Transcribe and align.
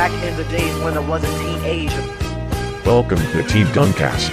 Back 0.00 0.24
in 0.24 0.34
the 0.34 0.44
days 0.44 0.74
when 0.82 0.96
I 0.96 1.00
was 1.00 1.22
a 1.22 1.38
teenager. 1.38 2.02
Welcome 2.86 3.18
to 3.18 3.42
Team 3.42 3.66
Duncast. 3.66 4.32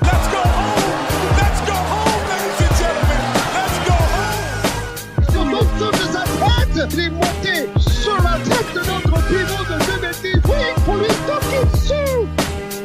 Let's 0.00 0.28
go 0.30 0.38
home! 0.38 1.34
Let's 1.42 1.60
go 1.66 1.74
home, 1.74 2.22
ladies 2.30 2.60
and 2.62 2.74
gentlemen! 2.78 3.18
Let's 3.58 3.78
go 3.82 3.98
home! 4.14 5.26
Sur 5.32 5.44
l'ensemble 5.44 5.98
de 5.98 6.06
sa 6.14 6.22
tête, 6.22 6.98
est 7.00 7.10
monté 7.10 7.66
sur 7.80 8.14
la 8.22 8.38
tête 8.46 8.70
de 8.76 8.82
notre 8.86 9.18
pivot 9.26 9.64
de 9.64 9.76
2010. 9.98 10.34
Oui, 10.44 10.62
pour 10.84 10.94
lui 10.98 11.10
toquer 11.26 11.62
dessus. 11.72 12.28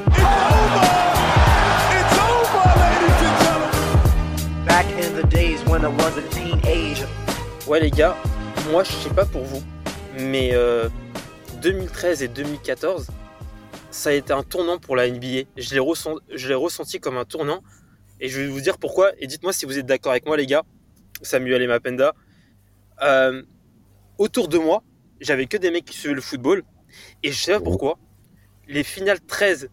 It's 0.07 0.25
over! 0.57 0.89
It's 1.93 2.17
over, 2.17 2.65
ladies 2.81 3.21
and 3.27 3.37
gentlemen! 3.45 4.65
Back 4.65 4.87
in 4.97 5.13
the 5.15 5.27
days 5.27 5.63
when 5.67 5.85
I 5.85 5.89
was 5.89 6.17
a 6.17 6.23
teenager. 6.31 7.07
Ouais 7.67 7.79
les 7.79 7.91
gars, 7.91 8.15
moi 8.71 8.83
je 8.83 8.91
sais 8.91 9.13
pas 9.13 9.25
pour 9.25 9.43
vous, 9.43 9.61
mais 10.17 10.55
euh, 10.55 10.89
2013 11.63 12.23
et 12.23 12.27
2014, 12.27 13.07
ça 13.89 14.09
a 14.09 14.11
été 14.11 14.33
un 14.33 14.43
tournant 14.43 14.79
pour 14.79 14.97
la 14.97 15.09
NBA. 15.09 15.43
Je 15.55 15.73
l'ai 15.73 16.53
ressenti 16.55 16.99
comme 16.99 17.15
un 17.15 17.23
tournant, 17.23 17.63
et 18.19 18.27
je 18.27 18.41
vais 18.41 18.47
vous 18.47 18.59
dire 18.59 18.77
pourquoi, 18.77 19.13
et 19.17 19.27
dites-moi 19.27 19.53
si 19.53 19.65
vous 19.65 19.77
êtes 19.79 19.85
d'accord 19.85 20.11
avec 20.11 20.25
moi 20.25 20.35
les 20.35 20.45
gars, 20.45 20.63
Samuel 21.21 21.61
et 21.61 21.67
Mapenda. 21.67 22.15
Euh, 23.01 23.43
autour 24.17 24.49
de 24.49 24.57
moi, 24.57 24.83
j'avais 25.21 25.45
que 25.45 25.55
des 25.55 25.71
mecs 25.71 25.85
qui 25.85 25.97
suivaient 25.97 26.13
le 26.13 26.21
football, 26.21 26.63
et 27.23 27.31
je 27.31 27.41
sais 27.41 27.53
pas 27.53 27.61
pourquoi, 27.61 27.97
les 28.67 28.83
finales 28.83 29.21
13 29.21 29.69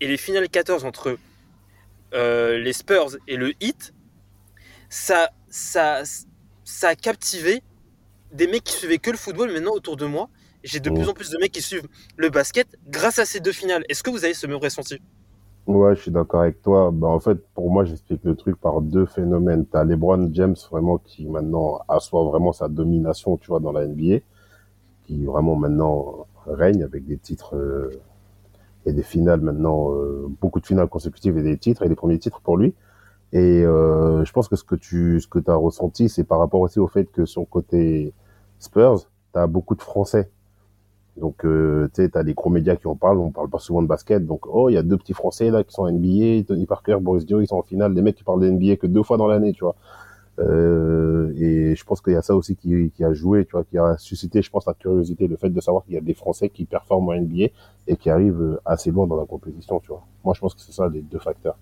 et 0.00 0.08
les 0.08 0.16
finales 0.16 0.48
14 0.48 0.84
entre 0.84 1.16
euh, 2.12 2.58
les 2.58 2.72
Spurs 2.72 3.16
et 3.28 3.36
le 3.36 3.52
Heat, 3.62 3.94
ça, 4.88 5.30
ça, 5.48 6.02
ça 6.64 6.88
a 6.88 6.96
captivé 6.96 7.62
des 8.32 8.48
mecs 8.48 8.64
qui 8.64 8.72
suivaient 8.72 8.98
que 8.98 9.12
le 9.12 9.16
football 9.16 9.52
maintenant 9.52 9.72
autour 9.72 9.96
de 9.96 10.06
moi. 10.06 10.28
J'ai 10.62 10.80
de 10.80 10.90
plus 10.90 11.08
en 11.08 11.14
plus 11.14 11.30
de 11.30 11.38
mecs 11.38 11.52
qui 11.52 11.62
suivent 11.62 11.88
le 12.16 12.28
basket 12.28 12.68
grâce 12.88 13.18
à 13.18 13.24
ces 13.24 13.40
deux 13.40 13.52
finales. 13.52 13.84
Est-ce 13.88 14.02
que 14.02 14.10
vous 14.10 14.24
avez 14.24 14.34
ce 14.34 14.46
même 14.46 14.56
ressenti? 14.56 14.98
Ouais, 15.66 15.94
je 15.94 16.02
suis 16.02 16.10
d'accord 16.10 16.42
avec 16.42 16.62
toi. 16.62 16.90
Bah, 16.92 17.08
en 17.08 17.20
fait, 17.20 17.38
pour 17.54 17.70
moi, 17.70 17.84
j'explique 17.84 18.24
le 18.24 18.34
truc 18.34 18.56
par 18.60 18.80
deux 18.80 19.06
phénomènes. 19.06 19.66
T'as 19.66 19.84
LeBron 19.84 20.30
James, 20.32 20.56
vraiment, 20.70 20.98
qui 20.98 21.26
maintenant 21.26 21.80
assoit 21.88 22.24
vraiment 22.24 22.52
sa 22.52 22.68
domination, 22.68 23.36
tu 23.36 23.48
vois, 23.48 23.60
dans 23.60 23.72
la 23.72 23.86
NBA, 23.86 24.18
qui 25.04 25.24
vraiment 25.24 25.56
maintenant 25.56 26.26
règne 26.46 26.82
avec 26.82 27.06
des 27.06 27.18
titres 27.18 27.56
euh, 27.56 27.90
et 28.86 28.92
des 28.92 29.02
finales 29.02 29.40
maintenant, 29.40 29.92
euh, 29.92 30.26
beaucoup 30.40 30.60
de 30.60 30.66
finales 30.66 30.88
consécutives 30.88 31.38
et 31.38 31.42
des 31.42 31.58
titres, 31.58 31.84
et 31.84 31.88
des 31.88 31.94
premiers 31.94 32.18
titres 32.18 32.40
pour 32.40 32.56
lui. 32.56 32.74
Et 33.32 33.62
euh, 33.64 34.24
je 34.24 34.32
pense 34.32 34.48
que 34.48 34.56
ce 34.56 34.64
que 34.64 34.74
tu 34.74 35.20
ce 35.20 35.28
que 35.28 35.38
as 35.48 35.54
ressenti, 35.54 36.08
c'est 36.08 36.24
par 36.24 36.40
rapport 36.40 36.60
aussi 36.60 36.80
au 36.80 36.88
fait 36.88 37.04
que 37.04 37.26
sur 37.26 37.42
le 37.42 37.46
côté 37.46 38.12
Spurs, 38.58 39.06
t'as 39.32 39.46
beaucoup 39.46 39.76
de 39.76 39.82
Français. 39.82 40.30
Donc, 41.20 41.44
euh, 41.44 41.88
tu 41.94 42.02
sais, 42.02 42.08
t'as 42.08 42.22
des 42.22 42.34
gros 42.34 42.50
médias 42.50 42.76
qui 42.76 42.86
en 42.86 42.96
parlent, 42.96 43.18
on 43.18 43.30
parle 43.30 43.50
pas 43.50 43.58
souvent 43.58 43.82
de 43.82 43.86
basket. 43.86 44.26
Donc, 44.26 44.46
oh, 44.46 44.68
il 44.70 44.74
y 44.74 44.78
a 44.78 44.82
deux 44.82 44.96
petits 44.96 45.12
Français 45.12 45.50
là 45.50 45.62
qui 45.62 45.72
sont 45.72 45.82
en 45.82 45.92
NBA, 45.92 46.44
Tony 46.48 46.66
Parker, 46.66 46.96
Boris 47.00 47.26
Dio, 47.26 47.40
ils 47.40 47.46
sont 47.46 47.56
en 47.56 47.62
finale. 47.62 47.94
Des 47.94 48.02
mecs 48.02 48.16
qui 48.16 48.24
parlent 48.24 48.40
de 48.40 48.50
NBA 48.50 48.76
que 48.76 48.86
deux 48.86 49.02
fois 49.02 49.16
dans 49.18 49.26
l'année, 49.26 49.52
tu 49.52 49.64
vois. 49.64 49.76
Euh, 50.38 51.32
et 51.36 51.76
je 51.76 51.84
pense 51.84 52.00
qu'il 52.00 52.14
y 52.14 52.16
a 52.16 52.22
ça 52.22 52.34
aussi 52.34 52.56
qui, 52.56 52.90
qui 52.96 53.04
a 53.04 53.12
joué, 53.12 53.44
tu 53.44 53.52
vois, 53.52 53.64
qui 53.64 53.76
a 53.76 53.98
suscité, 53.98 54.40
je 54.40 54.50
pense, 54.50 54.66
la 54.66 54.74
curiosité, 54.74 55.26
le 55.26 55.36
fait 55.36 55.50
de 55.50 55.60
savoir 55.60 55.84
qu'il 55.84 55.94
y 55.94 55.98
a 55.98 56.00
des 56.00 56.14
Français 56.14 56.48
qui 56.48 56.64
performent 56.64 57.10
en 57.10 57.16
NBA 57.20 57.48
et 57.86 57.96
qui 57.96 58.08
arrivent 58.08 58.40
euh, 58.40 58.60
assez 58.64 58.90
loin 58.90 59.06
dans 59.06 59.16
la 59.16 59.26
compétition, 59.26 59.80
tu 59.80 59.88
vois. 59.88 60.02
Moi, 60.24 60.34
je 60.34 60.40
pense 60.40 60.54
que 60.54 60.60
c'est 60.62 60.72
ça 60.72 60.88
les 60.88 61.02
deux 61.02 61.18
facteurs. 61.18 61.58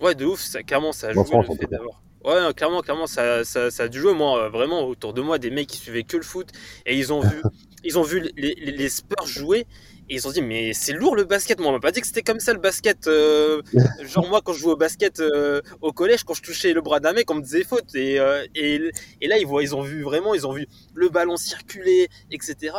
Ouais, 0.00 0.14
de 0.14 0.24
ouf, 0.24 0.40
ça, 0.40 0.62
clairement, 0.62 0.92
ça 0.92 1.08
a 1.08 1.12
joué 1.12 1.24
le 1.30 1.36
en 1.36 1.42
fait 1.42 1.66
d'avoir. 1.66 2.00
Ouais, 2.24 2.54
clairement, 2.54 2.80
clairement, 2.80 3.06
ça, 3.06 3.44
ça, 3.44 3.70
ça 3.70 3.82
a 3.84 3.88
dû 3.88 4.00
jouer. 4.00 4.14
Moi, 4.14 4.44
euh, 4.44 4.48
vraiment, 4.48 4.86
autour 4.88 5.12
de 5.12 5.20
moi, 5.20 5.38
des 5.38 5.50
mecs 5.50 5.68
qui 5.68 5.76
suivaient 5.76 6.04
que 6.04 6.16
le 6.16 6.22
foot 6.22 6.48
et 6.86 6.96
ils 6.96 7.12
ont 7.12 7.20
vu, 7.20 7.42
ils 7.84 7.98
ont 7.98 8.02
vu 8.02 8.20
les, 8.36 8.54
les, 8.54 8.72
les 8.72 8.88
Spurs 8.88 9.26
jouer 9.26 9.66
et 10.08 10.14
ils 10.14 10.18
se 10.18 10.24
sont 10.24 10.32
dit, 10.32 10.42
mais 10.42 10.72
c'est 10.74 10.92
lourd 10.92 11.16
le 11.16 11.24
basket. 11.24 11.58
Moi, 11.60 11.68
on 11.70 11.72
m'a 11.72 11.80
pas 11.80 11.90
dit 11.90 12.00
que 12.00 12.06
c'était 12.06 12.22
comme 12.22 12.40
ça 12.40 12.52
le 12.52 12.58
basket. 12.58 13.06
euh, 13.06 13.62
genre, 14.02 14.28
moi, 14.28 14.40
quand 14.44 14.52
je 14.52 14.58
jouais 14.60 14.72
au 14.72 14.76
basket 14.76 15.20
euh, 15.20 15.62
au 15.80 15.92
collège, 15.92 16.24
quand 16.24 16.34
je 16.34 16.42
touchais 16.42 16.72
le 16.74 16.82
bras 16.82 17.00
d'un 17.00 17.12
mec, 17.14 17.30
on 17.30 17.34
me 17.36 17.42
disait 17.42 17.64
faute. 17.64 17.94
Et, 17.94 18.18
euh, 18.20 18.44
et, 18.54 18.80
et 19.22 19.28
là, 19.28 19.38
ils, 19.38 19.46
voient, 19.46 19.62
ils 19.62 19.74
ont 19.74 19.80
vu 19.82 20.02
vraiment, 20.02 20.34
ils 20.34 20.46
ont 20.46 20.52
vu 20.52 20.66
le 20.94 21.08
ballon 21.08 21.36
circuler, 21.36 22.08
etc. 22.30 22.76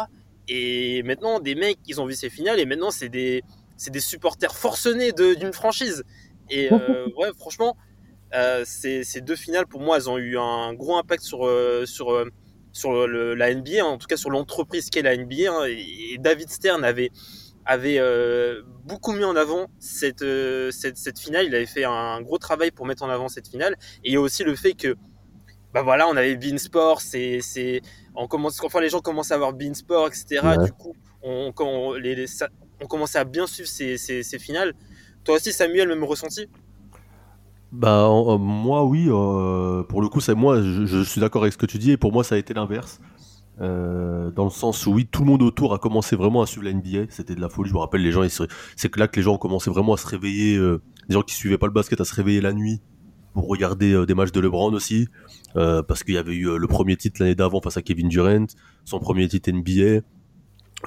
Et 0.48 1.02
maintenant, 1.04 1.40
des 1.40 1.56
mecs, 1.56 1.80
ils 1.88 2.00
ont 2.00 2.06
vu 2.06 2.14
ces 2.14 2.30
finales 2.30 2.60
et 2.60 2.66
maintenant, 2.66 2.92
c'est 2.92 3.10
des, 3.10 3.44
des 3.88 4.00
supporters 4.00 4.56
forcenés 4.56 5.12
d'une 5.12 5.54
franchise. 5.54 6.04
Et 6.52 6.70
ouais, 7.18 7.30
franchement, 7.40 7.76
euh, 8.34 8.64
ces, 8.66 9.04
ces 9.04 9.22
deux 9.22 9.36
finales, 9.36 9.68
pour 9.68 9.82
moi, 9.82 9.98
elles 9.98 10.10
ont 10.10 10.18
eu 10.18 10.38
un 10.38 10.74
gros 10.74 10.98
impact 10.98 11.24
sur, 11.24 11.46
euh, 11.46 11.86
sur, 11.86 12.12
euh, 12.14 12.26
sur 12.72 13.08
le- 13.08 13.36
la 13.36 13.52
NBA, 13.54 13.82
hein, 13.84 13.86
en 13.86 13.98
tout 13.98 14.08
cas 14.08 14.18
sur 14.18 14.30
l'entreprise 14.30 14.90
qu'est 14.90 15.02
la 15.04 15.16
NBA. 15.16 15.52
hein. 15.52 15.66
et, 15.68 16.14
et 16.14 16.18
David 16.18 16.50
Stern 16.50 16.84
avait, 16.84 17.12
avait 17.66 17.98
euh, 18.00 18.62
beaucoup 18.84 19.14
mis 19.14 19.24
en 19.24 19.36
avant 19.36 19.68
cette, 19.80 20.22
euh, 20.24 20.72
cette, 20.72 20.98
cette 20.98 21.20
finale. 21.20 21.46
Il 21.46 21.56
avait 21.56 21.66
fait 21.66 21.86
un 21.86 22.22
gros 22.22 22.38
travail 22.38 22.72
pour 22.72 22.86
mettre 22.86 23.04
en 23.04 23.10
avant 23.10 23.30
cette 23.30 23.48
finale. 23.48 23.76
Et 24.04 24.10
il 24.10 24.14
y 24.14 24.18
a 24.18 24.22
aussi 24.22 24.44
le 24.44 24.56
fait 24.56 24.74
que, 24.74 24.96
bah 25.74 25.82
voilà, 25.84 26.08
on 26.08 26.16
avait 26.18 26.36
Beansport, 26.36 27.02
c'est, 27.02 27.40
c'est, 27.42 27.82
on 28.16 28.28
commence, 28.28 28.62
enfin 28.64 28.82
les 28.82 28.90
gens 28.90 29.02
commencent 29.02 29.32
à 29.32 29.36
avoir 29.36 29.54
Beansport, 29.54 30.08
etc. 30.08 30.42
Ouais. 30.58 30.66
Du 30.66 30.72
coup, 30.74 30.96
on, 31.22 31.52
quand 31.54 31.68
on, 31.68 31.94
les, 31.94 32.16
les- 32.16 32.28
ça- 32.28 32.50
on 32.82 32.88
commençait 32.88 33.20
à 33.20 33.24
bien 33.26 33.48
suivre 33.48 33.70
ces, 33.70 33.98
ces, 33.98 34.24
ces 34.24 34.40
finales. 34.40 34.74
Toi 35.24 35.36
aussi, 35.36 35.52
Samuel, 35.54 35.88
même 35.88 36.04
ressenti? 36.04 36.48
Bah 37.76 38.08
euh, 38.08 38.38
moi 38.38 38.86
oui, 38.86 39.08
euh, 39.10 39.84
pour 39.84 40.02
le 40.02 40.08
coup 40.08 40.22
c'est 40.22 40.34
moi 40.34 40.62
je, 40.62 41.04
suis 41.04 41.20
d'accord 41.20 41.42
avec 41.42 41.52
ce 41.52 41.58
que 41.58 41.66
tu 41.66 41.78
dis 41.78 41.92
et 41.92 41.98
pour 41.98 42.14
moi 42.14 42.24
ça 42.24 42.36
a 42.36 42.38
été 42.38 42.54
l'inverse. 42.54 43.02
Euh, 43.60 44.32
dans 44.32 44.46
le 44.46 44.50
sens 44.50 44.86
où 44.86 44.94
oui 44.94 45.08
tout 45.12 45.24
le 45.24 45.28
monde 45.28 45.42
autour 45.42 45.74
a 45.74 45.78
commencé 45.78 46.16
vraiment 46.16 46.42
à 46.42 46.46
suivre 46.46 46.64
la 46.64 46.74
NBA, 46.74 47.08
c'était 47.10 47.36
de 47.36 47.42
la 47.42 47.50
folie. 47.50 47.70
Je 47.70 47.74
me 47.74 47.80
rappelle 47.80 48.02
les 48.02 48.14
gens, 48.14 48.24
ils 48.24 48.30
c'est 48.30 48.96
là 48.96 49.10
que 49.10 49.18
les 49.18 49.24
gens 49.24 49.34
ont 49.34 49.38
commencé 49.38 49.70
vraiment 49.70 49.94
à 49.94 49.98
se 49.98 50.08
réveiller, 50.08 50.58
des 50.58 51.14
gens 51.14 51.22
qui 51.22 51.36
suivaient 51.36 51.58
pas 51.58 51.68
le 51.68 51.74
basket 51.74 52.00
à 52.00 52.06
se 52.06 52.16
réveiller 52.16 52.40
la 52.40 52.54
nuit 52.54 52.82
pour 53.34 53.50
regarder 53.50 54.06
des 54.06 54.14
matchs 54.14 54.32
de 54.32 54.40
LeBron 54.40 54.72
aussi, 54.72 55.10
parce 55.54 56.04
qu'il 56.04 56.14
y 56.14 56.18
avait 56.18 56.34
eu 56.36 56.58
le 56.58 56.68
premier 56.68 56.96
titre 56.96 57.22
l'année 57.22 57.36
d'avant 57.36 57.60
face 57.60 57.76
à 57.76 57.82
Kevin 57.82 58.08
Durant, 58.08 58.46
son 58.86 59.00
premier 59.00 59.28
titre 59.28 59.52
NBA. 59.52 60.06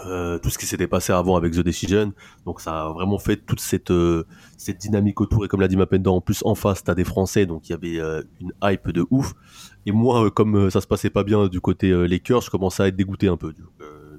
Euh, 0.07 0.39
tout 0.39 0.51
ce 0.51 0.59
qui 0.59 0.67
s'était 0.67 0.87
passé 0.87 1.13
avant 1.13 1.37
avec 1.37 1.53
The 1.53 1.61
Decision, 1.61 2.13
donc 2.45 2.61
ça 2.61 2.87
a 2.87 2.93
vraiment 2.93 3.19
fait 3.19 3.37
toute 3.37 3.61
cette 3.61 3.91
euh, 3.91 4.25
cette 4.57 4.79
dynamique 4.79 5.21
autour. 5.21 5.45
Et 5.45 5.49
comme 5.49 5.61
l'a 5.61 5.69
dit 5.69 5.77
Mapenda 5.77 6.11
en 6.11 6.21
plus 6.21 6.43
en 6.45 6.55
face 6.55 6.85
t'as 6.85 6.95
des 6.95 7.05
Français 7.05 7.47
donc 7.47 7.69
il 7.69 7.73
y 7.73 7.75
avait 7.75 7.99
euh, 7.99 8.23
une 8.41 8.53
hype 8.63 8.91
de 8.91 9.07
ouf. 9.11 9.35
Et 9.87 9.93
moi 9.93 10.31
comme 10.31 10.71
ça 10.71 10.81
se 10.81 10.87
passait 10.87 11.11
pas 11.11 11.25
bien 11.25 11.49
du 11.49 11.61
côté 11.61 11.91
Lakers 12.07 12.43
je 12.43 12.51
commençais 12.51 12.83
à 12.83 12.89
être 12.89 12.97
dégoûté 12.97 13.29
un 13.29 13.37
peu 13.37 13.53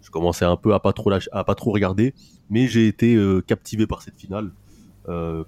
je 0.02 0.10
commençais 0.10 0.46
un 0.46 0.56
peu 0.56 0.74
à 0.74 0.80
pas 0.80 0.94
trop 0.94 1.12
à 1.12 1.44
pas 1.44 1.56
trop 1.56 1.72
regarder. 1.72 2.14
Mais 2.50 2.68
j'ai 2.68 2.88
été 2.88 3.18
captivé 3.46 3.86
par 3.88 4.02
cette 4.02 4.18
finale. 4.18 4.52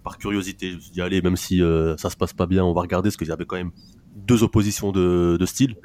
Par 0.03 0.17
curiosité 0.17 0.71
je 0.71 0.75
me 0.75 0.81
suis 0.81 0.91
dit 0.91 1.01
allez 1.01 1.21
même 1.21 1.37
si 1.37 1.61
ça 1.97 2.09
se 2.09 2.17
passe 2.17 2.33
pas 2.33 2.45
bien 2.45 2.63
on 2.63 2.73
va 2.73 2.81
regarder 2.81 3.07
parce 3.07 3.17
qu'il 3.17 3.27
y 3.27 3.31
avait 3.31 3.45
quand 3.45 3.57
même 3.57 3.71
deux 4.15 4.43
oppositions 4.43 4.91
de, 4.91 5.37
de 5.39 5.45
style 5.45 5.75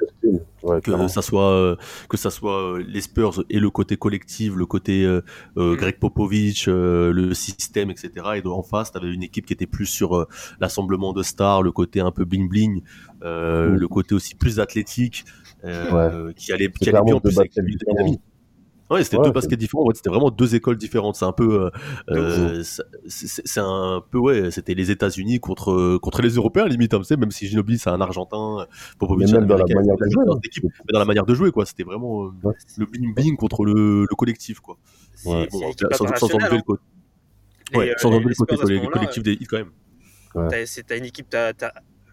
Ouais, 0.63 0.81
que 0.81 1.07
ça 1.07 1.21
soit 1.21 1.51
euh, 1.51 1.75
que 2.09 2.17
ça 2.17 2.29
soit 2.31 2.73
euh, 2.73 2.83
les 2.85 3.01
Spurs 3.01 3.43
et 3.49 3.59
le 3.59 3.69
côté 3.69 3.95
collectif, 3.95 4.55
le 4.55 4.65
côté 4.65 5.03
euh, 5.03 5.21
euh. 5.57 5.75
Greg 5.75 5.99
Popovich, 5.99 6.67
euh, 6.67 7.13
le 7.13 7.33
système, 7.35 7.91
etc. 7.91 8.11
Et 8.43 8.47
en 8.47 8.63
face, 8.63 8.91
tu 8.91 8.97
avais 8.97 9.13
une 9.13 9.23
équipe 9.23 9.45
qui 9.45 9.53
était 9.53 9.67
plus 9.67 9.85
sur 9.85 10.17
euh, 10.17 10.27
l'assemblement 10.59 11.13
de 11.13 11.21
stars, 11.21 11.61
le 11.61 11.71
côté 11.71 11.99
un 11.99 12.11
peu 12.11 12.25
bling 12.25 12.49
bling, 12.49 12.81
euh, 13.23 13.69
Mm. 13.69 13.75
le 13.75 13.87
côté 13.87 14.15
aussi 14.15 14.35
plus 14.35 14.59
athlétique, 14.59 15.25
euh, 15.63 16.33
qui 16.33 16.51
allait 16.51 16.71
qui 16.71 16.89
allait 16.89 17.03
bien 17.03 17.19
plus 17.19 17.37
avec 17.39 17.53
Ouais, 18.89 19.03
c'était 19.03 19.17
Ouais, 19.17 19.25
deux 19.25 19.31
baskets 19.31 19.59
différents. 19.59 19.83
Ouais, 19.85 19.93
c'était 19.95 20.09
vraiment 20.09 20.29
deux 20.31 20.55
écoles 20.55 20.77
différentes. 20.77 21.15
C'est 21.15 21.25
un 21.25 21.31
peu, 21.33 21.65
euh, 21.65 21.69
euh, 22.11 22.63
c'est 23.07 23.59
un 23.59 24.01
peu 24.09 24.17
ouais. 24.17 24.51
C'était 24.51 24.73
les 24.73 24.91
États-Unis 24.91 25.39
contre 25.39 25.97
contre 25.97 26.21
les 26.21 26.29
Européens 26.29 26.65
limite. 26.67 26.93
Hein, 26.93 27.01
tu 27.05 27.17
même 27.17 27.31
si 27.31 27.47
Ginobili 27.47 27.77
c'est 27.79 27.89
un 27.89 27.99
Argentin, 28.01 28.65
un 29.01 29.15
même 29.15 29.45
dans 29.45 29.57
la 29.57 29.65
manière 29.65 29.95
de 29.97 30.09
jouer, 30.09 30.25
dans 30.25 30.33
hein. 30.33 30.35
cette 30.35 30.45
équipe, 30.45 30.63
mais 30.63 30.93
dans 30.93 30.99
la 30.99 31.05
manière 31.05 31.25
de 31.25 31.33
jouer 31.33 31.51
quoi. 31.51 31.65
C'était 31.65 31.83
vraiment 31.83 32.25
euh, 32.25 32.29
Ouais. 32.43 32.53
le 32.77 32.85
bling 32.85 33.13
bling 33.13 33.37
contre 33.37 33.65
le, 33.65 34.01
le 34.09 34.15
collectif 34.15 34.59
quoi. 34.59 34.77
C'est 35.15 35.29
Ouais. 35.29 35.47
c'est 35.51 35.57
Bon, 35.57 35.63
une 35.65 35.71
équipe 35.71 35.87
sans, 35.93 36.15
sans 36.15 36.33
enlever 36.35 36.49
le 36.51 36.57
hein. 36.57 36.61
côté, 36.65 36.81
Les, 37.73 37.77
ouais, 37.79 37.89
euh, 37.91 37.93
sans 37.97 38.09
enlever 38.11 38.29
le 38.29 38.35
côté 38.35 38.87
collectif 38.87 39.23
des 39.23 39.33
hits 39.33 39.47
quand 39.49 39.57
même. 39.57 39.71
T'as 40.49 40.97
une 40.97 41.05
équipe, 41.05 41.27
t'as, 41.29 41.53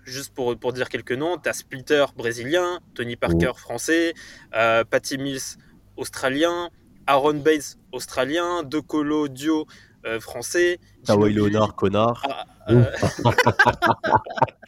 juste 0.04 0.34
pour, 0.34 0.56
pour 0.58 0.72
dire 0.72 0.88
quelques 0.88 1.12
noms, 1.12 1.36
t'as 1.38 1.52
Splitter 1.52 2.04
brésilien, 2.16 2.80
Tony 2.94 3.16
Parker 3.16 3.52
français, 3.56 4.14
euh, 4.56 4.84
Patty 4.84 5.18
Mills 5.18 5.56
australien, 5.96 6.70
Aaron 7.06 7.34
Bates 7.34 7.78
australien, 7.92 8.62
De 8.62 8.80
Colo 8.80 9.28
Dio 9.28 9.66
euh, 10.06 10.20
français, 10.20 10.78
Kawhi 11.06 11.32
Leonard, 11.32 11.74
connard. 11.74 12.22
Ah, 12.28 12.44
euh, 12.70 12.84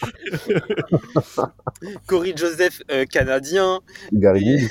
Corey 2.06 2.34
Joseph 2.36 2.82
euh, 2.90 3.04
canadien, 3.04 3.80
Gary 4.12 4.42
Hill, 4.42 4.68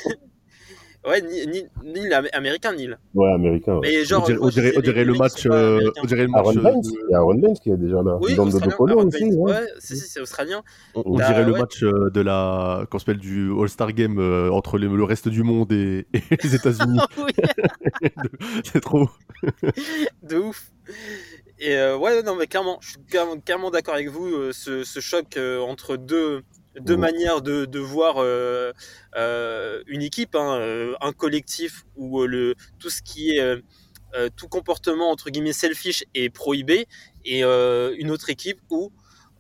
Ouais, 1.07 1.21
Ni- 1.21 1.45
Ni- 1.47 1.67
Neil, 1.83 2.11
am- 2.13 2.27
américain, 2.33 2.73
Neil. 2.73 2.97
Ouais, 3.13 3.31
américain. 3.31 3.75
ouais. 3.75 3.81
Mais 3.83 4.05
genre, 4.05 4.23
on 4.23 4.25
dirait, 4.25 4.39
on 4.41 4.49
dirait- 4.49 4.71
je 4.71 4.77
on 4.77 4.81
disais 4.81 4.91
dirait 4.93 5.05
le 5.05 5.13
match, 5.13 5.45
euh, 5.45 5.91
on 6.01 6.05
dirait 6.05 6.21
le 6.23 6.27
match, 6.29 6.45
Aaron 6.47 6.57
euh, 6.57 6.61
Baines, 6.63 6.81
de- 6.81 6.89
il 6.89 7.11
y 7.11 7.13
a 7.13 7.17
Aaron 7.17 7.35
Baines 7.35 7.53
qui 7.61 7.69
est 7.71 7.77
déjà 7.77 8.01
là. 8.01 8.17
Oui, 8.21 8.35
Dom 8.35 8.49
de 8.49 8.75
Polo 8.75 8.97
aussi. 9.05 9.23
Ouais. 9.25 9.51
Ouais, 9.51 9.67
si, 9.79 9.97
si, 9.97 10.07
c'est 10.07 10.19
australien. 10.19 10.63
on, 10.95 11.03
on 11.05 11.15
dirait 11.17 11.43
le 11.45 11.51
ouais. 11.53 11.59
match 11.59 11.83
euh, 11.83 12.09
de 12.09 12.21
la, 12.21 12.85
qu'on 12.89 12.97
s'appelle 12.99 13.17
du 13.19 13.51
All-Star 13.59 13.93
Game 13.93 14.17
euh, 14.19 14.49
entre 14.51 14.77
les- 14.79 14.87
le 14.87 15.03
reste 15.03 15.27
du 15.29 15.43
monde 15.43 15.71
et, 15.71 16.07
et 16.13 16.21
les 16.43 16.55
États-Unis. 16.55 16.99
oui, 17.17 17.31
C'est 18.63 18.81
trop. 18.81 19.07
de 20.23 20.37
ouf. 20.37 20.71
Et 21.59 21.75
euh, 21.75 21.97
ouais, 21.97 22.21
non, 22.23 22.35
mais 22.35 22.47
clairement, 22.47 22.77
je 22.81 22.89
suis 22.89 22.97
clairement, 23.09 23.37
clairement 23.39 23.71
d'accord 23.71 23.93
avec 23.93 24.09
vous. 24.09 24.27
euh, 24.27 24.51
ce, 24.53 24.83
ce 24.83 24.99
choc 24.99 25.37
euh, 25.37 25.59
entre 25.61 25.97
deux, 25.97 26.41
deux 26.79 26.95
Mhm. 26.95 27.01
manières 27.01 27.41
de, 27.41 27.65
de 27.65 27.79
voir 27.79 28.15
euh, 28.17 28.71
euh, 29.15 29.83
une 29.87 30.01
équipe, 30.01 30.35
hein, 30.35 30.59
euh, 30.59 30.93
un 31.01 31.13
collectif 31.13 31.85
où 31.95 32.25
le, 32.25 32.55
tout 32.79 32.89
ce 32.89 33.01
qui 33.01 33.31
est 33.37 33.61
tout 34.37 34.47
comportement 34.47 35.11
entre 35.11 35.29
guillemets 35.29 35.51
selfish 35.51 36.05
est 36.13 36.29
prohibé, 36.29 36.87
et 37.25 37.43
une 37.43 38.11
autre 38.11 38.29
équipe 38.29 38.61
où 38.69 38.93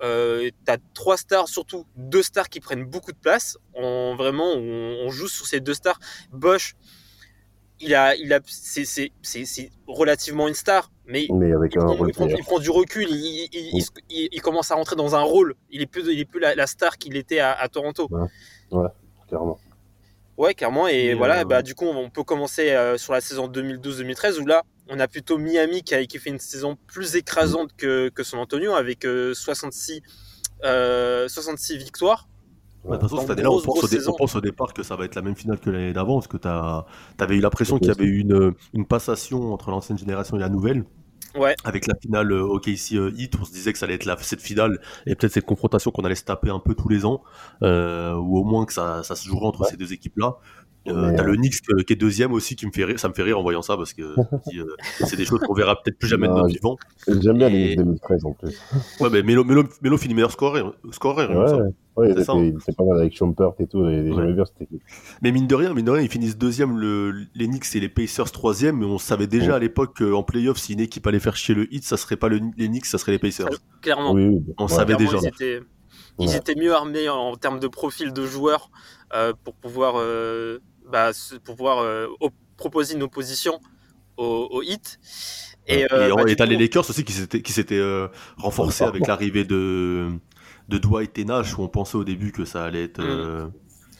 euh, 0.03 0.49
tu 0.65 0.71
as 0.71 0.77
trois 0.93 1.15
stars, 1.15 1.47
surtout 1.47 1.85
deux 1.95 2.23
stars 2.23 2.49
qui 2.49 2.59
prennent 2.59 2.83
beaucoup 2.83 3.13
de 3.13 3.17
place. 3.17 3.57
On, 3.73 4.15
vraiment, 4.17 4.51
on, 4.53 5.05
on 5.05 5.09
joue 5.11 5.29
sur 5.29 5.45
ces 5.47 5.61
deux 5.61 5.73
stars. 5.73 5.97
Bosch, 6.33 6.75
il 7.81 7.93
a, 7.95 8.15
il 8.15 8.31
a, 8.33 8.39
c'est, 8.45 9.11
relativement 9.87 10.47
une 10.47 10.53
star, 10.53 10.91
mais 11.05 11.27
Mais 11.33 11.51
avec 11.53 11.73
il 11.75 11.79
un 11.79 11.85
prend, 11.85 11.93
rôle 11.95 12.09
il 12.09 12.13
prend- 12.13 12.25
player. 12.25 12.39
il 12.39 12.45
prend 12.45 12.59
du 12.59 12.69
recul, 12.69 13.07
il, 13.09 13.49
il- 14.09 14.41
commence 14.41 14.71
à 14.71 14.75
rentrer 14.75 14.95
dans 14.95 15.15
un 15.15 15.21
rôle. 15.21 15.55
Il 15.69 15.81
est 15.81 15.85
plus, 15.85 16.07
il 16.07 16.19
est 16.19 16.25
plus 16.25 16.39
la, 16.39 16.55
la 16.55 16.67
star 16.67 16.97
qu'il 16.97 17.17
était 17.17 17.39
à, 17.39 17.51
à 17.53 17.67
Toronto. 17.67 18.07
Clairement. 19.27 19.59
Ouais, 20.37 20.53
clairement. 20.53 20.87
Et 20.87 21.07
Et, 21.07 21.13
voilà, 21.13 21.41
euh, 21.41 21.45
bah, 21.45 21.61
du 21.61 21.75
coup, 21.75 21.85
on 21.85 22.09
peut 22.09 22.23
commencer 22.23 22.71
euh, 22.71 22.97
sur 22.97 23.13
la 23.13 23.21
saison 23.21 23.47
2012-2013 23.47 24.39
où 24.39 24.45
là, 24.45 24.63
on 24.89 24.99
a 24.99 25.07
plutôt 25.07 25.37
Miami 25.37 25.81
qui, 25.81 25.95
a, 25.95 26.05
qui 26.05 26.19
fait 26.19 26.29
une 26.29 26.39
saison 26.39 26.77
plus 26.87 27.15
écrasante 27.15 27.71
que, 27.75 28.09
que 28.09 28.23
San 28.23 28.39
Antonio 28.39 28.73
avec 28.73 29.05
euh, 29.05 29.33
66, 29.33 30.01
euh, 30.63 31.27
66 31.27 31.77
victoires. 31.77 32.27
Ouais, 32.85 32.97
de 32.97 33.01
toute 33.01 33.01
façon, 33.01 33.15
Donc, 33.15 33.21
cette 33.23 33.31
année-là, 33.31 33.49
on, 33.51 33.55
pense 33.55 33.67
au 33.67 33.71
grosse 33.73 33.89
dé- 33.89 33.97
saison. 33.97 34.11
on 34.13 34.17
pense 34.17 34.35
au 34.35 34.41
départ 34.41 34.73
que 34.73 34.83
ça 34.83 34.95
va 34.95 35.05
être 35.05 35.15
la 35.15 35.21
même 35.21 35.35
finale 35.35 35.59
que 35.59 35.69
l'année 35.69 35.93
d'avant, 35.93 36.15
parce 36.15 36.27
que 36.27 36.37
tu 36.37 36.47
avais 36.47 37.35
eu 37.35 37.39
l'impression 37.41 37.77
qu'il 37.79 37.87
y 37.87 37.91
avait 37.91 38.05
eu 38.05 38.19
une, 38.19 38.53
une 38.73 38.85
passation 38.85 39.53
entre 39.53 39.71
l'ancienne 39.71 39.97
génération 39.97 40.37
et 40.37 40.39
la 40.39 40.49
nouvelle. 40.49 40.83
Ouais. 41.37 41.53
Avec 41.65 41.85
la 41.87 41.95
finale 42.01 42.31
euh, 42.31 42.43
OKC 42.43 42.93
euh, 42.93 43.11
Heat, 43.17 43.33
on 43.41 43.43
se 43.43 43.51
disait 43.51 43.73
que 43.73 43.79
ça 43.79 43.85
allait 43.85 43.95
être 43.95 44.05
la, 44.05 44.15
cette 44.21 44.39
finale 44.41 44.79
et 45.05 45.15
peut-être 45.15 45.33
cette 45.33 45.45
confrontation 45.45 45.91
qu'on 45.91 46.03
allait 46.05 46.15
se 46.15 46.23
taper 46.23 46.49
un 46.49 46.59
peu 46.59 46.75
tous 46.75 46.87
les 46.87 47.05
ans, 47.05 47.23
euh, 47.61 48.13
ou 48.15 48.37
au 48.37 48.45
moins 48.45 48.65
que 48.65 48.71
ça, 48.71 49.03
ça 49.03 49.15
se 49.15 49.27
jouerait 49.27 49.45
entre 49.47 49.61
Ouais. 49.61 49.67
ces 49.69 49.75
deux 49.75 49.91
équipes-là. 49.91 50.37
Euh, 50.87 51.11
T'as 51.17 51.23
le 51.23 51.35
Knicks 51.35 51.55
euh, 51.71 51.81
qui 51.83 51.93
est 51.93 51.95
deuxième 51.97 52.31
aussi, 52.31 52.55
qui 52.55 52.65
me 52.67 52.71
fait 52.71 52.85
rire, 52.85 52.99
ça 52.99 53.09
me 53.09 53.13
fait 53.13 53.23
rire 53.23 53.39
en 53.39 53.41
voyant 53.41 53.63
ça 53.63 53.75
parce 53.75 53.91
que 53.91 54.03
euh, 54.55 54.75
c'est 55.03 55.15
des 55.17 55.25
choses 55.25 55.39
qu'on 55.41 55.55
verra 55.55 55.75
peut-être 55.81 55.97
plus 55.97 56.07
jamais 56.07 56.27
de 56.27 56.33
notre 56.33 56.47
vivant. 56.47 56.77
J'aime 57.07 57.37
bien 57.39 57.49
les 57.49 57.71
Et- 57.71 57.75
Knicks 57.75 57.85
2013 57.85 58.25
en 58.25 58.33
plus. 58.33 58.61
Ouais, 59.01 59.09
mais 59.11 59.23
Melo, 59.23 59.43
Melo, 59.43 59.63
Melo 59.81 59.97
finit 59.97 60.13
meilleur 60.13 60.31
scoreur, 60.31 60.75
scoreur 60.91 61.31
Ouais, 61.31 61.69
ouais, 61.97 62.13
C'est 62.13 62.19
il 62.19 62.25
ça, 62.25 62.33
était, 62.37 62.55
hein. 62.71 62.73
pas 62.77 62.83
mal 62.83 62.99
avec 62.99 63.15
Schumpert 63.15 63.51
et 63.59 63.67
tout. 63.67 63.79
Ouais. 63.79 64.35
Mais 65.21 65.31
mine 65.31 65.47
de 65.47 65.55
rien, 65.55 65.73
mine 65.73 65.85
de 65.85 65.91
rien, 65.91 66.01
ils 66.03 66.09
finissent 66.09 66.37
deuxième, 66.37 66.77
le, 66.77 67.25
les 67.35 67.47
Knicks 67.47 67.75
et 67.75 67.79
les 67.79 67.89
Pacers 67.89 68.31
troisième, 68.31 68.77
mais 68.79 68.85
on 68.85 68.97
savait 68.97 69.27
déjà 69.27 69.51
Ouais. 69.51 69.57
à 69.57 69.59
l'époque 69.59 69.97
qu'en 69.99 70.23
playoff, 70.23 70.57
si 70.57 70.73
une 70.73 70.79
équipe 70.79 71.05
allait 71.07 71.19
faire 71.19 71.35
chier 71.35 71.55
le 71.55 71.71
Heat, 71.73 71.83
ça 71.83 71.97
serait 71.97 72.17
pas 72.17 72.29
le, 72.29 72.39
les 72.57 72.67
Knicks, 72.67 72.85
ça 72.85 72.97
serait 72.97 73.11
les 73.13 73.19
Pacers. 73.19 73.47
Clairement. 73.81 74.11
Oui, 74.13 74.27
oui. 74.27 74.43
On 74.57 74.63
ouais. 74.65 74.69
savait 74.69 74.95
Clairement, 74.95 75.19
déjà. 75.19 75.23
Ils 75.23 75.27
étaient, 75.27 75.61
ils 76.19 76.27
Ouais. 76.29 76.37
étaient 76.37 76.55
mieux 76.55 76.73
armés 76.73 77.09
en, 77.09 77.15
en 77.17 77.35
termes 77.35 77.59
de 77.59 77.67
profil 77.67 78.13
de 78.13 78.25
joueurs 78.25 78.69
euh, 79.13 79.33
pour 79.43 79.53
pouvoir, 79.55 79.95
euh, 79.97 80.59
bah, 80.91 81.11
pour 81.43 81.55
pouvoir 81.55 81.79
euh, 81.79 82.07
proposer 82.57 82.95
une 82.95 83.03
opposition 83.03 83.59
au, 84.17 84.47
au 84.51 84.61
hit. 84.61 84.99
Et, 85.67 85.79
Et, 85.79 85.93
euh, 85.93 86.13
bah, 86.15 86.21
et 86.21 86.25
du 86.25 86.35
t'as 86.35 86.45
coup, 86.45 86.51
les 86.51 86.57
Lakers 86.57 86.89
aussi 86.89 87.03
qui 87.03 87.51
s'étaient 87.51 87.75
euh, 87.79 88.07
renforcés 88.37 88.83
Ouais, 88.83 88.89
avec 88.89 89.07
l'arrivée 89.07 89.43
de, 89.45 90.09
de 90.69 90.77
Dwight 90.77 91.17
et 91.17 91.25
Nash, 91.25 91.57
où 91.57 91.61
on 91.63 91.67
pensait 91.67 91.97
au 91.97 92.03
début 92.03 92.31
que 92.31 92.45
ça 92.45 92.63
allait 92.63 92.83
être. 92.85 92.99
euh, 92.99 93.47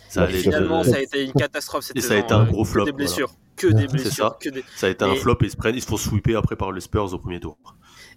ça, 0.10 0.24
allait 0.24 0.40
finalement, 0.40 0.80
euh, 0.82 0.84
ça 0.84 0.96
a 0.98 1.00
été 1.00 1.24
une 1.24 1.34
catastrophe 1.34 1.86
cette 1.86 1.98
Et 1.98 2.02
ça 2.02 2.14
a 2.14 2.18
été 2.18 2.34
un 2.34 2.42
euh, 2.42 2.46
gros 2.46 2.64
que 2.64 2.70
flop, 2.70 2.86
Des 2.86 2.92
voilà. 2.92 3.06
blessures. 3.06 3.32
Que 3.56 3.68
des 3.68 3.82
C'est 3.88 3.88
blessures. 3.92 4.30
ça. 4.30 4.38
Que 4.42 4.50
des... 4.50 4.64
ça 4.76 4.88
a 4.88 4.90
été 4.90 5.04
un 5.06 5.16
flop 5.16 5.38
et 5.42 5.46
ils 5.46 5.52
se 5.52 5.58
prennent, 5.58 5.76
ils 5.76 5.82
se 5.82 5.88
font 5.88 5.98
sweeper 5.98 6.38
après 6.38 6.56
par 6.56 6.72
les 6.72 6.82
Spurs 6.82 7.14
au 7.14 7.20
premier 7.20 7.40
tour. 7.40 7.58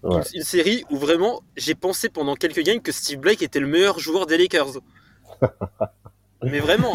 Ouais. 0.03 0.17
Une, 0.17 0.23
une 0.39 0.43
série 0.45 0.85
où 0.91 0.97
vraiment 0.97 1.43
j'ai 1.57 1.75
pensé 1.75 2.09
pendant 2.09 2.35
quelques 2.37 2.63
games 2.63 2.81
que 2.81 2.93
Steve 2.93 3.19
Blake 3.21 3.43
était 3.43 3.61
le 3.61 3.67
meilleur 3.67 3.99
joueur 3.99 4.27
des 4.27 4.39
Lakers. 4.39 4.79
Mais 6.43 6.61
vraiment, 6.61 6.93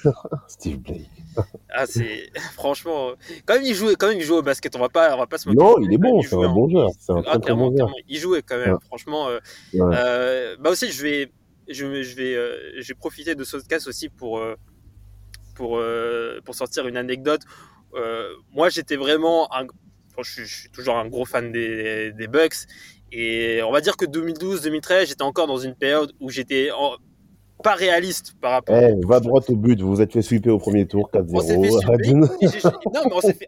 Steve 0.48 0.78
Blake. 0.78 1.10
ah, 1.70 1.84
c'est 1.86 2.30
franchement, 2.54 3.12
quand 3.44 3.54
même 3.54 3.62
il 3.64 3.74
jouait, 3.74 3.94
quand 3.94 4.08
même 4.08 4.18
il 4.18 4.24
jouait 4.24 4.38
au 4.38 4.42
basket. 4.42 4.74
On 4.74 4.78
va 4.78 4.88
pas, 4.88 5.14
on 5.14 5.18
va 5.18 5.26
pas 5.26 5.36
se 5.38 5.48
moquer. 5.48 5.58
Non, 5.62 5.76
il 5.80 5.92
est 5.92 5.98
bon, 5.98 6.22
c'est 6.22 6.34
un 6.34 6.40
hein. 6.42 6.54
bon 6.54 6.68
joueur. 6.68 6.90
C'est 6.98 7.12
un 7.12 7.18
Ah, 7.18 7.22
très 7.22 7.32
très 7.32 7.40
clairement, 7.40 7.70
bon 7.70 7.76
joueur. 7.76 7.92
il 8.08 8.18
jouait 8.18 8.42
quand 8.42 8.56
même. 8.56 8.72
Ouais. 8.74 8.78
Franchement, 8.86 9.28
euh, 9.28 9.38
Ouais. 9.74 9.96
euh, 9.98 10.56
bah 10.60 10.70
aussi 10.70 10.90
je 10.90 11.02
vais, 11.02 11.30
je, 11.68 12.02
je 12.02 12.14
vais, 12.16 12.34
euh, 12.34 12.56
je 12.80 12.88
vais 12.88 12.94
profiter 12.94 13.34
de 13.34 13.44
ce 13.44 13.58
podcast 13.58 13.86
aussi 13.86 14.08
pour, 14.08 14.38
euh, 14.38 14.54
pour, 15.54 15.80
pour 16.44 16.54
sortir 16.54 16.86
une 16.88 16.96
anecdote. 16.96 17.42
Moi, 18.52 18.68
j'étais 18.70 18.96
vraiment, 18.96 19.52
un, 19.54 19.64
bon, 19.64 20.22
je, 20.22 20.30
suis, 20.32 20.44
je 20.46 20.54
suis 20.60 20.70
toujours 20.70 20.96
un 20.96 21.06
gros 21.08 21.24
fan 21.26 21.52
des, 21.52 22.12
des 22.12 22.26
Bucks. 22.28 22.66
Et 23.12 23.62
on 23.62 23.70
va 23.72 23.80
dire 23.80 23.96
que 23.96 24.04
2012-2013, 24.04 25.06
j'étais 25.06 25.22
encore 25.22 25.46
dans 25.46 25.58
une 25.58 25.74
période 25.74 26.12
où 26.20 26.28
j'étais 26.28 26.70
en- 26.72 26.96
pas 27.62 27.74
réaliste 27.74 28.34
par 28.40 28.52
rapport. 28.52 28.76
Eh, 28.76 28.94
va 29.06 29.20
droit 29.20 29.40
au 29.48 29.56
but, 29.56 29.80
vous 29.80 29.88
vous 29.96 30.00
êtes 30.00 30.12
fait 30.12 30.22
sweeper 30.22 30.54
au 30.54 30.58
premier 30.58 30.86
tour, 30.86 31.10
On 31.14 31.40
s'est 31.40 31.54
fait 31.60 31.68
4-0. 31.70 32.38
j'ai- 32.42 32.68
Non, 32.94 33.02
mais 33.06 33.12
on 33.12 33.20
s'est 33.20 33.32
fait, 33.32 33.46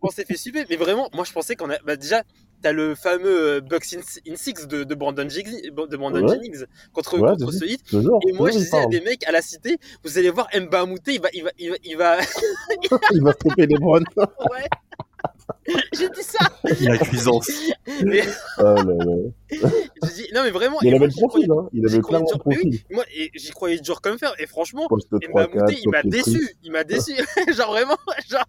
fait. 0.52 0.66
Mais 0.70 0.76
vraiment, 0.76 1.08
moi, 1.14 1.24
je 1.24 1.32
pensais 1.32 1.54
qu'on 1.56 1.70
a. 1.70 1.78
Bah, 1.84 1.96
déjà, 1.96 2.22
t'as 2.62 2.72
le 2.72 2.94
fameux 2.94 3.56
euh, 3.56 3.60
Bucks 3.60 3.92
in, 3.94 4.00
in 4.32 4.36
Six 4.36 4.66
de, 4.66 4.84
de 4.84 4.94
Brandon, 4.94 5.28
Jennings, 5.28 5.70
de 5.70 5.96
Brandon 5.96 6.22
Ouais. 6.26 6.34
Jennings 6.34 6.64
contre, 6.92 7.18
Ouais, 7.18 7.30
contre 7.36 7.52
ce 7.52 7.64
hit. 7.64 7.84
Toujours, 7.84 8.20
Et 8.28 8.32
moi, 8.32 8.50
je 8.50 8.58
disais 8.58 8.76
à 8.78 8.86
des 8.86 9.00
mecs 9.00 9.26
à 9.26 9.32
la 9.32 9.42
cité, 9.42 9.76
vous 10.04 10.18
allez 10.18 10.30
voir 10.30 10.48
Mba 10.58 10.86
Mouté, 10.86 11.14
il 11.14 11.20
va, 11.20 11.28
il 11.34 11.44
va, 11.44 11.50
il 11.58 11.70
va, 11.70 11.76
il 11.84 11.96
va... 11.96 12.16
il 13.12 13.22
va 13.22 13.32
les 13.56 13.76
ouais. 14.16 14.66
J'ai 15.92 16.08
dit 16.10 16.22
ça. 16.22 16.38
La 16.80 16.98
cuisance. 16.98 17.50
Mais 18.04 18.22
Oh 18.58 18.62
là 18.62 18.74
là. 18.84 19.16
j'ai 19.50 20.22
dit, 20.24 20.28
non, 20.34 20.42
mais 20.42 20.50
vraiment. 20.50 20.78
Il 20.82 20.94
avait 20.94 21.06
le 21.06 21.10
j'y 21.10 21.20
profil, 21.20 21.46
croyais- 21.46 21.60
hein. 21.66 21.68
Il 21.72 21.86
avait 21.86 21.98
mais 21.98 22.16
oui, 22.18 22.38
profil. 22.38 22.80
moi, 22.90 23.04
et 23.14 23.30
j'y 23.34 23.50
croyais 23.50 23.78
dur 23.78 24.00
comme 24.00 24.18
fer. 24.18 24.32
Et 24.38 24.46
franchement, 24.46 24.86
Poste 24.88 25.12
Mba 25.12 25.46
3-4, 25.46 25.54
Mouté, 25.60 25.80
il 25.82 25.90
m'a 25.90 26.02
déçu. 26.02 26.56
Il 26.62 26.72
m'a 26.72 26.84
déçu. 26.84 27.12
genre 27.54 27.70
vraiment, 27.72 27.96
genre, 28.28 28.44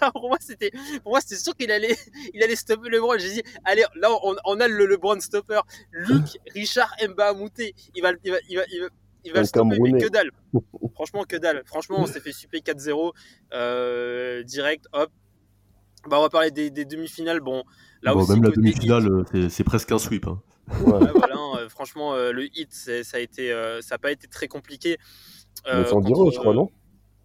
alors, 0.00 0.12
pour 0.12 0.28
moi, 0.28 0.38
c'était, 0.40 0.70
pour 1.02 1.12
moi, 1.12 1.20
c'était 1.20 1.36
sûr 1.40 1.54
qu'il 1.56 1.70
allait, 1.70 1.96
il 2.34 2.42
allait 2.42 2.56
stopper 2.56 2.88
LeBron. 2.88 3.16
J'ai 3.18 3.30
dit, 3.34 3.42
allez, 3.64 3.84
là, 3.96 4.08
on, 4.22 4.34
on 4.44 4.60
a 4.60 4.68
le 4.68 4.86
LeBron 4.86 5.20
stopper. 5.20 5.60
Luc, 5.90 6.24
Richard, 6.54 6.94
Mba 7.08 7.32
Mouté. 7.34 7.74
Il 7.94 8.02
va, 8.02 8.12
il 8.24 8.30
va, 8.32 8.38
il 8.48 8.56
va, 8.56 8.62
il 8.72 8.80
va, 8.82 8.88
il 9.24 9.32
va 9.32 9.38
Un 9.38 9.42
le 9.42 9.46
stopper, 9.46 9.76
mais 9.80 10.00
que 10.02 10.08
dalle. 10.08 10.30
Franchement, 10.94 11.24
que 11.24 11.36
dalle. 11.36 11.62
Franchement, 11.66 11.96
on 12.00 12.06
s'est 12.06 12.20
fait 12.20 12.32
super 12.32 12.60
4-0, 12.60 13.12
euh, 13.54 14.42
direct, 14.44 14.86
hop. 14.92 15.10
Bah, 16.08 16.18
on 16.18 16.22
va 16.22 16.28
parler 16.28 16.50
des, 16.50 16.70
des 16.70 16.84
demi-finales. 16.84 17.40
Bon, 17.40 17.62
là 18.02 18.12
Bon, 18.14 18.20
aussi, 18.20 18.32
même 18.32 18.42
la 18.42 18.50
demi-finale, 18.50 19.06
euh, 19.34 19.48
c'est- 19.48 19.64
presque 19.64 19.92
un 19.92 19.98
sweep. 19.98 20.26
hein. 20.26 20.40
Ouais. 20.80 20.92
Ouais, 20.92 21.10
voilà, 21.14 21.36
hein, 21.36 21.56
euh, 21.58 21.68
franchement, 21.68 22.14
euh, 22.14 22.32
le 22.32 22.46
hit, 22.56 22.72
ça 22.72 23.16
a 23.16 23.20
été, 23.20 23.52
euh, 23.52 23.80
ça 23.82 23.96
a 23.96 23.98
pas 23.98 24.12
été 24.12 24.26
très 24.28 24.48
compliqué. 24.48 24.96
Mais 25.66 25.72
euh, 25.72 25.84
sans 25.84 26.00
contre- 26.00 26.30
je 26.32 26.38
crois, 26.38 26.54
non? 26.54 26.70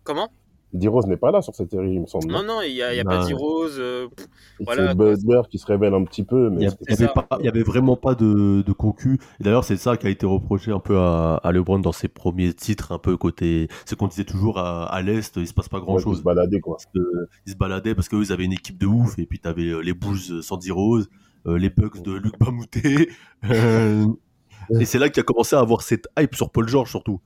Comment? 0.03 0.31
D-Rose 0.74 1.07
n'est 1.07 1.17
pas 1.17 1.31
là 1.31 1.41
sur 1.41 1.55
cette 1.55 1.71
série, 1.71 1.93
il 1.93 2.01
me 2.01 2.05
semble. 2.07 2.27
Non, 2.27 2.43
non, 2.43 2.62
il 2.62 2.74
y 2.74 2.83
a, 2.83 2.93
y 2.93 3.00
a 3.00 3.03
pas 3.05 3.25
d'Heroes. 3.25 3.77
euh, 3.79 4.07
voilà, 4.59 4.89
c'est. 4.89 4.97
Butler 4.97 5.41
qui 5.50 5.57
se 5.59 5.65
révèle 5.65 5.93
un 5.93 6.03
petit 6.03 6.24
peu, 6.24 6.50
Il 6.51 6.57
mais 6.57 6.63
y, 6.63 6.67
a- 6.67 6.71
c'était- 6.71 7.07
il 7.39 7.45
y 7.45 7.47
avait 7.47 7.63
vraiment 7.63 7.95
pas 7.95 8.15
de, 8.15 8.62
de 8.62 8.71
concu. 8.74 9.17
D'ailleurs, 9.39 9.63
c'est 9.63 9.77
ça 9.77 9.95
qui 9.97 10.07
a 10.07 10.09
été 10.09 10.25
reproché 10.25 10.71
un 10.71 10.79
peu 10.79 10.97
à, 11.00 11.36
à 11.43 11.51
LeBron 11.51 11.79
dans 11.79 11.93
ses 11.93 12.09
premiers 12.09 12.53
titres, 12.53 12.91
un 12.91 13.00
peu 13.00 13.15
côté. 13.17 13.69
C'est 13.86 13.97
qu'on 13.97 14.07
disait 14.07 14.25
toujours 14.25 14.59
à, 14.59 14.86
à 14.86 15.01
l'Est, 15.01 15.38
il 15.38 15.47
se 15.47 15.53
passe 15.53 15.69
pas 15.69 15.79
grand 15.79 15.95
ouais, 15.95 16.01
chose. 16.01 16.17
se 16.19 16.24
baladait, 16.24 16.59
quoi. 16.59 16.75
Parce 16.75 16.86
que 16.88 17.27
ils 17.45 17.53
se 17.53 17.57
baladaient 17.57 17.95
parce 17.95 18.09
qu'eux, 18.09 18.21
ils 18.24 18.33
avaient 18.33 18.45
une 18.45 18.53
équipe 18.53 18.77
de 18.77 18.88
ouf. 18.88 19.17
Et 19.19 19.25
puis, 19.25 19.39
t'avais 19.39 19.69
euh, 19.69 19.79
les 19.79 19.93
Bulls 19.93 20.43
sans 20.43 20.59
Rose, 20.69 21.09
euh, 21.47 21.57
les 21.57 21.69
Bucks 21.69 22.01
de 22.03 22.12
Luc 22.12 22.38
Bamouté. 22.39 23.09
euh, 23.50 24.05
et 24.79 24.86
c'est 24.86 25.00
là 25.00 25.09
qu'il 25.09 25.21
a 25.21 25.24
commencé 25.24 25.55
à 25.55 25.59
avoir 25.59 25.81
cette 25.81 26.07
hype 26.19 26.36
sur 26.36 26.50
Paul 26.50 26.67
George, 26.67 26.89
surtout. 26.89 27.21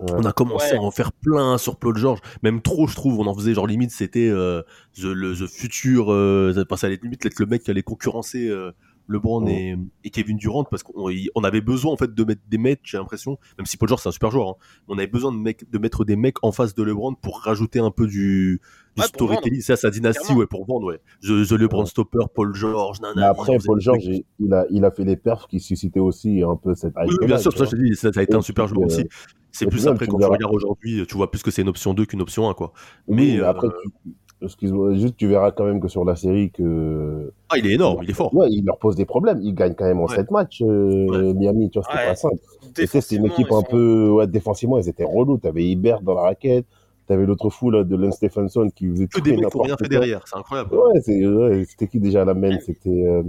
Ouais. 0.00 0.12
On 0.16 0.24
a 0.24 0.32
commencé 0.32 0.72
Ouais. 0.72 0.78
à 0.78 0.82
en 0.82 0.90
faire 0.90 1.12
plein 1.12 1.58
sur 1.58 1.76
Paul 1.76 1.96
George, 1.96 2.20
même 2.42 2.62
trop, 2.62 2.86
je 2.86 2.94
trouve. 2.96 3.18
On 3.20 3.26
en 3.26 3.34
faisait 3.34 3.54
genre 3.54 3.66
limite, 3.66 3.90
c'était 3.90 4.28
euh, 4.30 4.62
the, 4.96 5.04
le 5.04 5.34
the 5.34 5.46
futur. 5.46 6.10
Euh, 6.12 6.52
ça 6.54 6.64
passait 6.64 6.86
à 6.86 6.90
la 6.90 6.96
limite 6.96 7.24
être 7.26 7.38
le 7.38 7.46
mec 7.46 7.62
qui 7.62 7.70
allait 7.70 7.82
concurrencer 7.82 8.48
euh, 8.48 8.72
LeBron 9.08 9.44
Ouais. 9.44 9.52
et, 9.52 9.76
et 10.04 10.10
Kevin 10.10 10.36
Durant 10.36 10.64
parce 10.64 10.82
qu'on 10.84 11.10
on 11.34 11.44
avait 11.44 11.60
besoin 11.60 11.92
en 11.92 11.96
fait 11.96 12.14
de 12.14 12.24
mettre 12.24 12.40
des 12.48 12.58
mecs. 12.58 12.80
J'ai 12.84 12.96
l'impression, 12.96 13.38
même 13.58 13.66
si 13.66 13.76
Paul 13.76 13.88
George 13.88 14.00
c'est 14.02 14.08
un 14.08 14.12
super 14.12 14.30
joueur, 14.30 14.48
hein, 14.50 14.54
on 14.88 14.96
avait 14.96 15.06
besoin 15.08 15.32
de, 15.32 15.78
mettre 15.78 16.04
des 16.04 16.16
mecs 16.16 16.36
en 16.42 16.52
face 16.52 16.74
de 16.74 16.82
LeBron 16.82 17.14
pour 17.14 17.40
rajouter 17.40 17.80
un 17.80 17.90
peu 17.90 18.06
du, 18.06 18.60
du 18.96 19.02
Ouais, 19.02 19.06
storytelling. 19.08 19.60
C'est 19.62 19.76
sa 19.76 19.90
dynastie, 19.90 20.20
Clairement. 20.22 20.40
ouais, 20.40 20.46
pour 20.46 20.64
vendre, 20.64 20.86
ouais. 20.86 21.00
The, 21.22 21.46
the 21.48 21.52
LeBron 21.52 21.80
Ouais. 21.80 21.86
Stopper, 21.86 22.24
Paul 22.34 22.54
George, 22.54 23.00
nanana. 23.00 23.20
Mais 23.20 23.26
après, 23.26 23.56
Paul 23.64 23.80
George, 23.80 24.04
il, 24.38 24.52
a, 24.54 24.64
il 24.70 24.84
a 24.84 24.90
fait 24.92 25.04
les 25.04 25.16
perfs 25.16 25.46
qui 25.48 25.58
suscitaient 25.60 26.00
aussi 26.00 26.42
un 26.42 26.56
peu 26.56 26.74
cette. 26.74 26.94
Oui, 27.04 27.26
bien 27.26 27.38
sûr, 27.38 27.52
ça, 27.56 27.64
je 27.64 27.76
dis, 27.76 27.96
ça, 27.96 28.12
ça 28.12 28.20
a 28.20 28.22
été 28.22 28.34
un 28.34 28.42
super 28.42 28.66
joueur 28.68 28.82
euh, 28.82 28.86
aussi. 28.86 29.08
C'est 29.52 29.66
plus 29.66 29.86
après, 29.88 30.06
quand 30.06 30.18
tu 30.18 30.24
regardes 30.24 30.54
aujourd'hui, 30.54 31.04
tu 31.08 31.16
vois 31.16 31.30
plus 31.30 31.42
que 31.42 31.50
c'est 31.50 31.62
une 31.62 31.68
option 31.68 31.92
2 31.94 32.06
qu'une 32.06 32.22
option 32.22 32.48
1, 32.48 32.54
quoi. 32.54 32.72
Mais, 33.08 33.36
mais 33.36 33.40
après, 33.40 33.66
euh, 33.66 33.70
tu- 34.04 34.12
excuse-moi, 34.42 34.94
juste 34.94 35.16
tu 35.16 35.26
verras 35.26 35.50
quand 35.50 35.64
même 35.64 35.80
que 35.80 35.88
sur 35.88 36.04
la 36.04 36.16
série 36.16 36.50
que 36.50 37.32
ah, 37.50 37.58
il 37.58 37.66
est 37.66 37.74
énorme, 37.74 38.00
il 38.02 38.10
est 38.10 38.14
fort. 38.14 38.34
ouais, 38.34 38.46
il 38.50 38.64
leur 38.64 38.78
pose 38.78 38.94
des 38.96 39.04
problèmes. 39.04 39.40
Ils 39.42 39.54
gagnent 39.54 39.74
quand 39.74 39.84
même 39.86 39.98
en 40.00 40.06
Ouais. 40.06 40.14
7 40.16 40.30
matchs, 40.30 40.62
euh, 40.62 41.06
Ouais. 41.08 41.34
Miami, 41.34 41.68
tu 41.70 41.78
vois, 41.78 41.86
c'était 41.90 41.98
Ouais. 42.02 42.08
pas 42.08 42.14
simple. 42.14 42.36
Et 42.78 42.86
c'était 42.86 43.16
une 43.16 43.26
équipe 43.26 43.50
un 43.50 43.56
sont- 43.60 43.62
peu 43.64 44.08
ouais, 44.10 44.26
défensivement, 44.26 44.78
ils 44.78 44.88
étaient 44.88 45.04
relous. 45.04 45.38
T'avais 45.38 45.64
Ibert 45.64 46.00
dans 46.02 46.14
la 46.14 46.22
raquette, 46.22 46.66
t'avais 47.08 47.26
l'autre 47.26 47.50
fou 47.50 47.70
là 47.70 47.82
de 47.82 47.96
Len 47.96 48.12
Stephenson 48.12 48.70
qui 48.74 48.88
faisait 48.88 49.08
Que 49.08 49.18
tout 49.18 49.20
des 49.20 49.36
mecs 49.36 49.52
rien 49.52 49.76
fait 49.76 49.88
derrière, 49.88 50.22
c'est 50.28 50.36
incroyable. 50.36 50.72
Ouais, 50.74 51.00
c'est 51.02 51.26
ouais, 51.26 51.64
c'était 51.68 51.88
qui 51.88 51.98
déjà 51.98 52.24
la 52.24 52.34
main? 52.34 52.56
C'était 52.64 52.88
euh, 53.04 53.22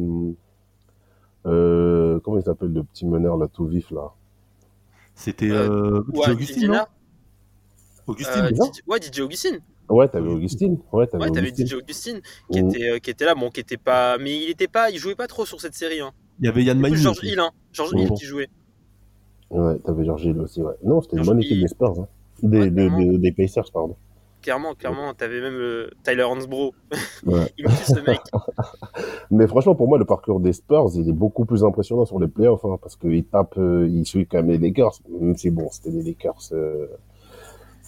euh, 1.47 2.19
comment 2.23 2.37
il 2.37 2.43
s'appelle 2.43 2.71
le 2.71 2.83
petit 2.83 3.05
meneur 3.07 3.37
là 3.37 3.47
tout 3.47 3.65
vif 3.65 3.89
là? 3.91 4.11
C'était 5.15 5.49
Euh, 5.51 5.69
euh, 5.99 6.03
Ouais, 6.13 6.25
DJ 6.25 6.29
Augustine, 6.31 6.67
non 6.71 6.85
Augustine 8.07 8.41
euh, 8.41 8.51
ouais, 8.87 8.99
DJ 9.01 9.19
Augustine. 9.21 9.59
Ouais, 9.89 10.07
t'avais 10.07 10.29
Augustine. 10.29 10.77
Ouais, 10.91 11.07
t'avais 11.07 11.23
Ouais, 11.25 11.31
t'avais 11.31 11.47
Augustine. 11.49 11.67
DJ 11.67 11.73
Augustine 11.73 12.21
qui 12.51 12.59
était, 12.59 12.89
euh, 12.89 12.99
qui 12.99 13.09
était 13.09 13.25
là, 13.25 13.35
bon, 13.35 13.49
qui 13.49 13.59
était 13.59 13.77
pas, 13.77 14.17
mais 14.17 14.35
il 14.43 14.49
était 14.49 14.67
pas, 14.67 14.89
il 14.89 14.97
jouait 14.97 15.15
pas 15.15 15.27
trop 15.27 15.45
sur 15.45 15.59
cette 15.61 15.75
série. 15.75 15.99
Hein. 15.99 16.11
Il 16.39 16.45
y 16.45 16.49
avait 16.49 16.63
Yann 16.63 16.79
Mailly. 16.79 16.95
George. 16.95 17.19
Hill, 17.23 17.39
hein. 17.39 17.51
George. 17.71 17.91
Hill 17.95 18.09
qui 18.17 18.25
jouait. 18.25 18.49
Ouais, 19.49 19.77
t'avais 19.79 20.05
George 20.05 20.23
Hill 20.25 20.39
aussi. 20.39 20.61
Ouais. 20.61 20.73
Non, 20.83 21.01
c'était 21.01 21.17
une 21.17 21.25
bonne 21.25 21.41
équipe 21.41 21.59
des 21.59 21.67
Spurs, 21.67 21.99
hein. 21.99 22.07
des, 22.41 22.59
Ouais, 22.59 22.69
des, 22.71 22.89
des, 22.89 23.17
des 23.17 23.31
Pacers, 23.33 23.69
pardon. 23.71 23.95
Clairement, 24.41 24.73
clairement, 24.73 25.13
t'avais 25.13 25.39
même 25.39 25.53
euh, 25.55 25.89
Tyler 26.03 26.23
Hansbrough. 26.23 26.71
Ouais. 27.25 27.51
il 27.57 27.65
me 27.65 27.69
fait 27.69 27.93
ce 27.93 27.99
mec. 27.99 28.19
Mais 29.31 29.45
franchement, 29.47 29.75
pour 29.75 29.87
moi, 29.87 29.97
le 29.99 30.05
parcours 30.05 30.39
des 30.39 30.53
Spurs, 30.53 30.89
il 30.95 31.07
est 31.07 31.13
beaucoup 31.13 31.45
plus 31.45 31.63
impressionnant 31.63 32.05
sur 32.05 32.19
les 32.19 32.27
playoffs, 32.27 32.65
hein, 32.65 32.77
parce 32.81 32.95
qu'ils 32.95 33.23
tapent, 33.25 33.57
euh, 33.57 33.87
ils 33.87 34.05
suivent 34.05 34.25
quand 34.29 34.37
même 34.37 34.49
les 34.49 34.57
Lakers, 34.57 34.99
même 35.09 35.37
si 35.37 35.51
bon, 35.51 35.69
c'était 35.71 35.91
les 35.91 36.01
Lakers, 36.03 36.39
euh, 36.53 36.87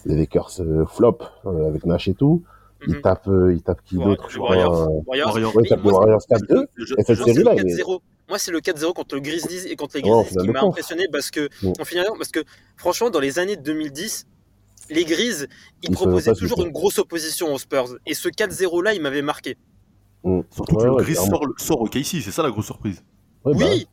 les 0.06 0.16
Lakers 0.16 0.50
euh, 0.60 0.84
flop 0.86 1.18
euh, 1.46 1.68
avec 1.68 1.84
Nash 1.86 2.06
et 2.08 2.14
tout. 2.14 2.42
Ils 2.86 2.96
Mhm. 2.96 3.00
tapent, 3.00 3.28
euh, 3.28 3.52
ils 3.54 3.62
tapent 3.62 3.82
qui 3.84 3.96
Ouais, 3.96 4.04
d'autre, 4.04 4.24
les 4.28 4.32
je 4.34 4.38
crois. 4.38 4.50
Warriors. 4.50 4.72
Warriors. 5.06 5.26
Warriors. 5.28 5.56
Ouais, 5.56 5.62
Mais 5.62 5.66
ils 5.66 5.68
tapent 5.70 5.84
les 5.84 5.90
moi, 5.90 6.00
Warriors 6.00 6.22
c'est- 6.22 6.34
4-2. 6.34 6.66
Le 6.74 6.84
jeu- 6.86 6.94
Et 6.98 7.02
cette 7.02 7.18
série-là, 7.18 7.54
il 7.54 7.60
est- 7.60 7.76
4-0. 7.76 8.00
Moi, 8.28 8.38
c'est 8.38 8.52
le 8.52 8.60
4-0 8.60 8.92
contre 8.94 9.14
le 9.16 9.20
Grizzlies 9.22 9.66
et 9.70 9.76
contre 9.76 9.96
les 9.96 10.02
Grizzlies 10.02 10.24
finale 10.28 10.44
qui 10.46 10.50
m'a 10.52 10.62
impressionné 10.62 11.04
parce 11.10 11.30
que, 11.30 11.48
en 11.80 11.84
finale, 11.84 12.06
parce 12.16 12.30
que, 12.30 12.40
franchement, 12.76 13.10
dans 13.10 13.20
les 13.20 13.38
années 13.38 13.56
2010, 13.56 14.26
les 14.90 15.04
Grizzlies, 15.04 15.46
ils 15.82 15.90
proposaient 15.90 16.34
toujours 16.34 16.62
une 16.64 16.72
grosse 16.72 16.98
opposition 16.98 17.52
aux 17.54 17.58
Spurs. 17.58 17.96
Et 18.06 18.14
ce 18.14 18.28
4-0 18.28 18.82
là, 18.82 18.94
il 18.94 19.00
m'avait 19.02 19.22
marqué. 19.22 19.56
Mm. 20.24 20.40
Surtout 20.50 20.76
que 20.76 20.80
Ouais, 20.82 20.86
le 20.88 20.92
ouais, 20.94 21.02
Gris 21.02 21.12
clairement. 21.14 21.30
sort, 21.30 21.46
sort 21.58 21.80
au 21.82 21.86
KC, 21.86 22.20
c'est 22.22 22.30
ça 22.30 22.42
la 22.42 22.50
grosse 22.50 22.66
surprise. 22.66 23.02
Ouais, 23.44 23.54
bah, 23.54 23.66
Oui, 23.70 23.86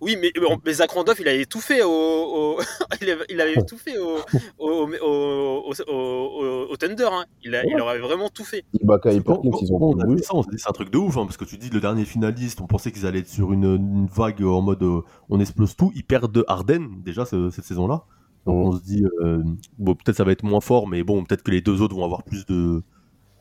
oui, 0.00 0.16
mais, 0.20 0.32
mais, 0.64 0.72
Zach 0.72 0.90
Randolph, 0.90 1.18
il 1.20 1.28
avait 1.28 1.46
tout 1.46 1.60
fait 1.60 1.82
au, 1.82 1.88
au- 1.90 2.58
il, 3.02 3.10
avait, 3.10 3.24
il 3.30 3.40
avait 3.40 3.62
tout 3.64 3.78
fait 3.78 3.96
au, 3.98 4.16
au, 4.58 4.88
au, 4.88 5.72
au, 5.86 5.92
au- 5.92 6.66
au 6.70 6.76
Thunder. 6.76 7.08
hein. 7.12 7.24
Il, 7.42 7.54
a, 7.54 7.64
il 7.64 7.74
Ouais. 7.74 7.80
aurait 7.80 7.98
vraiment 7.98 8.28
tout 8.28 8.44
fait. 8.44 8.64
C'est 8.72 10.68
un 10.68 10.72
truc 10.72 10.90
de 10.90 10.98
ouf, 10.98 11.16
hein, 11.16 11.24
parce 11.26 11.36
que 11.36 11.44
tu 11.44 11.56
dis 11.58 11.70
le 11.70 11.80
dernier 11.80 12.04
finaliste, 12.04 12.60
on 12.60 12.66
pensait 12.66 12.90
qu'ils 12.92 13.06
allaient 13.06 13.20
être 13.20 13.28
sur 13.28 13.52
une, 13.52 13.64
une 13.76 14.06
vague 14.06 14.42
en 14.42 14.60
mode 14.62 14.82
euh, 14.82 15.00
on 15.28 15.40
explose 15.40 15.76
tout. 15.76 15.92
Ils 15.94 16.04
perdent 16.04 16.32
de 16.32 16.44
Harden 16.48 16.88
déjà 17.04 17.24
ce- 17.24 17.50
cette 17.50 17.64
saison-là. 17.64 18.04
Donc 18.46 18.56
Mhm. 18.56 18.62
on 18.68 18.72
se 18.76 18.82
dit, 18.82 19.04
euh, 19.22 19.42
bon, 19.78 19.94
peut-être 19.94 20.16
ça 20.16 20.24
va 20.24 20.32
être 20.32 20.42
moins 20.44 20.60
fort, 20.60 20.86
mais 20.86 21.02
bon, 21.02 21.24
peut-être 21.24 21.42
que 21.42 21.50
les 21.50 21.60
deux 21.60 21.80
autres 21.82 21.94
vont 21.96 22.04
avoir 22.04 22.22
plus 22.24 22.44
de, 22.46 22.82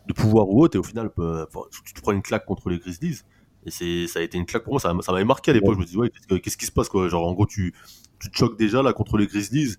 de 0.07 0.13
pouvoir 0.13 0.49
ou 0.49 0.61
autre. 0.63 0.75
Et 0.75 0.79
au 0.79 0.83
final, 0.83 1.09
euh, 1.19 1.45
tu, 1.71 1.93
tu 1.93 2.01
prends 2.01 2.11
une 2.13 2.21
claque 2.21 2.45
contre 2.45 2.69
les 2.69 2.77
Grizzlies. 2.77 3.19
Et 3.65 3.71
c'est, 3.71 4.07
ça 4.07 4.19
a 4.19 4.21
été 4.21 4.37
une 4.37 4.45
claque 4.45 4.63
pour 4.63 4.73
moi, 4.73 4.79
ça, 4.79 4.93
m'a- 4.93 5.01
ça 5.01 5.11
m'avait 5.13 5.23
marqué 5.25 5.51
à 5.51 5.53
l'époque. 5.53 5.69
Ouais. 5.69 5.75
Je 5.75 5.79
me 5.81 5.85
dis, 5.85 5.97
ouais, 5.97 6.09
qu'est-ce, 6.09 6.27
que- 6.27 6.35
qu'est-ce 6.35 6.57
qui 6.57 6.65
se 6.65 6.71
passe 6.71 6.89
quoi 6.89 7.07
Genre, 7.07 7.25
en 7.27 7.33
gros, 7.33 7.45
tu, 7.45 7.73
tu 8.19 8.29
te 8.29 8.37
choques 8.37 8.57
déjà 8.57 8.81
là 8.81 8.91
contre 8.93 9.17
les 9.17 9.27
Grizzlies. 9.27 9.75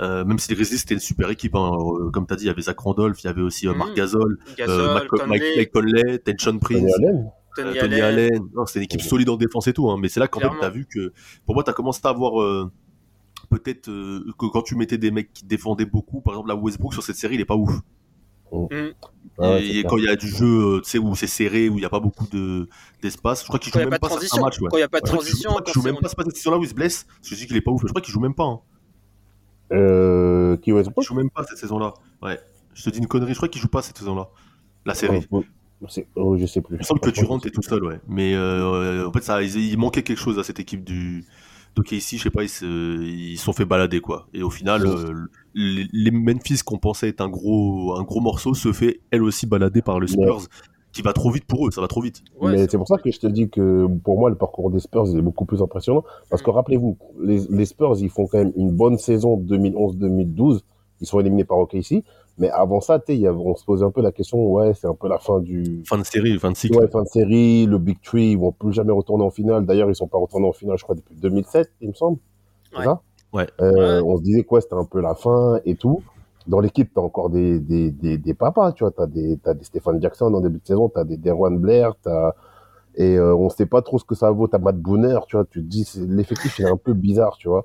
Euh, 0.00 0.24
même 0.24 0.38
si 0.38 0.48
les 0.50 0.54
Grizzlies 0.54 0.78
c'était 0.78 0.94
une 0.94 1.00
super 1.00 1.28
équipe, 1.28 1.56
hein. 1.56 1.72
Euh, 1.72 2.10
comme 2.10 2.24
tu 2.26 2.32
as 2.32 2.36
dit, 2.36 2.44
il 2.44 2.46
y 2.46 2.50
avait 2.50 2.62
Zach 2.62 2.78
Randolph, 2.78 3.20
il 3.22 3.26
y 3.26 3.30
avait 3.30 3.42
aussi 3.42 3.66
euh, 3.66 3.74
Marc 3.74 3.90
Mhm. 3.90 3.96
Gasol, 3.96 4.38
Mike, 4.58 5.08
Conley, 5.08 5.26
Mike- 5.56 5.72
Conley, 5.72 6.18
Tension 6.20 6.56
Prince, 6.60 6.78
Tony 6.82 6.92
Allen. 6.94 7.30
Tony, 7.56 7.68
euh, 7.68 7.80
Tony 7.80 8.00
Allen. 8.00 8.32
Allen. 8.32 8.48
Non, 8.54 8.64
C'était 8.66 8.78
une 8.78 8.84
équipe 8.84 9.00
Mhm. 9.02 9.08
solide 9.08 9.28
en 9.30 9.36
défense 9.36 9.66
et 9.66 9.72
tout, 9.72 9.90
hein. 9.90 9.96
mais 10.00 10.08
c'est 10.08 10.20
là 10.20 10.28
qu'en 10.28 10.38
fait 10.38 10.48
tu 10.60 10.64
as 10.64 10.70
vu 10.70 10.86
que 10.86 11.12
pour 11.46 11.56
moi 11.56 11.64
tu 11.64 11.70
as 11.70 11.72
commencé 11.72 12.00
à 12.04 12.10
avoir 12.10 12.40
euh, 12.40 12.70
peut-être 13.50 13.88
euh, 13.88 14.24
que 14.38 14.46
quand 14.46 14.62
tu 14.62 14.74
mettais 14.76 14.98
des 14.98 15.10
mecs 15.10 15.32
qui 15.32 15.44
défendaient 15.44 15.84
beaucoup, 15.86 16.20
par 16.20 16.34
exemple 16.34 16.48
la 16.48 16.56
Westbrook 16.56 16.92
sur 16.92 17.02
cette 17.02 17.16
série 17.16 17.34
il 17.36 17.40
est 17.40 17.44
pas 17.46 17.56
ouf. 17.56 17.80
Ah 18.50 19.50
ouais, 19.52 19.66
et 19.66 19.84
quand 19.84 19.98
il 19.98 20.04
y 20.04 20.08
a 20.08 20.16
du 20.16 20.26
jeu, 20.26 20.46
euh, 20.76 20.80
tu 20.82 20.88
sais, 20.90 20.98
où 20.98 21.14
c'est 21.14 21.26
serré, 21.26 21.68
où 21.68 21.74
il 21.74 21.80
n'y 21.80 21.84
a 21.84 21.90
pas 21.90 22.00
beaucoup 22.00 22.26
de, 22.32 22.66
d'espace, 23.02 23.42
je 23.42 23.46
crois 23.48 23.58
qu'il 23.58 23.70
joue 23.72 23.78
même 23.78 23.90
pas 23.90 23.98
pas 23.98 24.08
certains 24.18 24.40
matchs. 24.40 24.58
Ouais. 24.60 24.68
quand 24.70 24.76
il 24.78 24.80
n'y 24.80 24.84
a 24.84 24.88
pas 24.88 25.00
de 25.00 25.06
Je 25.06 25.12
crois 25.12 25.22
qu'il 25.24 25.32
joue- 25.34 25.42
transition, 25.42 25.50
je 25.50 25.52
crois 25.52 25.62
qu'il 25.62 25.74
quand 25.74 25.80
joue 25.80 25.86
même 25.86 26.00
pas, 26.00 26.08
cette 26.08 26.36
saison-là 26.36 26.56
où 26.58 26.62
il 26.62 26.68
se 26.68 26.74
blesse, 26.74 27.06
je 27.22 27.34
dis 27.34 27.46
qu'il 27.46 27.56
est 27.56 27.60
pas 27.60 27.70
ouf, 27.70 27.82
je 27.82 27.88
crois 27.88 28.00
qu'il 28.00 28.12
joue 28.12 28.20
même 28.20 28.34
pas. 28.34 28.44
Hein. 28.44 28.60
Euh, 29.72 30.56
qui 30.56 30.70
Il 30.70 30.72
Westbrook 30.72 31.04
joue 31.04 31.14
même 31.14 31.30
pas 31.30 31.44
cette 31.44 31.58
saison-là. 31.58 31.92
Ouais. 32.22 32.38
Je 32.74 32.82
te 32.84 32.90
dis 32.90 32.98
une 32.98 33.06
connerie, 33.06 33.32
je 33.32 33.36
crois 33.38 33.48
qu'il 33.48 33.60
joue 33.60 33.68
pas 33.68 33.82
cette 33.82 33.98
saison-là. 33.98 34.28
La 34.86 34.94
série. 34.94 35.26
C'est- 35.88 36.08
oh, 36.16 36.36
je 36.36 36.46
sais 36.46 36.60
plus. 36.60 36.76
Il 36.76 36.78
me 36.78 36.82
semble 36.84 37.00
que 37.00 37.10
tu 37.10 37.24
rentres, 37.24 37.44
t'es 37.44 37.50
tout 37.50 37.62
seul, 37.62 37.84
ouais. 37.84 38.00
Mais 38.08 38.34
euh, 38.34 39.06
en 39.06 39.12
fait, 39.12 39.22
ça, 39.22 39.42
il 39.42 39.76
manquait 39.78 40.02
quelque 40.02 40.18
chose 40.18 40.38
à 40.38 40.42
cette 40.42 40.58
équipe 40.58 40.84
du 40.84 41.24
d'OKC, 41.78 42.16
je 42.16 42.22
sais 42.22 42.30
pas, 42.30 42.42
ils 42.42 42.48
se 42.48 42.64
ils 42.64 43.38
sont 43.38 43.52
fait 43.52 43.64
balader, 43.64 44.00
quoi. 44.00 44.26
Et 44.34 44.42
au 44.42 44.50
final, 44.50 44.86
euh, 44.86 45.26
les, 45.54 46.10
Memphis 46.10 46.60
qu'on 46.64 46.78
pensait 46.78 47.08
être 47.08 47.20
un 47.20 47.28
gros, 47.28 47.96
un 47.96 48.02
gros 48.02 48.20
morceau 48.20 48.54
se 48.54 48.72
fait 48.72 49.00
elle 49.10 49.22
aussi 49.22 49.46
balader 49.46 49.82
par 49.82 50.00
le 50.00 50.06
Spurs, 50.06 50.48
qui 50.92 51.02
va 51.02 51.12
trop 51.12 51.30
vite 51.30 51.44
pour 51.44 51.66
eux, 51.66 51.70
ça 51.70 51.80
va 51.80 51.88
trop 51.88 52.00
vite. 52.00 52.22
Ouais, 52.40 52.52
mais 52.52 52.68
c'est 52.68 52.78
pour 52.78 52.88
ça 52.88 52.98
que 52.98 53.10
je 53.10 53.18
te 53.18 53.26
dis 53.26 53.48
que 53.48 53.86
pour 54.04 54.18
moi, 54.18 54.30
le 54.30 54.36
parcours 54.36 54.70
des 54.70 54.80
Spurs 54.80 55.16
est 55.16 55.22
beaucoup 55.22 55.44
plus 55.44 55.62
impressionnant. 55.62 56.04
Parce 56.30 56.42
que 56.42 56.50
rappelez-vous, 56.50 56.96
les, 57.22 57.40
les 57.50 57.64
Spurs, 57.66 57.96
ils 57.98 58.10
font 58.10 58.26
quand 58.26 58.38
même 58.38 58.52
une 58.56 58.72
bonne 58.72 58.98
saison 58.98 59.38
2011-2012. 59.38 60.60
Ils 61.00 61.06
sont 61.06 61.20
éliminés 61.20 61.44
par 61.44 61.58
OKC. 61.58 62.02
Mais 62.38 62.50
avant 62.50 62.80
ça, 62.80 62.98
tu 63.00 63.14
y 63.14 63.26
avait- 63.26 63.36
on 63.36 63.56
se 63.56 63.64
posait 63.64 63.84
un 63.84 63.90
peu 63.90 64.00
la 64.00 64.12
question, 64.12 64.38
ouais, 64.52 64.72
c'est 64.74 64.86
un 64.86 64.94
peu 64.94 65.08
la 65.08 65.18
fin 65.18 65.40
du, 65.40 65.82
Fin 65.86 65.98
de 65.98 66.04
série, 66.04 66.38
fin 66.38 66.50
de 66.52 66.56
cycle. 66.56 66.78
Ouais, 66.78 66.88
fin 66.88 67.02
de 67.02 67.08
série, 67.08 67.66
le 67.66 67.78
Big 67.78 68.00
Three, 68.00 68.30
ils 68.32 68.38
vont 68.38 68.52
plus 68.52 68.72
jamais 68.72 68.92
retourner 68.92 69.24
en 69.24 69.30
finale. 69.30 69.66
D'ailleurs, 69.66 69.88
ils 69.90 69.94
sont 69.96 70.06
pas 70.06 70.18
retournés 70.18 70.46
en 70.48 70.52
finale, 70.52 70.78
je 70.78 70.84
crois, 70.84 70.94
depuis 70.94 71.14
2007, 71.16 71.70
il 71.80 71.88
me 71.88 71.94
semble. 71.94 72.18
C'est 72.70 72.78
Ouais. 72.78 72.84
ça? 72.84 73.00
Ouais. 73.32 73.46
Euh, 73.60 74.00
Ouais. 74.00 74.06
On 74.06 74.16
se 74.16 74.22
disait 74.22 74.44
quoi, 74.44 74.60
c'était 74.60 74.74
un 74.74 74.84
peu 74.84 75.00
la 75.00 75.14
fin 75.14 75.58
et 75.64 75.74
tout. 75.74 76.02
Dans 76.46 76.60
l'équipe, 76.60 76.90
t'as 76.94 77.00
encore 77.02 77.28
des, 77.28 77.58
des, 77.58 77.90
des, 77.90 78.16
des 78.16 78.34
papas, 78.34 78.72
tu 78.72 78.84
vois. 78.84 78.90
T'as 78.92 79.06
des, 79.06 79.36
t'as 79.36 79.52
des 79.54 79.64
Stéphane 79.64 80.00
Jackson 80.00 80.32
en 80.32 80.40
début 80.40 80.58
de 80.60 80.66
saison, 80.66 80.88
t'as 80.88 81.04
des 81.04 81.16
Derwan 81.18 81.58
Blair, 81.58 81.92
t'as, 82.02 82.32
et 82.94 83.16
euh, 83.18 83.34
on 83.36 83.50
sait 83.50 83.66
pas 83.66 83.82
trop 83.82 83.98
ce 83.98 84.04
que 84.04 84.14
ça 84.14 84.30
vaut. 84.30 84.46
T'as 84.48 84.58
Matt 84.58 84.76
Booner, 84.78 85.18
tu 85.28 85.36
vois. 85.36 85.44
Tu 85.44 85.60
te 85.62 85.66
dis, 85.68 85.84
c'est- 85.84 86.06
l'effectif, 86.06 86.58
il 86.58 86.64
est 86.66 86.70
un 86.70 86.76
peu 86.78 86.94
bizarre, 86.94 87.36
tu 87.36 87.48
vois. 87.48 87.64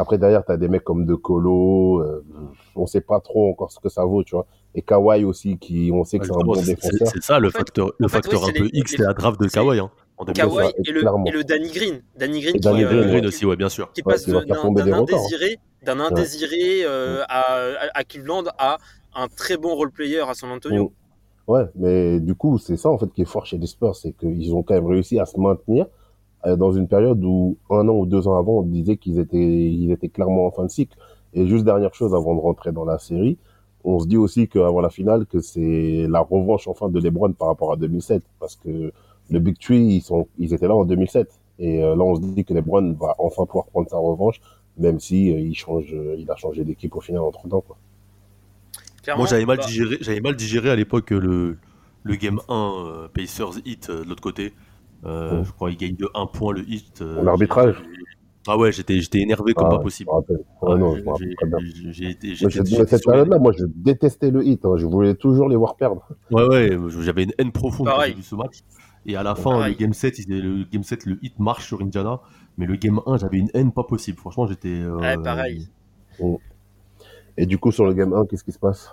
Après, 0.00 0.18
derrière, 0.18 0.44
t'as 0.44 0.56
des 0.56 0.68
mecs 0.68 0.84
comme 0.84 1.04
De 1.06 1.14
Colo, 1.14 2.00
euh, 2.00 2.24
on 2.74 2.86
sait 2.86 3.00
pas 3.00 3.20
trop 3.20 3.50
encore 3.50 3.70
ce 3.70 3.78
que 3.80 3.88
ça 3.88 4.04
vaut, 4.04 4.24
tu 4.24 4.34
vois. 4.34 4.46
Et 4.74 4.82
Kawhi 4.82 5.24
aussi, 5.24 5.58
qui, 5.58 5.90
on 5.92 6.04
sait 6.04 6.18
que 6.18 6.26
c'est 6.26 6.32
un 6.34 6.38
bon 6.44 6.54
défenseur. 6.54 7.08
c'est 7.12 7.22
ça 7.22 7.38
le 7.38 7.48
En 7.48 7.50
fait- 7.50 7.58
facteur, 7.58 7.92
le 7.98 8.08
facteur 8.08 8.44
un 8.44 8.52
peu 8.52 8.64
les- 8.64 8.70
X, 8.80 8.92
c'est 8.96 9.02
la 9.02 9.12
draft 9.14 9.40
de 9.40 9.46
Kawhi. 9.48 9.78
Hein, 9.80 9.90
Kawhi, 10.34 10.34
2012. 10.34 10.34
Kawhi 10.34 10.66
ça, 10.66 10.72
et 10.84 10.92
le, 10.92 11.00
clairement. 11.00 11.24
et 11.26 11.30
le 11.30 11.44
Danny 11.44 11.70
Green. 11.70 12.02
Danny 12.16 12.40
Green 12.40 12.54
qui, 12.54 12.60
Danny 12.60 12.84
euh, 12.84 12.88
Green, 12.88 13.08
Green 13.08 13.20
ouais. 13.22 13.26
aussi, 13.26 13.46
ouais, 13.46 13.56
bien 13.56 13.68
sûr. 13.68 13.92
qui 13.92 14.02
Ouais, 14.04 14.12
passe 14.14 14.26
d'un 14.26 15.98
hein. 16.00 16.06
indésiré, 16.10 16.80
euh, 16.84 17.22
à, 17.28 17.40
à- 17.54 17.90
à 17.94 18.04
Cleveland 18.04 18.44
à 18.58 18.78
un 19.16 19.28
très 19.28 19.56
bon 19.56 19.74
role 19.74 19.90
player 19.90 20.20
à 20.20 20.34
San 20.34 20.50
Antonio. 20.50 20.92
Ouais, 21.46 21.64
mais 21.74 22.20
du 22.20 22.34
coup, 22.34 22.58
c'est 22.58 22.76
ça 22.76 22.90
en 22.90 22.98
fait 22.98 23.10
qui 23.12 23.22
est 23.22 23.26
fort 23.26 23.44
chez 23.46 23.58
les 23.58 23.66
Spurs, 23.66 23.96
c'est 23.96 24.12
qu'ils 24.12 24.54
ont 24.54 24.62
quand 24.62 24.74
même 24.74 24.86
réussi 24.86 25.18
à 25.18 25.24
se 25.26 25.38
maintenir 25.40 25.86
dans 26.44 26.72
une 26.72 26.88
période 26.88 27.22
où 27.24 27.56
un 27.68 27.88
an 27.88 27.92
ou 27.92 28.06
deux 28.06 28.26
ans 28.28 28.38
avant, 28.38 28.58
on 28.58 28.62
disait 28.62 28.96
qu'ils 28.96 29.18
étaient, 29.18 29.36
ils 29.36 29.90
étaient 29.90 30.08
clairement 30.08 30.46
en 30.46 30.50
fin 30.50 30.64
de 30.64 30.70
cycle. 30.70 30.96
Et 31.34 31.46
juste 31.46 31.64
dernière 31.64 31.94
chose 31.94 32.14
avant 32.14 32.34
de 32.34 32.40
rentrer 32.40 32.72
dans 32.72 32.84
la 32.84 32.98
série, 32.98 33.38
on 33.84 33.98
se 33.98 34.06
dit 34.06 34.16
aussi 34.16 34.48
qu'avant 34.48 34.80
la 34.80 34.90
finale, 34.90 35.26
que 35.26 35.40
c'est 35.40 36.06
la 36.08 36.20
revanche 36.20 36.66
enfin 36.68 36.88
de 36.88 37.00
LeBron 37.00 37.32
par 37.32 37.48
rapport 37.48 37.72
à 37.72 37.76
2007, 37.76 38.22
parce 38.38 38.56
que 38.56 38.92
le 39.30 39.38
Big 39.38 39.58
Three, 39.58 39.96
ils 39.96 40.00
sont, 40.02 40.26
ils 40.38 40.52
étaient 40.54 40.68
là 40.68 40.74
en 40.74 40.84
2007, 40.84 41.28
et 41.58 41.82
euh, 41.82 41.94
là 41.94 42.02
on 42.02 42.16
se 42.16 42.20
dit 42.20 42.44
que 42.44 42.52
LeBron 42.52 42.94
va 43.00 43.14
enfin 43.18 43.46
pouvoir 43.46 43.66
prendre 43.66 43.88
sa 43.88 43.96
revanche, 43.96 44.40
même 44.76 44.98
si 44.98 45.32
euh, 45.32 45.38
il 45.38 45.54
change, 45.54 45.94
euh, 45.94 46.16
il 46.18 46.30
a 46.30 46.36
changé 46.36 46.64
d'équipe 46.64 46.94
au 46.96 47.00
final 47.00 47.20
entre 47.22 47.48
temps, 47.48 47.60
quoi. 47.60 47.76
Clairement, 49.02 49.22
Moi, 49.22 49.28
j'avais 49.28 49.46
mal 49.46 49.58
bah, 49.58 49.64
digéré, 49.66 49.98
j'avais 50.00 50.20
mal 50.20 50.36
digéré 50.36 50.70
à 50.70 50.76
l'époque 50.76 51.12
euh, 51.12 51.18
le, 51.18 51.58
le 52.02 52.14
game 52.16 52.40
1 52.48 52.54
euh, 52.54 53.08
Pacers 53.08 53.58
Hit 53.64 53.88
euh, 53.88 54.04
de 54.04 54.08
l'autre 54.08 54.22
côté. 54.22 54.52
Euh. 55.04 55.42
Je 55.44 55.52
crois 55.52 55.70
qu'il 55.70 55.78
gagne 55.78 55.96
de 55.96 56.08
1 56.14 56.26
point 56.26 56.52
le 56.54 56.68
Hit. 56.68 57.00
euh, 57.02 57.22
L'arbitrage. 57.22 57.76
j'ai- 57.82 58.00
Ah 58.48 58.56
ouais, 58.56 58.72
j'étais, 58.72 59.00
j'étais 59.00 59.20
énervé 59.20 59.52
comme 59.54 59.66
Ah, 59.66 59.76
pas 59.76 59.78
possible. 59.78 60.08
Je 60.10 60.14
me 60.14 60.16
rappelle. 60.20 60.44
Ouais, 60.62 60.78
non, 60.78 60.92
je 60.92 60.96
J'ai- 60.98 61.04
me 61.04 61.10
rappelle 61.10 61.28
j'ai- 61.28 61.34
très 61.36 61.46
bien. 61.46 61.58
j'ai- 61.92 62.10
été- 62.10 62.86
cette 62.86 63.04
période-là, 63.04 63.38
moi, 63.38 63.52
je 63.56 63.64
détestais 63.66 64.30
le 64.30 64.44
hit. 64.44 64.64
hein. 64.64 64.76
Je 64.76 64.86
voulais 64.86 65.14
toujours 65.14 65.48
les 65.48 65.56
voir 65.56 65.76
perdre. 65.76 66.06
Ouais, 66.30 66.46
ouais, 66.48 66.76
j'avais 67.00 67.24
une 67.24 67.32
haine 67.38 67.52
profonde 67.52 67.86
quand 67.86 67.92
Pareil. 67.92 68.12
j'ai 68.12 68.16
vu 68.16 68.22
ce 68.22 68.34
match. 68.34 68.60
Et 69.06 69.16
à 69.16 69.22
la 69.22 69.34
fin, 69.34 69.50
Pareil. 69.52 69.74
le 69.74 69.78
game 69.78 69.92
7, 69.92 70.18
il- 70.18 70.28
le 70.42 70.64
game 70.70 70.82
7, 70.82 71.04
le 71.06 71.18
hit 71.22 71.38
marche 71.38 71.66
sur 71.66 71.80
Indiana. 71.82 72.20
Mais 72.58 72.66
le 72.66 72.76
game 72.76 73.00
1, 73.06 73.16
j'avais 73.18 73.38
une 73.38 73.48
haine 73.54 73.72
pas 73.72 73.84
possible. 73.84 74.18
Franchement, 74.18 74.46
j'étais. 74.46 74.68
euh, 74.68 74.96
Ouais, 74.98 75.16
pareil. 75.22 75.68
Et 77.36 77.46
du 77.46 77.58
coup, 77.58 77.72
sur 77.72 77.84
le 77.86 77.92
game 77.94 78.12
1, 78.12 78.24
qu'est-ce 78.26 78.44
qui 78.44 78.52
se 78.52 78.58
passe? 78.58 78.90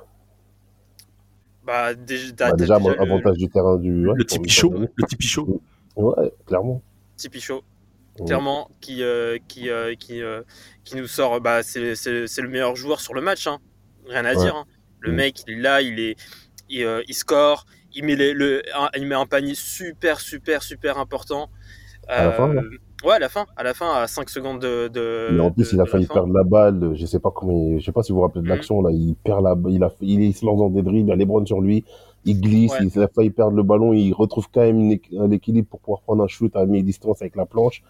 Bah, 1.66 1.94
déjà, 1.94 2.52
Bah, 2.52 2.52
Déjà, 2.54 2.76
avantage 2.76 3.38
du 3.38 3.50
terrain 3.50 3.76
du. 3.78 4.08
ouais, 4.08 4.14
Le 4.16 4.24
Tipeee 4.26 4.50
Show. 4.50 4.70
terrain. 4.70 4.86
Le 4.96 5.04
Tipeee 5.06 5.28
Show. 5.28 5.62
Ouais, 5.98 6.32
clairement. 6.46 6.82
Tipeee 7.18 7.42
Show. 7.42 7.62
clairement, 8.26 8.70
qui, 8.82 9.04
euh, 9.04 9.38
qui, 9.48 9.70
euh, 9.70 9.94
qui, 9.94 10.22
euh, 10.24 10.42
qui 10.84 10.96
nous 10.96 11.06
sort. 11.06 11.40
Bah, 11.40 11.62
c'est 11.62 11.80
le 11.82 12.48
meilleur 12.50 12.76
joueur 12.76 13.00
sur 13.00 13.14
le 13.14 13.22
match, 13.22 13.46
hein. 13.46 13.60
rien 14.08 14.26
à 14.26 14.34
Ouais. 14.34 14.38
dire. 14.44 14.56
hein. 14.56 14.66
Le 15.02 15.12
Mm. 15.12 15.16
mec, 15.16 15.42
il 15.48 15.54
est 15.54 15.62
là, 15.62 15.82
il, 15.84 16.00
est, 16.00 16.16
il, 16.70 17.04
il 17.08 17.14
score, 17.14 17.66
il 17.94 18.06
met, 18.06 18.16
les- 18.16 18.34
le, 18.34 18.64
un, 18.76 18.90
il 18.98 19.06
met 19.06 19.14
un 19.16 19.26
panier 19.28 19.54
super, 19.54 20.20
super, 20.20 20.64
super 20.64 20.98
important. 20.98 21.50
À 22.08 22.26
la 22.26 22.32
fin, 22.32 22.54
Ouais, 23.04 23.14
à 23.14 23.20
la 23.20 23.30
fin, 23.30 23.46
à 23.56 23.62
la 23.64 23.76
fin, 23.76 23.94
à 23.94 24.08
5 24.08 24.28
secondes 24.32 24.60
de. 24.60 24.88
de 24.88 25.28
Mais 25.34 25.40
en 25.42 25.52
plus, 25.52 25.70
de- 25.70 25.76
il 25.76 25.82
a 25.82 25.86
failli 25.86 26.08
perdre 26.08 26.34
la 26.34 26.44
balle. 26.44 26.94
Je 26.96 27.06
sais 27.06 27.20
pas 27.20 27.30
comment, 27.30 27.52
il- 27.52 27.80
je 27.80 27.86
sais 27.86 27.92
pas 27.92 28.02
si 28.02 28.12
vous 28.12 28.18
vous 28.18 28.24
rappelez 28.24 28.42
de 28.42 28.48
Mhm. 28.48 28.54
l'action 28.56 28.82
là. 28.82 28.90
Il 28.92 29.14
perd 29.24 29.44
la, 29.44 29.56
il 29.70 29.84
a, 29.84 29.92
il, 30.02 30.22
il 30.24 30.34
se 30.34 30.44
lance 30.44 30.58
dans 30.58 30.70
des 30.72 30.82
dribbles, 30.82 31.08
il 31.08 31.10
y 31.10 31.12
a 31.12 31.16
Lebron 31.16 31.46
sur 31.46 31.62
lui, 31.62 31.86
il 32.28 32.42
glisse, 32.42 32.72
Ouais. 32.74 32.88
il 32.94 33.02
a 33.02 33.08
failli 33.08 33.30
perdre 33.32 33.56
le 33.58 33.64
ballon, 33.64 33.94
il 33.94 34.12
retrouve 34.14 34.48
quand 34.54 34.62
même 34.62 34.98
un 35.18 35.32
équilibre 35.32 35.68
pour 35.70 35.80
pouvoir 35.80 36.02
prendre 36.02 36.24
un 36.24 36.28
shoot 36.28 36.56
à 36.56 36.66
mi-distance 36.66 37.22
avec 37.22 37.36
la 37.36 37.46
planche. 37.46 37.84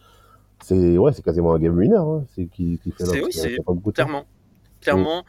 C'est, 0.63 0.97
ouais, 0.97 1.11
c'est 1.13 1.21
quasiment 1.23 1.53
un 1.53 1.59
game 1.59 1.77
winner, 1.77 1.97
hein. 1.97 2.23
C'est 2.35 2.45
qui, 2.45 2.79
qui 2.83 2.91
fait 2.91 3.03
là. 3.03 3.09
C'est- 3.11 3.23
oui, 3.23 3.31
il. 3.33 3.91
Clairement. 3.93 4.25
Clairement. 4.81 5.23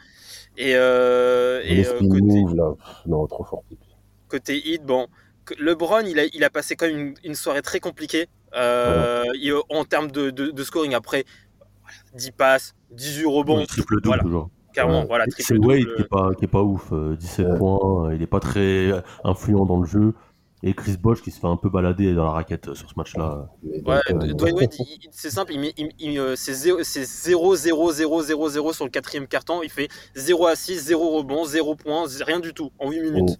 Et, 0.57 0.73
euh, 0.75 1.61
et 1.65 1.87
euh, 1.87 1.99
côté, 1.99 2.21
moves 2.21 2.55
là, 2.57 2.75
pff, 2.77 3.07
non, 3.07 3.27
trop 3.27 3.45
fort. 3.45 3.63
côté 4.29 4.57
hit, 4.59 4.85
bon, 4.85 5.07
LeBron, 5.59 6.01
il 6.07 6.19
a, 6.19 6.25
il 6.35 6.45
a 6.45 6.51
passé 6.51 6.77
quand 6.77 6.87
même 6.87 6.99
une, 6.99 7.15
une 7.25 7.35
soirée 7.35 7.63
très 7.63 7.81
compliquée 7.81 8.27
euh, 8.57 9.25
il- 9.35 9.55
en 9.71 9.85
termes 9.85 10.11
de, 10.11 10.31
de- 10.31 10.51
de 10.51 10.63
scoring. 10.65 10.95
Après, 10.95 11.25
voilà, 11.83 11.97
10 12.15 12.31
passes, 12.33 12.75
18 12.91 13.27
rebons, 13.27 13.59
Oui, 13.59 13.67
triple 13.67 13.95
double 13.97 14.07
voilà, 14.09 14.23
toujours. 14.23 14.51
Clairement, 14.83 15.01
Ouais. 15.01 15.07
voilà, 15.07 15.25
C'est 15.39 15.53
Wade 15.59 15.81
double. 15.81 15.95
qui 15.97 16.03
est 16.03 16.09
pas, 16.09 16.31
qui 16.39 16.45
est 16.45 16.49
pas 16.49 16.63
ouf, 16.63 16.89
euh, 16.93 17.17
17 17.17 17.47
Ouais. 17.47 17.59
points, 17.59 18.09
euh, 18.09 18.15
il 18.15 18.23
est 18.23 18.27
pas 18.27 18.41
très 18.41 18.91
euh, 18.93 19.01
influent 19.25 19.67
dans 19.67 19.81
le 19.81 19.87
jeu. 19.87 20.15
Et 20.65 20.75
Chris 20.75 20.97
Bosh 21.01 21.23
qui 21.23 21.31
se 21.31 21.39
fait 21.39 21.47
un 21.47 21.57
peu 21.57 21.69
balader 21.69 22.15
dans 22.15 22.25
la 22.25 22.33
raquette 22.33 22.67
euh, 22.69 22.75
sur 22.75 22.89
ce 22.91 22.95
match-là. 22.97 23.49
Ouais, 23.87 24.01
euh, 24.11 24.33
Dwayne 24.35 24.57
Wade, 24.57 24.71
c'est 25.13 25.31
simple, 25.31 25.53
il 25.53 25.61
met- 25.61 25.75
il- 25.77 25.93
il, 26.01 26.19
euh, 26.19 26.35
c'est 26.35 26.53
0, 26.53 26.83
c'est 26.83 27.05
0, 27.05 27.55
0, 27.55 27.93
0, 27.93 28.23
0, 28.23 28.49
0 28.49 28.73
sur 28.73 28.85
le 28.85 28.91
quatrième 28.91 29.29
carton. 29.29 29.61
Il 29.63 29.71
fait 29.71 29.87
0 30.17 30.47
à 30.49 30.57
6, 30.57 30.81
0 30.81 31.11
rebond, 31.19 31.45
0 31.45 31.77
points, 31.77 32.05
rien 32.27 32.41
du 32.41 32.55
tout 32.55 32.71
en 32.81 32.91
8 32.91 33.01
minutes. 33.03 33.39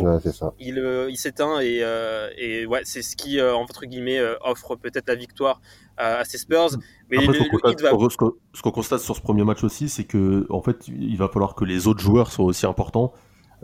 Ouais, 0.00 0.18
c'est 0.22 0.32
ça. 0.32 0.52
il, 0.58 0.78
euh, 0.78 1.08
il 1.10 1.16
s'éteint 1.16 1.60
et, 1.60 1.78
euh, 1.82 2.28
et 2.36 2.66
ouais, 2.66 2.80
c'est 2.84 3.02
ce 3.02 3.16
qui, 3.16 3.38
euh, 3.38 3.54
entre 3.54 3.84
guillemets, 3.86 4.18
euh, 4.18 4.34
offre 4.44 4.76
peut-être 4.76 5.08
la 5.08 5.14
victoire 5.14 5.60
à, 5.96 6.16
à 6.16 6.24
ces 6.24 6.38
Spurs. 6.38 6.70
Mais 7.10 7.18
Après, 7.18 7.28
le, 7.28 7.34
ce 7.34 7.38
qu'on 7.38 7.56
le 7.56 7.60
constate, 7.62 7.80
va- 7.82 8.08
ce 8.54 8.62
qu'on- 8.62 8.70
constate 8.70 9.00
sur 9.00 9.16
ce 9.16 9.20
premier 9.20 9.44
match 9.44 9.62
aussi, 9.64 9.88
c'est 9.88 10.04
que 10.04 10.46
en 10.50 10.60
fait, 10.62 10.88
il 10.88 11.16
va 11.16 11.28
falloir 11.28 11.54
que 11.54 11.64
les 11.64 11.86
autres 11.86 12.00
joueurs 12.00 12.30
soient 12.32 12.44
aussi 12.46 12.66
importants. 12.66 13.12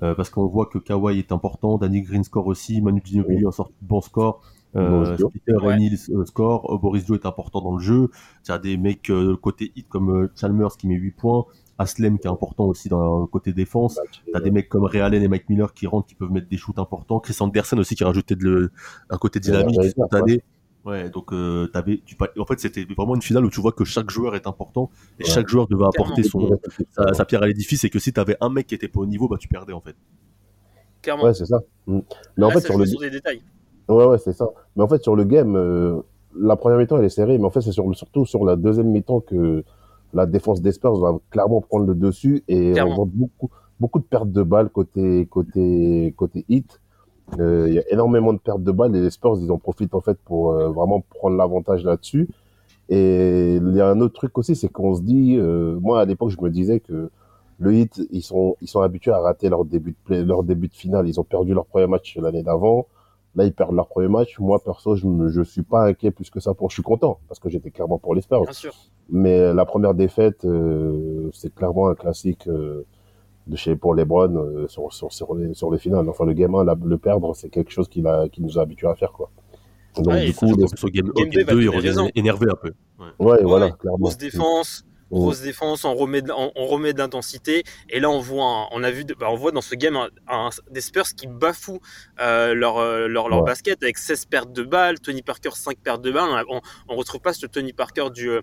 euh, 0.03 0.15
parce 0.15 0.31
qu'on 0.31 0.47
voit 0.47 0.65
que 0.67 0.79
Kawhi 0.79 1.19
est 1.19 1.31
important, 1.31 1.77
Danny 1.77 2.01
Green 2.01 2.25
score 2.25 2.47
aussi, 2.47 2.81
Manu 2.81 3.03
Ginobili 3.05 3.45
en 3.45 3.51
sort 3.51 3.69
de 3.69 3.75
bon 3.83 4.01
score, 4.01 4.41
euh, 4.77 5.15
Dio. 5.17 5.29
Peter 5.29 5.57
Ouais. 5.63 5.75
et 5.75 5.77
Nils 5.79 5.99
euh, 6.15 6.25
score, 6.25 6.79
Boris 6.79 7.05
Joe 7.07 7.19
est 7.19 7.27
important 7.27 7.61
dans 7.61 7.75
le 7.77 7.83
jeu. 7.83 8.09
Il 8.47 8.51
y 8.51 8.53
a 8.53 8.59
des 8.59 8.79
mecs 8.79 9.11
euh, 9.11 9.37
côté 9.37 9.73
hit 9.77 9.87
comme 9.91 10.09
euh, 10.11 10.33
Chalmers 10.41 10.77
qui 10.79 10.87
met 10.87 10.95
8 10.95 11.11
points, 11.11 11.45
Aslem 11.81 12.19
qui 12.19 12.27
est 12.27 12.31
important 12.31 12.65
aussi 12.67 12.89
dans 12.89 13.21
le 13.21 13.27
côté 13.27 13.53
défense. 13.53 13.99
T'as 14.33 14.41
des 14.41 14.51
mecs 14.51 14.69
comme 14.69 14.85
Ray 14.85 15.01
Allen 15.01 15.23
et 15.23 15.29
Mike 15.29 15.49
Miller 15.49 15.73
qui 15.75 15.87
rentrent, 15.87 16.07
qui 16.07 16.15
peuvent 16.15 16.31
mettre 16.31 16.49
des 16.49 16.57
shoots 16.57 16.79
importants. 16.79 17.19
Chris 17.21 17.37
Anderson 17.41 17.79
aussi 17.79 17.95
qui 17.95 18.05
rajoutait 18.05 18.37
de 18.37 18.45
le, 18.45 18.71
un 19.09 19.17
côté 19.19 19.41
dynamique, 19.41 19.83
spontané. 19.85 20.43
Ouais, 20.85 21.11
donc 21.11 21.33
euh, 21.35 21.67
t'avais, 21.67 22.01
tu, 22.07 22.17
en 22.39 22.45
fait, 22.47 22.59
c'était 22.59 22.87
vraiment 22.97 23.15
une 23.15 23.21
finale 23.21 23.45
où 23.45 23.51
tu 23.51 23.61
vois 23.61 23.73
que 23.73 23.85
chaque 23.85 24.09
joueur 24.11 24.35
est 24.35 24.47
important 24.47 24.91
et 25.19 25.25
Ouais. 25.25 25.29
chaque 25.31 25.47
joueur 25.49 25.67
devait 25.69 25.85
apporter 25.85 26.23
Clairement. 26.23 26.57
son, 26.69 26.83
sa, 26.91 27.13
sa 27.13 27.25
pierre 27.27 27.43
à 27.43 27.47
l'édifice 27.47 27.85
et 27.85 27.91
que 27.91 27.99
si 27.99 28.13
t'avais 28.15 28.37
un 28.41 28.49
mec 28.49 28.67
qui 28.67 28.75
était 28.75 28.89
pas 28.89 29.01
au 29.01 29.07
niveau, 29.07 29.29
bah 29.29 29.37
tu 29.39 29.47
perdais 29.49 29.75
en 29.75 29.81
fait. 29.83 29.95
clairement. 31.03 31.25
Ouais, 31.25 31.35
c'est 31.35 31.45
ça. 31.47 31.61
Mm. 31.87 31.99
Mais 32.39 32.45
en 32.45 32.49
Là, 32.49 32.55
fait, 32.55 32.61
ça 32.61 32.67
sur 32.69 32.79
le, 32.79 32.87
sur 32.87 33.01
des 33.01 33.11
détails. 33.11 33.43
Ouais, 33.89 34.05
ouais, 34.07 34.19
c'est 34.19 34.33
ça. 34.33 34.47
Mais 34.77 34.83
en 34.83 34.89
fait, 34.89 35.03
sur 35.03 35.17
le 35.17 35.25
game, 35.25 35.55
euh, 35.57 36.01
la 36.39 36.57
première 36.57 36.79
mi-temps, 36.79 36.97
elle 36.99 37.05
est 37.05 37.09
serrée, 37.11 37.37
mais 37.39 37.45
en 37.45 37.51
fait, 37.51 37.61
c'est 37.61 37.73
sur, 37.73 37.85
surtout 37.95 38.25
sur 38.25 38.45
la 38.45 38.57
deuxième 38.57 38.89
mi-temps 38.91 39.21
que 39.21 39.65
la 40.14 40.26
défense 40.26 40.61
des 40.61 40.73
Spurs 40.73 40.97
va 40.97 41.19
clairement 41.31 41.61
prendre 41.61 41.87
le 41.87 41.95
dessus 41.95 42.43
et 42.49 42.73
Clairement. 42.73 42.93
on 42.93 42.97
voit 42.97 43.09
beaucoup, 43.12 43.50
beaucoup 43.79 43.99
de 43.99 44.05
pertes 44.05 44.31
de 44.33 44.43
balles 44.43 44.69
côté, 44.71 45.26
côté, 45.26 46.12
côté 46.17 46.45
hit. 46.49 46.81
Euh, 47.38 47.67
Il 47.69 47.75
y 47.75 47.79
a 47.79 47.88
énormément 47.93 48.33
de 48.33 48.38
pertes 48.38 48.62
de 48.62 48.73
balles 48.73 48.95
et 48.97 49.00
les 49.00 49.11
Spurs, 49.11 49.38
ils 49.40 49.50
en 49.52 49.59
profitent 49.59 49.95
en 49.95 50.00
fait 50.00 50.19
pour 50.25 50.52
euh, 50.52 50.69
vraiment 50.71 51.00
prendre 51.00 51.37
l'avantage 51.37 51.85
là-dessus. 51.85 52.29
Et 52.88 53.57
il 53.57 53.76
y 53.76 53.81
a 53.81 53.88
un 53.88 54.00
autre 54.00 54.14
truc 54.14 54.37
aussi, 54.37 54.57
c'est 54.57 54.69
qu'on 54.69 54.97
se 54.97 55.02
dit, 55.02 55.37
euh, 55.38 55.79
moi 55.81 56.00
à 56.00 56.05
l'époque, 56.05 56.31
je 56.31 56.40
me 56.40 56.50
disais 56.50 56.81
que 56.81 57.11
le 57.59 57.75
hit, 57.75 58.00
ils 58.11 58.23
sont, 58.23 58.57
ils 58.61 58.67
sont 58.69 58.81
habitués 58.81 59.12
à 59.12 59.21
rater 59.21 59.49
leur 59.49 59.64
début 59.64 59.93
de 59.93 59.97
play, 60.05 60.25
leur 60.25 60.43
début 60.43 60.67
de 60.69 60.75
finale. 60.75 61.07
Ils 61.09 61.21
ont 61.21 61.25
perdu 61.25 61.55
leur 61.55 61.67
premier 61.67 61.87
match 61.87 62.17
l'année 62.17 62.43
d'avant. 62.43 62.87
Là, 63.37 63.45
ils 63.45 63.52
perdent 63.52 63.76
leur 63.76 63.87
premier 63.87 64.09
match. 64.09 64.40
Moi, 64.40 64.59
perso, 64.59 64.97
je 64.97 65.07
je 65.29 65.43
suis 65.43 65.62
pas 65.62 65.85
inquiet 65.87 66.11
plus 66.11 66.31
que 66.31 66.40
ça 66.40 66.52
pour, 66.55 66.71
je 66.71 66.75
suis 66.75 66.83
content 66.83 67.19
parce 67.29 67.38
que 67.38 67.49
j'étais 67.49 67.71
clairement 67.71 67.99
pour 67.99 68.15
les 68.17 68.23
Spurs. 68.23 68.43
Bien 68.43 68.52
sûr. 68.52 68.75
Mais 69.11 69.53
la 69.55 69.65
première 69.65 69.95
défaite, 69.95 70.45
euh, 70.45 71.31
c'est 71.33 71.55
clairement 71.55 71.89
un 71.89 71.95
classique 71.95 72.47
euh, 72.47 72.85
de 73.47 73.57
chez 73.57 73.75
pour 73.77 73.95
LeBron 73.95 74.37
euh, 74.37 74.69
sur, 74.69 74.93
sur, 74.93 75.13
sur, 75.13 75.35
les, 75.35 75.55
sur 75.55 75.71
les 75.73 75.79
finales. 75.79 76.09
Enfin, 76.09 76.25
le 76.25 76.33
game 76.33 76.55
1, 76.55 76.65
la- 76.65 76.77
le 76.85 76.99
perdre, 76.99 77.35
c'est 77.35 77.49
quelque 77.49 77.71
chose 77.73 77.89
qu'il 77.89 78.07
a, 78.07 78.29
qui 78.29 78.43
nous 78.43 78.59
a 78.59 78.63
habitués 78.63 78.87
à 78.89 78.95
faire, 78.95 79.13
quoi. 79.13 79.31
Donc, 79.97 80.07
Ouais, 80.07 80.27
du 80.27 80.35
coup, 80.35 80.47
les- 80.47 80.93
game, 80.93 81.11
Game 81.17 81.29
game 81.31 81.45
2, 81.47 81.55
2, 81.55 81.63
il 81.63 81.69
revient 81.71 82.11
énervé 82.15 82.47
un 82.51 82.55
peu. 82.55 82.69
Ouais. 83.01 83.07
ouais, 83.19 83.33
Ouais, 83.39 83.43
voilà, 83.43 83.71
clairement. 83.73 83.99
Grosse 83.99 84.19
défense. 84.19 84.85
Grosse 85.19 85.41
défense, 85.41 85.85
on 85.85 85.95
remet 85.95 86.23
de, 86.23 86.31
on, 86.33 86.53
on 86.55 86.67
remet 86.67 86.93
de 86.93 86.99
l'intensité. 86.99 87.65
Et 87.89 87.99
là, 88.01 88.09
on 88.11 88.21
voit, 88.21 88.45
un- 88.45 88.67
on 88.71 88.83
a 88.85 88.91
vu, 88.91 89.05
de- 89.05 89.15
bah, 89.15 89.27
on 89.31 89.35
voit 89.37 89.51
dans 89.53 89.61
ce 89.61 89.75
game 89.75 89.97
un- 89.97 90.09
un- 90.29 90.51
des 90.71 90.81
Spurs 90.81 91.15
qui 91.17 91.27
bafouent 91.27 91.81
euh, 92.21 92.55
leur, 92.55 92.79
euh, 92.79 93.09
leur, 93.09 93.29
leur 93.29 93.39
Ouais. 93.41 93.45
basket 93.45 93.83
avec 93.83 93.99
16 93.99 94.27
pertes 94.27 94.53
de 94.53 94.63
balles, 94.63 95.01
Tony 95.01 95.23
Parker 95.23 95.51
5 95.55 95.79
pertes 95.79 96.03
de 96.03 96.11
balles. 96.13 96.45
On, 96.49 96.61
on 96.89 96.97
retrouve 96.97 97.21
pas 97.21 97.33
ce 97.33 97.47
Tony 97.47 97.73
Parker 97.73 98.09
du, 98.15 98.31
euh, 98.31 98.41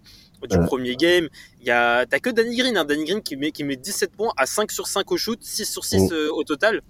du 0.49 0.57
Ouais. 0.57 0.65
premier 0.65 0.95
game. 0.95 1.29
Il 1.61 1.67
y 1.67 1.71
a, 1.71 2.05
t'as 2.05 2.19
que 2.19 2.29
Danny 2.29 2.55
Green, 2.57 2.75
hein, 2.77 2.85
Danny 2.85 3.05
Green 3.05 3.21
qui 3.21 3.35
met, 3.37 3.51
qui 3.51 3.63
met 3.63 3.75
17 3.77 4.11
points 4.15 4.33
à 4.37 4.45
5 4.45 4.71
sur 4.71 4.87
5 4.87 5.11
au 5.11 5.17
shoot, 5.17 5.39
6 5.41 5.65
sur 5.71 5.85
6 5.85 6.09
Mm. 6.11 6.13
euh, 6.13 6.29
au 6.33 6.43
total. 6.43 6.81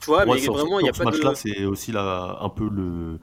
Tu 0.00 0.06
vois, 0.06 0.24
mais 0.26 0.36
vraiment, 0.46 0.78
il 0.78 0.86
y 0.86 0.88
a 0.88 0.92
pas 0.92 0.98
ce 0.98 1.02
de. 1.04 1.24
match-là, 1.24 1.34
c'est 1.34 1.64
aussi 1.64 1.90
là, 1.90 2.38
un 2.40 2.48
peu 2.48 2.68
le 2.68 3.18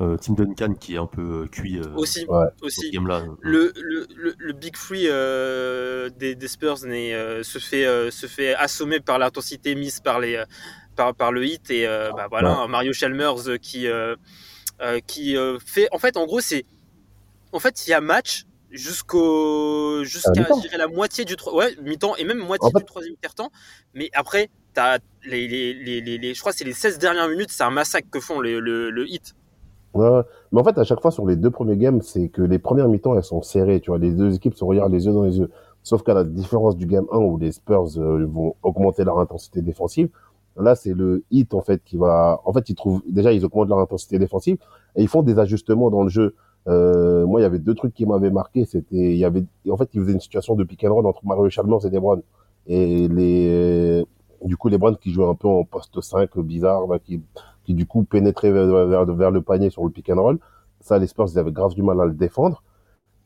euh, 0.00 0.16
Tim 0.16 0.34
Duncan 0.34 0.74
qui 0.74 0.94
est 0.94 0.98
un 0.98 1.06
peu 1.06 1.44
euh, 1.44 1.46
cuit 1.46 1.78
euh, 1.78 1.94
Aussi, 1.94 2.24
Ouais. 2.26 2.46
aussi. 2.62 2.88
ce 2.88 2.92
game-là. 2.92 3.24
le, 3.40 3.72
le, 3.76 4.06
le, 4.16 4.34
le 4.38 4.52
Big 4.52 4.76
Free 4.76 5.06
euh, 5.08 6.10
des, 6.10 6.34
des 6.34 6.48
Spurs 6.48 6.78
se, 6.78 7.58
fait, 7.60 8.10
se 8.10 8.26
fait 8.26 8.54
assommer 8.54 9.00
par 9.00 9.18
l'intensité 9.18 9.74
mise 9.74 10.00
par, 10.00 10.18
les, 10.20 10.42
par, 10.96 11.14
par 11.14 11.30
le 11.32 11.44
hit. 11.46 11.70
Et 11.70 11.86
bah, 11.86 12.26
voilà, 12.28 12.66
Mario 12.68 12.92
Chalmers 12.92 13.58
qui, 13.60 13.86
qui 15.06 15.36
fait. 15.64 15.88
En 15.92 15.98
fait, 15.98 16.16
en 16.16 16.26
gros, 16.26 16.40
c'est. 16.40 16.64
En 17.52 17.60
fait, 17.60 17.86
il 17.86 17.90
y 17.90 17.92
a 17.92 18.00
match 18.00 18.44
jusqu'au 18.72 20.02
jusqu'à 20.02 20.32
la 20.76 20.88
moitié 20.88 21.24
du 21.24 21.36
ouais, 21.52 21.76
mi-temps 21.82 22.16
et 22.16 22.24
même 22.24 22.38
moitié 22.38 22.66
En 22.66 22.70
fait- 22.70 22.78
du 22.80 22.84
troisième 22.84 23.14
quart-temps. 23.22 23.50
Mais 23.94 24.10
après, 24.12 24.50
les, 25.24 25.46
les, 25.46 26.00
les, 26.00 26.34
je 26.34 26.40
crois 26.40 26.50
que 26.52 26.58
c'est 26.58 26.64
les 26.64 26.72
16 26.72 26.98
dernières 26.98 27.28
minutes, 27.28 27.50
c'est 27.52 27.62
un 27.62 27.70
massacre 27.70 28.08
que 28.10 28.18
font 28.20 28.40
le, 28.40 28.58
le 28.90 29.08
hit. 29.08 29.34
Ouais. 29.94 30.22
Mais 30.50 30.60
en 30.60 30.64
fait, 30.64 30.76
à 30.76 30.84
chaque 30.84 31.00
fois, 31.00 31.10
sur 31.12 31.24
les 31.26 31.36
deux 31.36 31.50
premiers 31.50 31.76
games, 31.76 32.02
c'est 32.02 32.28
que 32.28 32.42
les 32.42 32.58
premières 32.58 32.88
mi-temps, 32.88 33.16
elles 33.16 33.24
sont 33.24 33.42
serrées. 33.42 33.80
Tu 33.80 33.90
vois, 33.90 33.98
les 33.98 34.12
deux 34.12 34.34
équipes 34.34 34.54
se 34.54 34.64
regardent 34.64 34.92
les 34.92 35.06
yeux 35.06 35.12
dans 35.12 35.22
les 35.22 35.38
yeux. 35.38 35.50
Sauf 35.82 36.02
qu'à 36.02 36.14
la 36.14 36.24
différence 36.24 36.76
du 36.76 36.86
game 36.86 37.06
1 37.12 37.18
où 37.18 37.38
les 37.38 37.52
Spurs 37.52 37.98
euh, 37.98 38.26
vont 38.26 38.56
augmenter 38.62 39.04
leur 39.04 39.18
intensité 39.20 39.62
défensive, 39.62 40.08
là, 40.56 40.74
c'est 40.74 40.94
le 40.94 41.24
hit, 41.30 41.54
en 41.54 41.60
fait, 41.60 41.82
qui 41.84 41.96
va, 41.96 42.40
en 42.44 42.52
fait, 42.52 42.68
ils 42.68 42.74
trouvent, 42.74 43.02
déjà, 43.08 43.32
ils 43.32 43.44
augmentent 43.44 43.68
leur 43.68 43.78
intensité 43.78 44.18
défensive 44.18 44.56
et 44.96 45.02
ils 45.02 45.08
font 45.08 45.22
des 45.22 45.38
ajustements 45.38 45.90
dans 45.90 46.02
le 46.02 46.08
jeu. 46.08 46.34
Euh, 46.66 47.26
moi, 47.26 47.40
il 47.40 47.42
y 47.44 47.46
avait 47.46 47.58
deux 47.58 47.74
trucs 47.74 47.94
qui 47.94 48.06
m'avaient 48.06 48.30
marqué. 48.30 48.64
C'était, 48.64 49.12
il 49.12 49.18
y 49.18 49.24
avait, 49.24 49.44
en 49.70 49.76
fait, 49.76 49.90
ils 49.94 50.00
faisaient 50.00 50.12
une 50.12 50.20
situation 50.20 50.56
de 50.56 50.64
pick 50.64 50.82
and 50.84 50.92
roll 50.92 51.06
entre 51.06 51.24
Mario 51.24 51.48
Chalmers 51.50 51.84
et 51.86 51.90
LeBron. 51.90 52.22
Et 52.66 53.08
les, 53.08 54.04
du 54.42 54.56
coup, 54.56 54.68
LeBron 54.68 54.94
qui 54.94 55.12
jouait 55.12 55.26
un 55.26 55.34
peu 55.34 55.48
en 55.48 55.64
poste 55.64 56.00
5 56.00 56.36
bizarre, 56.38 56.86
là, 56.86 56.98
qui, 56.98 57.20
qui 57.64 57.74
du 57.74 57.86
coup 57.86 58.04
pénétrait 58.04 58.50
vers, 58.52 59.30
le 59.30 59.42
panier 59.42 59.70
sur 59.70 59.84
le 59.84 59.90
pick 59.90 60.10
and 60.10 60.20
roll. 60.22 60.38
Ça, 60.80 60.98
les 60.98 61.06
Spurs, 61.06 61.26
ils 61.32 61.38
avaient 61.38 61.52
grave 61.52 61.74
du 61.74 61.82
mal 61.82 62.00
à 62.00 62.04
le 62.06 62.12
défendre. 62.12 62.62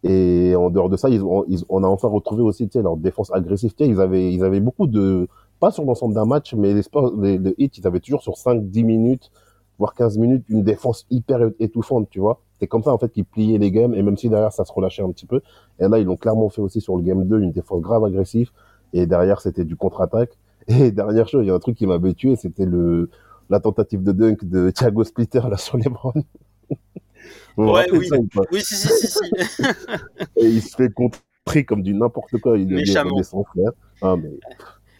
Et 0.05 0.55
en 0.57 0.70
dehors 0.70 0.88
de 0.88 0.96
ça, 0.96 1.09
ils 1.11 1.22
ont, 1.24 1.44
ils- 1.48 1.64
on 1.68 1.83
a 1.85 1.87
enfin 1.88 2.09
retrouvé 2.09 2.42
aussi, 2.42 2.68
leur 2.74 2.96
défense 2.96 3.33
agressive. 3.33 3.72
Ils 3.81 4.01
avaient, 4.01 4.33
ils 4.33 4.44
avaient 4.44 4.61
beaucoup 4.61 4.87
de, 4.87 5.29
pas 5.61 5.70
sur 5.72 5.85
l'ensemble 5.85 6.14
d'un 6.14 6.24
match, 6.27 6.55
mais 6.55 6.72
les 6.74 6.83
Spurs, 6.83 7.12
les, 7.20 7.38
les 7.38 7.55
hits, 7.59 7.70
ils 7.79 7.87
avaient 7.87 8.01
toujours 8.01 8.22
sur 8.22 8.37
5, 8.38 8.62
10 8.70 8.85
minutes, 8.85 9.31
voire 9.79 9.94
15 9.94 10.16
minutes, 10.18 10.44
une 10.48 10.62
défense 10.62 11.07
hyper 11.11 11.51
étouffante, 11.61 12.09
tu 12.11 12.20
vois. 12.20 12.40
C'est 12.61 12.66
comme 12.68 12.83
ça, 12.83 12.92
en 12.92 12.98
fait, 12.98 13.11
qu'ils 13.12 13.24
pliaient 13.24 13.59
les 13.59 13.70
games, 13.72 13.94
et 13.94 14.03
même 14.03 14.16
si 14.16 14.29
derrière, 14.29 14.53
ça 14.53 14.64
se 14.64 14.72
relâchait 14.72 15.03
un 15.03 15.11
petit 15.11 15.27
peu. 15.27 15.40
Et 15.81 15.88
là, 15.88 15.98
ils 15.98 16.05
l'ont 16.05 16.16
clairement 16.16 16.48
fait 16.48 16.61
aussi 16.61 16.81
sur 16.81 16.96
le 16.96 17.03
game 17.03 17.24
2, 17.24 17.40
une 17.40 17.53
défense 17.53 17.81
grave 17.81 18.05
agressive. 18.05 18.51
Et 18.92 19.07
derrière, 19.07 19.40
c'était 19.40 19.64
du 19.64 19.77
contre-attaque. 19.77 20.38
Et 20.68 20.90
dernière 20.92 21.29
chose, 21.29 21.44
il 21.44 21.48
y 21.48 21.51
a 21.51 21.55
un 21.55 21.59
truc 21.59 21.77
qui 21.77 21.87
m'avait 21.87 22.14
tué, 22.14 22.37
c'était 22.37 22.66
le, 22.66 23.11
la 23.51 23.61
tentative 23.61 24.03
de 24.03 24.13
dunk 24.13 24.45
de 24.45 24.71
Thiago 24.71 25.05
Splitter, 25.05 25.41
là, 25.51 25.57
sur 25.57 25.79
vous 27.57 27.65
Ouais, 27.73 27.87
oui. 27.93 28.07
ça 28.09 28.17
Oui, 28.53 28.63
si, 28.63 28.75
si, 28.77 28.89
si, 28.89 29.07
si. 29.09 29.63
et 30.37 30.47
il 30.47 30.63
se 30.63 30.77
fait 30.77 30.93
contrer 30.93 31.65
comme 31.67 31.83
du 31.83 31.95
n'importe 31.95 32.39
quoi. 32.39 32.57
Il 32.59 32.73
est 32.73 33.23
son 33.25 33.45
frère. 33.45 33.73
Ah, 34.01 34.15
mais 34.17 34.31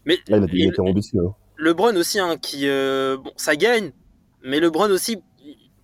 Mais 0.05 0.19
là, 0.29 0.39
il 0.39 0.45
a 0.45 0.47
il 0.53 0.69
était 0.69 0.81
ambitieux. 0.81 1.21
hein. 1.25 1.35
LeBron 1.59 1.95
aussi, 1.97 2.19
hein, 2.19 2.37
qui, 2.37 2.69
euh, 2.69 3.17
bon, 3.17 3.33
ça 3.37 3.57
gagne, 3.57 3.93
mais 4.45 4.61
LeBron 4.61 4.91
aussi, 4.91 5.19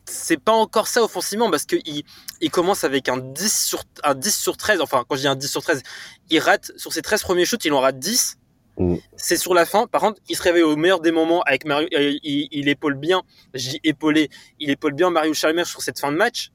c'est 0.07 0.41
pas 0.41 0.53
encore 0.53 0.87
ça 0.87 1.03
offensivement 1.03 1.51
parce 1.51 1.65
que 1.65 1.77
il, 1.87 2.05
il 2.41 2.51
commence 2.51 2.85
avec 2.85 3.09
un 3.09 3.17
10 3.19 3.67
sur 3.67 3.83
un 4.03 4.15
10 4.15 4.37
sur 4.37 4.57
13 4.57 4.81
enfin 4.83 5.03
quand 5.09 5.17
je 5.17 5.23
dis 5.23 5.29
un 5.29 5.35
10 5.35 5.49
sur 5.51 5.63
13 5.63 5.83
il 6.31 6.39
rate 6.41 6.73
sur 6.77 6.93
ses 6.93 7.01
13 7.01 7.23
premiers 7.23 7.47
shoots 7.47 7.65
il 7.65 7.73
en 7.73 7.81
rate 7.81 7.99
10 7.99 8.37
Mm. 8.77 8.97
c'est 9.17 9.37
sur 9.37 9.55
la 9.55 9.67
fin 9.67 9.87
par 9.87 10.01
contre 10.01 10.21
il 10.29 10.35
se 10.37 10.43
réveille 10.43 10.65
au 10.65 10.75
meilleur 10.75 11.01
des 11.01 11.13
moments 11.13 11.43
avec 11.43 11.65
Mario 11.65 11.87
euh, 11.95 12.13
il, 12.25 12.49
il 12.51 12.69
épaule 12.69 12.95
bien 12.97 13.23
j'ai 13.55 13.79
épaulé 13.85 14.31
il 14.59 14.69
épaule 14.71 14.95
bien 14.95 15.11
Mario 15.11 15.33
Chalmers 15.33 15.67
sur 15.67 15.81
cette 15.81 16.01
fin 16.01 16.11
de 16.11 16.17
match 16.17 16.51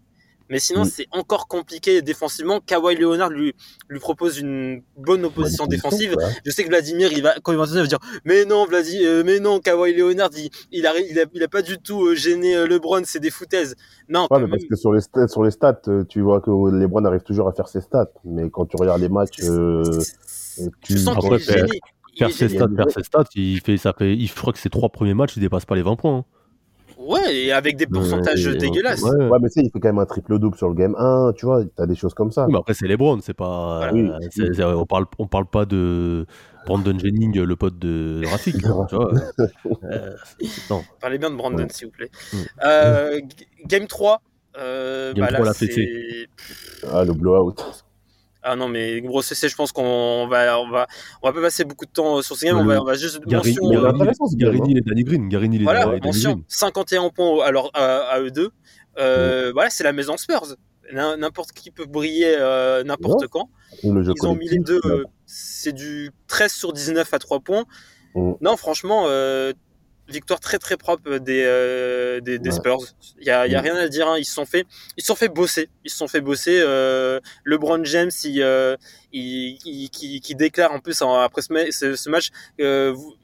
mais 0.49 0.60
sinon 0.60 0.82
Mm. 0.82 0.86
c'est 0.93 1.08
encore 1.12 1.47
compliqué 1.47 2.01
défensivement 2.01 2.60
Kawhi 2.60 2.95
Leonard 2.95 3.29
lui 3.29 3.53
lui 3.88 3.99
propose 3.99 4.39
une 4.39 4.82
bonne 4.97 5.23
opposition 5.23 5.65
défensive 5.67 6.15
ouais. 6.17 6.25
je 6.45 6.51
sais 6.51 6.63
que 6.63 6.69
Vladimir, 6.69 7.12
il 7.13 7.21
va, 7.21 7.36
quand 7.41 7.51
il 7.51 7.58
va 7.58 7.65
va 7.65 7.86
dire, 7.88 7.99
mais 8.25 8.45
non, 8.45 8.65
Vladi, 8.65 9.05
euh, 9.05 9.23
mais 9.25 9.39
non, 9.39 9.60
Kawhi 9.60 9.93
Leonard, 9.93 10.32
il, 10.36 10.49
il, 10.71 10.86
a, 10.88 10.97
il, 10.99 11.19
a, 11.19 11.25
il 11.34 11.43
a 11.43 11.47
pas 11.47 11.62
du 11.62 11.77
tout 11.77 12.03
euh, 12.08 12.15
gêné 12.15 12.67
LeBron, 12.67 13.01
c'est 13.05 13.19
des 13.19 13.29
foutaises. 13.32 13.75
Non, 14.10 14.21
Ouais, 14.23 14.27
quand 14.29 14.36
mais 14.38 14.41
même, 14.41 14.51
parce 14.51 14.65
que 14.65 14.75
sur 14.75 14.91
les 14.91 15.01
stats, 15.01 15.27
sur 15.27 15.43
les 15.43 15.51
stats, 15.51 15.82
tu 16.08 16.21
vois 16.21 16.41
que 16.41 16.49
LeBron 16.49 17.05
arrive 17.05 17.21
toujours 17.21 17.47
à 17.47 17.53
faire 17.53 17.67
ses 17.67 17.82
stats, 17.82 18.12
mais 18.25 18.49
quand 18.49 18.65
tu 18.65 18.75
regardes 18.77 19.01
les 19.01 19.10
matchs, 19.10 19.39
euh, 19.43 19.84
tu 20.82 20.93
tu 20.95 20.97
sens 20.97 21.17
qu'il 21.19 21.34
est 21.34 21.39
gêné. 21.39 21.79
Faire 22.17 22.32
ses 22.32 22.50
stats, 22.50 22.67
faire 22.76 22.89
ses 22.91 23.04
stats, 23.04 23.24
il 23.36 23.60
fait, 23.62 23.78
ça 23.78 23.93
fait, 23.93 24.13
il, 24.15 24.28
je 24.28 24.36
crois 24.36 24.52
que 24.54 24.60
ses 24.60 24.69
trois 24.69 24.89
premiers 24.89 25.13
matchs, 25.13 25.38
il 25.38 25.41
dépasse 25.41 25.65
pas 25.65 25.76
les 25.76 25.82
20 25.84 25.95
points. 25.95 26.17
hein. 26.17 26.26
Ouais, 26.98 27.34
et 27.34 27.52
avec 27.54 27.78
des 27.78 27.88
pourcentages 27.88 28.45
Ouais, 28.45 28.58
dégueulasses. 28.58 29.02
ouais. 29.04 29.28
Ouais, 29.28 29.38
mais 29.41 29.48
tu 29.48 29.54
sais, 29.54 29.62
il 29.65 29.72
fait 29.72 29.80
quand 29.80 29.88
même 29.88 30.00
un 30.00 30.06
triple-double 30.06 30.58
sur 30.58 30.67
le 30.67 30.76
game 30.76 30.95
1, 30.98 31.32
tu 31.36 31.45
vois, 31.45 31.63
t'as 31.78 31.86
des 31.86 31.95
choses 31.95 32.13
comme 32.13 32.32
ça. 32.32 32.45
Oui, 32.45 32.52
mais 32.54 32.60
après, 32.60 32.74
c'est 32.74 33.34
pas. 33.34 33.78
Voilà. 33.89 33.93
Oui. 33.93 34.10
c'est- 34.32 34.54
c'est- 34.54 34.63
on, 34.63 34.86
parle, 34.86 35.06
on 35.17 35.26
parle 35.28 35.45
pas 35.45 35.65
de 35.65 36.26
Brandon 36.67 36.98
Jennings, 37.00 37.39
le 37.39 37.56
pote 37.56 37.80
de 37.80 38.22
Rafik. 38.30 38.58
De 38.58 38.62
tu 38.89 38.95
vois. 38.95 39.12
Euh, 39.86 40.13
non. 40.69 40.84
Parlez 41.00 41.17
bien 41.17 41.32
de 41.32 41.36
Brandon, 41.36 41.63
Ouais. 41.63 41.67
s'il 41.72 41.88
vous 41.88 41.93
plaît. 41.93 42.10
Mm. 42.34 42.38
Euh, 42.65 43.22
game 43.65 43.88
3. 43.88 44.22
Euh, 44.58 45.13
Game 45.13 45.26
bah 45.26 45.32
3, 45.32 45.39
là, 45.39 45.45
la 45.45 45.54
fessée. 45.54 46.28
Ah, 46.91 47.06
le 47.06 47.13
blowout. 47.13 47.56
Ah 48.51 48.55
non, 48.55 48.67
mais 48.67 48.99
gros 49.01 49.21
CC, 49.21 49.47
je 49.47 49.55
pense 49.55 49.71
qu'on 49.71 50.27
va, 50.27 50.59
on 50.59 50.69
va, 50.69 50.88
on 51.21 51.27
va 51.27 51.33
pas 51.33 51.41
passer 51.41 51.63
beaucoup 51.65 51.85
de 51.85 51.91
temps 51.91 52.21
sur 52.23 52.35
ce 52.35 52.45
game. 52.45 52.57
On 52.57 52.65
va, 52.65 52.81
on 52.81 52.85
va 52.85 52.95
juste 52.95 53.19
Gary- 53.27 53.49
mention, 53.49 53.69
il 53.69 53.73
est 53.73 53.77
euh, 53.77 53.81
Garini, 53.83 54.01
intéressant, 54.01 54.25
ce 54.27 54.35
game, 54.35 54.51
Garini 54.55 54.77
et 54.77 54.81
Danny 54.81 55.03
Green. 55.03 55.29
Garini 55.29 55.57
et 55.57 55.63
Voilà, 55.63 55.85
Danny 55.85 55.99
mention 56.03 56.31
Green. 56.31 56.43
51 56.47 57.09
points 57.09 57.45
alors 57.45 57.69
à, 57.73 57.99
à 58.09 58.19
eux 58.21 58.31
deux. 58.31 58.49
Euh, 58.97 59.51
Voilà, 59.53 59.69
c'est 59.69 59.83
la 59.83 59.93
maison 59.93 60.17
Spurs. 60.17 60.55
N'im- 60.91 61.17
N'importe 61.17 61.51
qui 61.51 61.69
peut 61.69 61.85
briller 61.85 62.35
euh, 62.39 62.83
n'importe 62.83 63.21
Ouais. 63.21 63.27
quand. 63.29 63.49
Le 63.83 64.01
jeu 64.01 64.13
Ils 64.15 64.25
ont 64.27 64.35
mis 64.35 64.49
les 64.49 64.57
deux. 64.57 64.81
euh, 64.85 65.03
c'est 65.27 65.73
du 65.73 66.09
13 66.27 66.51
sur 66.51 66.73
19 66.73 67.13
à 67.13 67.19
3 67.19 67.39
points. 67.41 67.65
Non, 68.41 68.57
franchement, 68.57 69.03
euh, 69.07 69.53
victoire 70.10 70.39
très 70.39 70.58
très 70.58 70.78
propre 70.78 71.17
des, 71.17 71.43
euh, 71.45 72.19
des, 72.22 72.39
des 72.39 72.50
Ouais. 72.50 72.56
Spurs. 72.56 72.80
Il 73.19 73.28
y 73.28 73.30
a, 73.30 73.48
il 73.48 73.54
y 73.54 73.56
a 73.56 73.62
Mm. 73.62 73.63
rien 73.65 73.76
à 73.76 73.88
dire. 73.88 74.08
hein. 74.08 74.17
Ils 74.17 74.26
se 74.26 74.34
sont 74.34 74.45
fait, 74.45 74.65
ils 74.98 75.02
se 75.02 75.08
sont 75.08 75.15
fait 75.15 75.30
bosser. 75.30 75.69
Ils 75.86 75.91
se 75.91 75.98
sont 75.98 76.08
fait 76.08 76.22
bosser. 76.22 76.60
Euh, 76.62 77.19
LeBron 77.45 77.84
James, 77.84 78.12
il, 78.24 78.41
euh, 78.41 78.76
il, 79.13 79.58
il- 79.65 79.89
qui, 79.89 80.19
qui 80.22 80.36
déclare 80.36 80.72
en 80.72 80.80
plus 80.80 81.02
après 81.02 81.41
ce, 81.41 81.54
ma- 81.54 81.72
ce, 81.72 81.95
ce 81.95 82.10
match. 82.10 82.30
Euh, 82.60 82.91
vous- 82.93 83.15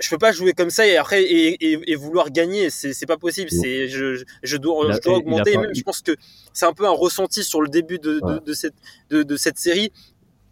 je 0.00 0.10
peux 0.10 0.18
pas 0.18 0.32
jouer 0.32 0.54
comme 0.54 0.70
ça 0.70 0.84
et 0.88 0.96
après 0.96 1.22
et, 1.22 1.72
et, 1.72 1.92
et 1.92 1.94
vouloir 1.94 2.30
gagner, 2.32 2.68
c'est 2.68 3.06
pas 3.06 3.16
possible. 3.16 3.48
Mm. 3.52 3.60
C'est 3.62 3.88
je, 3.88 4.14
je- 4.16 4.24
je 4.42 4.56
dois 4.56 4.90
je 5.02 5.08
augmenter. 5.08 5.52
Et 5.52 5.54
pas- 5.54 5.60
même, 5.62 5.74
je 5.74 5.82
pense 5.82 6.00
que 6.02 6.12
c'est 6.52 6.66
un 6.66 6.72
peu 6.72 6.84
un 6.86 6.90
ressenti 6.90 7.44
sur 7.44 7.62
le 7.62 7.68
début 7.68 7.98
de, 8.00 8.14
de, 8.18 8.20
Ouais. 8.24 8.38
de 8.44 8.52
cette 8.54 8.74
de, 9.10 9.22
de 9.22 9.36
cette 9.36 9.58
série. 9.58 9.92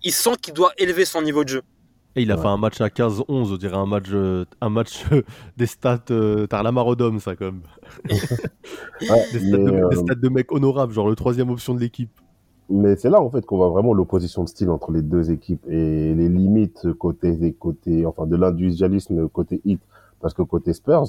Il 0.05 0.12
sent 0.12 0.33
qu'il 0.40 0.55
doit 0.55 0.72
élever 0.78 1.05
son 1.05 1.22
niveau 1.22 1.44
de 1.44 1.48
jeu. 1.48 1.62
Et 2.14 2.22
il 2.22 2.31
a 2.31 2.37
Ouais. 2.37 2.42
fait 2.42 2.48
un 2.48 2.59
match 2.59 2.81
à 2.81 2.88
15-11, 2.90 3.53
on 3.53 3.57
dirait 3.57 3.77
un 3.77 3.87
match, 3.87 4.09
euh, 4.12 4.44
un 4.61 4.68
match 4.68 5.05
euh, 5.12 5.22
des 5.57 5.66
stats. 5.66 5.98
Euh, 6.11 6.46
T'as 6.46 6.62
la 6.62 6.72
marodome, 6.72 7.20
ça, 7.20 7.37
quand 7.37 7.46
même. 7.46 7.62
Ouais, 9.09 9.27
Des 9.33 9.38
stats, 9.40 9.59
mais, 9.59 9.64
de, 9.64 9.72
euh, 9.72 9.88
des 9.88 9.96
stats 9.96 10.14
de 10.14 10.29
mecs 10.29 10.53
honorables, 10.53 10.92
genre 10.92 11.09
le 11.09 11.16
troisième 11.16 11.51
option 11.51 11.75
de 11.75 11.81
l'équipe. 11.81 12.11
mais 12.68 12.96
c'est 12.96 13.11
là, 13.11 13.20
en 13.20 13.31
fait, 13.31 13.44
qu'on 13.46 13.57
voit 13.57 13.68
vraiment 13.70 13.94
l'opposition 13.94 14.44
de 14.44 14.48
style 14.48 14.70
entre 14.70 14.92
les 14.92 15.03
deux 15.03 15.31
équipes 15.31 15.64
et 15.68 16.14
les 16.14 16.29
limites 16.29 16.92
côté, 16.94 17.33
des 17.33 17.53
côtés, 17.53 18.07
enfin, 18.07 18.27
de 18.27 18.37
l'individualisme 18.37 19.29
côté 19.29 19.61
hit. 19.64 19.81
Parce 20.20 20.35
que 20.35 20.42
côté 20.42 20.72
Spurs, 20.72 21.05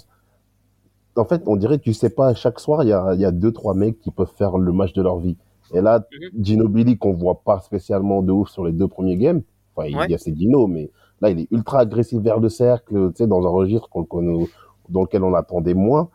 en 1.16 1.26
fait, 1.26 1.44
on 1.46 1.56
dirait, 1.56 1.78
tu 1.80 1.94
sais 1.94 2.10
pas, 2.10 2.34
chaque 2.34 2.60
soir, 2.60 2.84
il 2.84 2.90
y 2.90 2.94
a, 2.94 3.14
y 3.16 3.26
a 3.26 3.32
deux, 3.32 3.52
trois 3.52 3.76
mecs 3.76 4.00
qui 4.00 4.10
peuvent 4.12 4.32
faire 4.36 4.58
le 4.58 4.72
match 4.72 4.94
de 4.94 5.02
leur 5.04 5.20
vie. 5.20 5.38
Et 5.74 5.82
là, 5.82 6.00
Mhm. 6.12 6.44
Ginobili, 6.44 6.98
qu'on 6.98 7.14
voit 7.14 7.42
pas 7.44 7.60
spécialement 7.60 8.22
de 8.24 8.32
ouf 8.32 8.50
sur 8.50 8.66
les 8.66 8.72
deux 8.72 8.88
premiers 8.88 9.18
games, 9.18 9.42
enfin, 9.76 9.88
il 9.88 9.96
Ouais. 9.98 10.08
y 10.10 10.14
a 10.16 10.18
ses 10.18 10.36
Gino, 10.36 10.68
mais 10.68 10.90
là, 11.22 11.30
il 11.30 11.40
est 11.40 11.48
ultra 11.52 11.80
agressif 11.80 12.20
vers 12.20 12.40
le 12.40 12.50
cercle, 12.50 13.10
tu 13.12 13.18
sais, 13.18 13.28
dans 13.28 13.46
un 13.46 13.50
registre 13.50 13.90
qu'on 13.90 14.04
connaît, 14.04 14.48
dans 14.90 15.02
lequel 15.02 15.24
on 15.24 15.34
attendait 15.34 15.74
moins. 15.74 16.10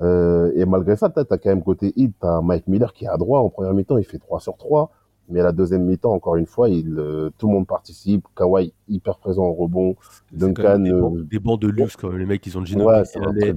Euh, 0.00 0.52
et 0.54 0.64
malgré 0.64 0.96
ça, 0.96 1.08
t'as 1.08 1.22
as 1.22 1.38
quand 1.38 1.46
même 1.50 1.62
côté 1.62 1.92
hit, 1.96 2.14
t'as 2.20 2.40
Mike 2.40 2.68
Miller 2.68 2.92
qui 2.92 3.04
est 3.04 3.08
à 3.08 3.16
droit 3.16 3.40
en 3.40 3.48
première 3.48 3.74
mi-temps, 3.74 3.98
il 3.98 4.04
fait 4.04 4.18
3 4.18 4.40
sur 4.40 4.56
3. 4.56 4.90
Mais 5.30 5.40
à 5.40 5.42
la 5.42 5.52
deuxième 5.52 5.84
mi-temps, 5.84 6.14
encore 6.14 6.36
une 6.36 6.46
fois, 6.46 6.70
il, 6.70 6.98
euh, 6.98 7.28
tout 7.36 7.48
le 7.48 7.52
monde 7.52 7.66
participe. 7.66 8.24
Kawhi 8.34 8.72
hyper 8.88 9.18
présent 9.18 9.44
au 9.44 9.52
rebond. 9.52 9.94
C'est 10.30 10.38
Duncan, 10.38 10.78
des, 10.78 10.90
euh, 10.90 11.00
bancs, 11.02 11.18
des 11.28 11.38
bancs 11.38 11.60
de 11.60 11.68
luxe, 11.68 11.96
quand 11.96 12.08
même. 12.08 12.16
Les 12.18 12.24
mecs, 12.24 12.46
ils 12.46 12.56
ont 12.56 12.64
Gino, 12.64 12.86
Ouais, 12.86 13.02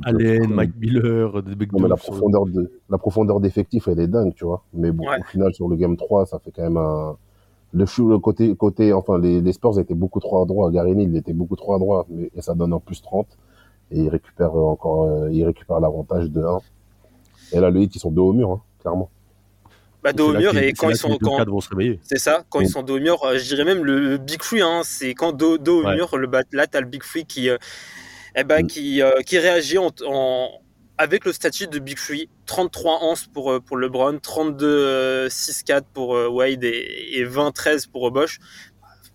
Allen. 0.03 0.49
Mike 0.53 0.73
Miller, 0.81 1.41
des 1.43 1.55
mecs 1.55 1.71
Non, 1.71 1.77
de 1.77 1.83
mais 1.83 1.89
la 1.89 1.95
profondeur 1.95 2.45
de, 2.45 2.69
la 2.89 2.97
profondeur 2.97 3.39
d'effectif, 3.39 3.87
elle 3.87 4.01
est 4.01 4.07
dingue, 4.07 4.33
tu 4.35 4.43
vois. 4.43 4.63
Mais 4.73 4.91
bon, 4.91 5.05
Ouais. 5.07 5.17
au 5.21 5.23
final, 5.23 5.53
sur 5.53 5.69
le 5.69 5.77
game 5.77 5.95
3, 5.95 6.25
ça 6.25 6.39
fait 6.39 6.51
quand 6.51 6.63
même 6.63 6.75
un, 6.75 7.15
le 7.73 7.85
chou, 7.85 8.09
le 8.09 8.19
côté, 8.19 8.55
côté, 8.55 8.93
enfin, 8.93 9.17
les, 9.17 9.41
les 9.41 9.53
Spurs 9.53 9.79
étaient 9.79 9.93
beaucoup 9.93 10.19
trop 10.19 10.41
à 10.41 10.45
droite. 10.45 10.73
Garini, 10.73 11.05
il 11.05 11.15
était 11.15 11.33
beaucoup 11.33 11.55
trop 11.55 11.75
à 11.75 11.79
droite, 11.79 12.07
mais, 12.09 12.29
et 12.35 12.41
ça 12.41 12.53
donne 12.53 12.73
en 12.73 12.79
plus 12.79 13.01
30. 13.01 13.27
Et 13.91 13.99
il 14.03 14.09
récupère 14.09 14.53
encore, 14.55 15.03
euh, 15.03 15.31
il 15.31 15.45
récupère 15.45 15.79
l'avantage 15.79 16.29
de 16.29 16.41
1. 16.41 16.59
Et 17.53 17.59
là, 17.59 17.69
le 17.69 17.81
hit, 17.81 17.95
ils 17.95 17.99
sont 17.99 18.11
deux 18.11 18.21
au 18.21 18.33
mur, 18.33 18.51
hein, 18.51 18.61
clairement. 18.79 19.09
Bah, 20.03 20.13
dos 20.13 20.33
au 20.33 20.37
mur 20.37 20.57
et 20.57 20.73
quand 20.73 20.89
ils 20.89 20.95
sont 20.97 21.15
quand 21.21 21.45
c'est 22.01 22.17
ça 22.17 22.43
quand 22.49 22.59
ils 22.59 22.67
sont 22.67 22.81
dos 22.81 22.97
au 22.97 22.99
mur, 22.99 23.23
euh, 23.23 23.37
je 23.37 23.43
dirais 23.45 23.63
même 23.65 23.83
le, 23.85 24.17
big 24.17 24.41
free. 24.41 24.61
Hein, 24.61 24.81
c'est 24.83 25.13
quand 25.13 25.31
dos, 25.31 25.59
dos 25.59 25.83
au 25.83 25.85
Ouais. 25.85 25.95
mur, 25.95 26.17
le 26.17 26.25
bat, 26.25 26.41
là 26.51 26.65
t'as 26.65 26.79
le 26.81 26.87
big 26.87 27.03
free 27.03 27.25
qui 27.25 27.49
euh, 27.49 27.57
eh 28.35 28.43
ben, 28.43 28.63
Mm. 28.63 28.67
qui 28.67 29.01
euh, 29.03 29.21
qui 29.23 29.37
réagit 29.37 29.77
en, 29.77 29.91
en- 30.07 30.49
avec 31.01 31.25
le 31.25 31.33
statut 31.33 31.67
de 31.67 31.79
big 31.79 31.97
free. 31.97 32.29
33-11 32.47 33.29
pour 33.33 33.51
euh, 33.51 33.59
pour 33.59 33.77
LeBron, 33.77 34.17
32-6-4 34.17 35.81
pour 35.93 36.15
euh, 36.15 36.27
Wade 36.27 36.63
et, 36.63 37.17
et 37.19 37.25
20-13 37.25 37.89
pour 37.89 38.11
Bosch. 38.11 38.37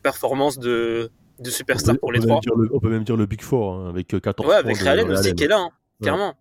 Performance 0.03 0.59
de 0.59 1.11
de 1.39 1.51
superstar 1.51 1.95
peut, 1.95 2.01
pour 2.01 2.13
les 2.13 2.21
trois. 2.21 2.41
le, 2.57 2.69
on 2.73 2.81
peut 2.81 2.89
même 2.89 3.05
dire 3.05 3.17
le 3.17 3.27
Big 3.27 3.43
Four, 3.43 3.75
hein, 3.75 3.89
avec 3.89 4.15
euh, 4.15 4.21
14 4.21 4.49
Ouais, 4.49 4.55
avec 4.57 4.77
de 4.83 5.13
aussi 5.13 5.35
qui 5.35 5.45
est 5.45 5.49
là, 5.49 5.59
hein, 5.59 5.71
Ouais. 6.01 6.05
clairement, 6.07 6.35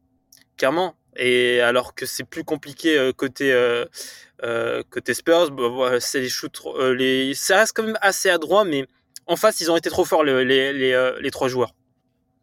clairement. 0.58 0.96
Et 1.18 1.62
alors 1.62 1.96
que 1.96 2.06
c'est 2.06 2.24
plus 2.26 2.44
compliqué 2.44 2.98
euh, 2.98 3.14
côté 3.14 3.54
euh, 3.54 3.86
euh, 4.44 4.84
côté 4.90 5.14
Spurs, 5.14 5.52
bah, 5.52 5.68
voilà, 5.70 6.00
c'est 6.00 6.20
les 6.22 6.30
shoots, 6.30 6.62
euh, 6.66 6.94
les, 6.94 7.34
ça 7.34 7.58
reste 7.58 7.74
quand 7.76 7.84
même 7.84 7.98
assez 8.02 8.30
adroit, 8.30 8.66
mais 8.66 8.86
en 9.28 9.36
face 9.36 9.60
ils 9.62 9.72
ont 9.72 9.78
été 9.78 9.90
trop 9.90 10.06
forts 10.06 10.24
les 10.24 10.44
les, 10.44 10.74
les, 10.74 10.92
euh, 10.94 11.18
les 11.22 11.32
trois 11.32 11.48
joueurs. 11.48 11.74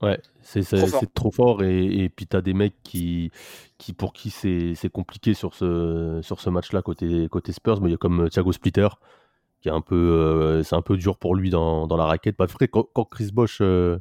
Ouais, 0.02 0.20
c'est 0.42 0.62
Trop 0.62 0.86
fort. 0.88 1.00
c'est 1.00 1.14
trop 1.14 1.30
fort 1.30 1.62
et, 1.62 1.84
et 2.04 2.08
puis 2.08 2.26
t'as 2.26 2.40
des 2.40 2.54
mecs 2.54 2.74
qui, 2.82 3.30
qui 3.78 3.92
pour 3.92 4.12
qui 4.12 4.30
c'est 4.30 4.74
compliqué 4.92 5.32
sur 5.34 5.54
ce, 5.54 6.18
sur 6.22 6.40
ce 6.40 6.50
match-là 6.50 6.82
côté, 6.82 7.28
côté 7.28 7.52
Spurs, 7.52 7.80
mais 7.80 7.88
il 7.88 7.92
y 7.92 7.94
a 7.94 7.98
comme 7.98 8.28
Thiago 8.28 8.50
Splitter 8.52 8.88
qui 9.60 9.68
est 9.68 9.72
un 9.72 9.80
peu 9.80 9.94
euh, 9.94 10.62
c'est 10.64 10.74
un 10.74 10.82
peu 10.82 10.96
dur 10.96 11.16
pour 11.16 11.36
lui 11.36 11.50
dans, 11.50 11.86
dans 11.86 11.96
la 11.96 12.04
raquette. 12.06 12.36
Pas 12.36 12.46
vrai 12.46 12.66
quand, 12.66 12.88
quand 12.92 13.04
Chris 13.04 13.30
Bosch 13.32 13.58
euh, 13.60 13.98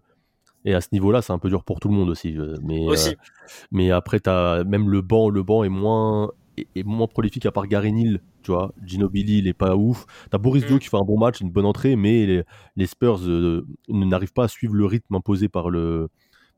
est 0.66 0.74
à 0.74 0.82
ce 0.82 0.88
niveau-là, 0.92 1.22
c'est 1.22 1.34
un 1.34 1.38
peu 1.40 1.50
dur 1.50 1.64
pour 1.64 1.80
tout 1.80 1.88
le 1.88 1.94
monde 1.94 2.10
aussi. 2.10 2.36
euh, 2.36 2.58
Mais 2.64 2.84
Aussi. 2.88 3.10
euh, 3.10 3.14
mais 3.72 3.92
après 3.92 4.20
même 4.66 4.90
le 4.90 5.02
banc, 5.02 5.30
le 5.30 5.44
banc 5.44 5.64
est 5.64 5.70
moins 5.70 6.32
est, 6.58 6.68
est 6.76 6.84
moins 6.84 7.06
prolifique 7.08 7.46
à 7.46 7.52
part 7.52 7.68
Gary 7.68 7.94
Neal, 7.94 8.22
tu 8.44 8.52
vois. 8.52 8.74
Ginobili, 8.84 9.40
il 9.40 9.48
est 9.48 9.54
pas 9.54 9.76
ouf. 9.76 10.06
T'as 10.30 10.38
Boris 10.38 10.64
Mm. 10.64 10.68
Dio 10.68 10.80
qui 10.80 10.88
fait 10.90 10.98
un 10.98 11.04
bon 11.06 11.18
match, 11.20 11.40
une 11.42 11.50
bonne 11.52 11.66
entrée, 11.66 11.96
mais 11.96 12.26
les, 12.26 12.44
les 12.76 12.86
Spurs 12.88 13.20
euh, 13.28 13.66
n'arrivent 13.90 14.34
pas 14.34 14.46
à 14.46 14.48
suivre 14.48 14.74
le 14.74 14.86
rythme 14.86 15.16
imposé 15.16 15.48
par 15.50 15.70
le 15.70 16.10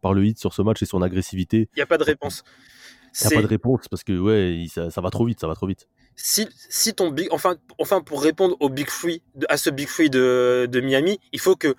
par 0.01 0.13
le 0.13 0.25
hit 0.25 0.37
sur 0.37 0.53
ce 0.53 0.61
match 0.61 0.81
et 0.81 0.85
son 0.85 1.01
agressivité. 1.01 1.69
Il 1.75 1.79
y 1.79 1.81
a 1.81 1.85
pas 1.85 1.97
de 1.97 2.03
réponse. 2.03 2.43
T'as 2.43 3.29
C'est 3.29 3.35
pas 3.35 3.41
de 3.41 3.47
réponse 3.47 3.87
parce 3.89 4.03
que 4.03 4.17
ouais, 4.17 4.55
il- 4.57 4.69
ça, 4.69 4.89
ça 4.89 4.99
va 5.01 5.09
trop 5.11 5.25
vite, 5.25 5.39
ça 5.39 5.47
va 5.47 5.55
trop 5.55 5.67
vite. 5.67 5.87
si 6.15 6.47
si 6.69 6.93
ton 6.93 7.09
big 7.11 7.27
enfin 7.31 7.55
enfin 7.79 8.01
pour 8.01 8.21
répondre 8.21 8.57
au 8.59 8.69
big 8.69 8.89
free 8.89 9.21
à 9.49 9.55
ce 9.57 9.69
big 9.69 9.87
free 9.87 10.09
de 10.09 10.67
de 10.69 10.81
Miami, 10.81 11.19
il 11.31 11.39
faut 11.39 11.55
que 11.55 11.75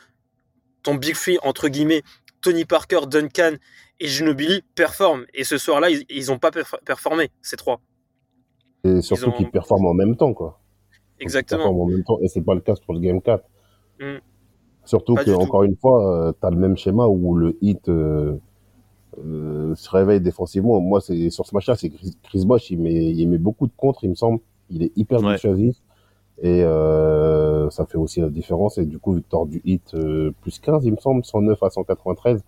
ton 0.83 0.95
big 0.95 1.15
free 1.15 1.39
entre 1.43 1.69
guillemets 1.69 2.03
Tony 2.41 2.65
Parker, 2.65 3.01
Duncan 3.09 3.55
et 4.01 4.09
Ginobili 4.09 4.63
performent. 4.75 5.25
Et 5.35 5.45
ce 5.45 5.57
soir-là, 5.59 5.91
ils, 5.91 6.05
ils 6.09 6.31
ont 6.33 6.39
pas 6.39 6.51
perf- 6.51 6.83
performé 6.85 7.31
ces 7.43 7.57
trois. 7.57 7.81
Et 8.85 9.01
surtout 9.03 9.31
ont- 9.31 9.33
qu'ils 9.33 9.51
performent 9.51 9.87
en 9.87 9.95
même 9.95 10.17
temps, 10.17 10.35
quoi. 10.35 10.61
Ils 11.21 11.25
Exactement. 11.25 11.59
performent 11.59 11.81
en 11.81 11.87
même 11.87 12.05
temps, 12.05 12.19
et 12.21 12.29
c'est 12.29 12.43
pas 12.43 12.55
le 12.55 12.61
cas 12.61 12.75
pour 12.85 12.95
le 12.95 13.01
game 13.01 13.21
4. 13.21 13.45
Mm. 14.01 14.17
Surtout 14.85 15.15
Pas 15.15 15.25
que, 15.25 15.31
tout. 15.31 15.63
une 15.65 15.77
fois, 15.77 16.35
tu 16.39 16.47
as 16.47 16.51
le 16.51 16.57
même 16.57 16.77
schéma 16.77 17.07
où 17.07 17.35
le 17.35 17.57
hit 17.63 17.89
euh, 17.89 18.37
euh, 19.25 19.75
se 19.77 19.89
réveille 19.91 20.21
défensivement. 20.21 20.79
Moi, 20.81 21.01
c'est 21.01 21.31
sur 21.31 21.47
ce 21.47 21.55
match-là, 21.55 21.75
c'est 21.77 21.89
Chris, 21.89 22.17
Chris 22.23 22.45
Bosh, 22.45 22.71
il 22.71 22.81
met, 22.81 22.93
il 23.13 23.29
met 23.29 23.39
beaucoup 23.39 23.67
de 23.67 23.73
contre, 23.77 24.05
il 24.05 24.11
me 24.11 24.15
semble. 24.15 24.41
Il 24.71 24.83
est 24.83 24.93
hyper 24.97 25.23
Ouais. 25.23 25.35
dissuasif. 25.35 25.77
Et 26.43 26.63
euh, 26.65 27.71
ça 27.71 27.87
fait 27.87 27.97
aussi 27.97 28.21
la 28.21 28.29
différence. 28.29 28.77
Et 28.79 28.85
du 28.85 28.99
coup, 28.99 29.13
victoire 29.15 29.47
du 29.47 29.63
hit 29.65 29.95
euh, 29.95 30.33
plus 30.43 30.59
15, 30.59 30.85
il 30.85 30.93
me 30.93 30.97
semble, 30.99 31.25
109 31.25 31.63
à 31.63 31.71
193. 31.71 32.43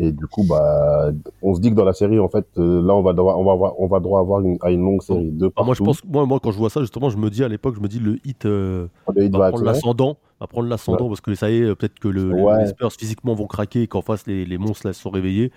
Et 0.00 0.12
du 0.12 0.26
coup, 0.28 0.44
bah, 0.48 1.10
on 1.42 1.54
se 1.54 1.60
dit 1.60 1.70
que 1.70 1.74
dans 1.74 1.84
la 1.84 1.92
série, 1.92 2.20
en 2.20 2.28
fait, 2.28 2.46
euh, 2.56 2.80
là, 2.86 2.94
on 2.94 3.02
va 3.02 3.12
devoir, 3.12 3.38
on 3.38 3.44
va 3.44 3.52
avoir, 3.52 3.80
on 3.80 3.88
va 3.88 3.98
devoir 3.98 4.20
avoir 4.20 4.40
une, 4.40 4.56
à 4.60 4.70
une 4.70 4.80
longue 4.82 5.02
série. 5.02 5.30
Deux 5.30 5.50
Ah, 5.56 5.64
moi, 5.64 5.74
je 5.74 5.82
pense, 5.82 6.04
moi, 6.04 6.24
moi, 6.24 6.38
quand 6.40 6.52
je 6.52 6.56
vois 6.58 6.70
ça, 6.70 6.80
justement, 6.82 7.10
je 7.10 7.16
me 7.16 7.28
dis 7.30 7.42
à 7.42 7.48
l'époque, 7.48 7.74
je 7.74 7.80
me 7.80 7.88
dis 7.88 7.98
le 7.98 8.18
hit 8.24 8.46
euh, 8.46 8.86
Le 9.14 9.24
hit 9.24 9.32
va 9.32 9.38
va 9.38 9.48
prendre 9.48 9.64
l'ascendant, 9.64 10.18
va 10.40 10.46
prendre 10.46 10.68
l'ascendant 10.68 11.08
parce 11.08 11.20
que 11.20 11.34
ça 11.34 11.50
y 11.50 11.56
est, 11.56 11.74
peut-être 11.74 11.98
que 11.98 12.06
le, 12.08 12.28
le- 12.30 12.42
Ouais. 12.44 12.60
les 12.60 12.66
Spurs 12.68 12.92
physiquement 12.92 13.34
vont 13.34 13.48
craquer 13.48 13.82
et 13.82 13.86
qu'en 13.88 14.02
face 14.02 14.26
les, 14.28 14.44
les 14.44 14.58
monstres 14.58 14.86
là 14.86 14.92
se 14.92 15.02
sont 15.02 15.10
réveillés. 15.10 15.50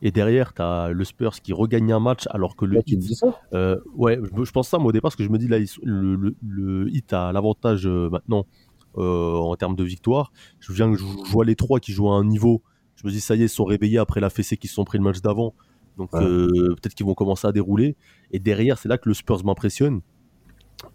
Et 0.00 0.12
derrière, 0.12 0.54
tu 0.54 0.62
as 0.62 0.90
le 0.92 1.04
Spurs 1.04 1.40
qui 1.40 1.52
regagne 1.52 1.92
un 1.92 1.98
match 1.98 2.28
alors 2.30 2.54
que 2.54 2.64
le 2.64 2.76
Là, 2.76 2.82
tu 2.82 2.94
te 2.96 3.00
hit 3.00 3.08
dis 3.08 3.14
ça? 3.16 3.36
Euh, 3.52 3.76
ouais, 3.96 4.20
je, 4.44 4.50
pense 4.52 4.68
ça 4.68 4.78
moi 4.78 4.90
au 4.90 4.92
départ 4.92 5.10
parce 5.10 5.16
que 5.16 5.24
je 5.24 5.28
me 5.30 5.38
dis 5.38 5.48
là 5.48 5.58
le, 5.82 6.14
le, 6.14 6.36
le 6.46 6.88
hit 6.90 7.12
a 7.12 7.32
l'avantage 7.32 7.84
maintenant 7.88 8.46
en 8.94 9.56
termes 9.56 9.74
de 9.74 9.82
victoire. 9.82 10.30
Je 10.60 10.72
viens 10.72 10.90
que 10.92 10.98
je, 10.98 11.04
je 11.04 11.32
vois 11.32 11.44
les 11.44 11.56
trois 11.56 11.80
qui 11.80 11.90
jouent 11.92 12.10
à 12.10 12.14
un 12.14 12.24
niveau. 12.24 12.62
Je 13.00 13.06
me 13.06 13.12
dis 13.12 13.20
ça 13.20 13.34
y 13.36 13.42
est, 13.42 13.46
ils 13.46 13.48
sont 13.48 13.64
réveillés 13.64 13.98
après 13.98 14.20
la 14.20 14.28
fessée 14.28 14.56
qu'ils 14.56 14.68
se 14.70 14.74
sont 14.74 14.84
pris 14.84 14.98
le 14.98 15.04
match 15.04 15.20
d'avant. 15.20 15.54
Donc 15.96 16.12
Ouais. 16.12 16.22
euh, 16.24 16.74
peut-être 16.74 16.94
qu'ils 16.94 17.06
vont 17.06 17.14
commencer 17.14 17.46
à 17.46 17.52
dérouler. 17.52 17.96
Et 18.32 18.38
derrière, 18.40 18.76
c'est 18.78 18.88
là 18.88 18.98
que 18.98 19.08
le 19.08 19.14
Spurs 19.14 19.44
m'impressionne. 19.44 20.00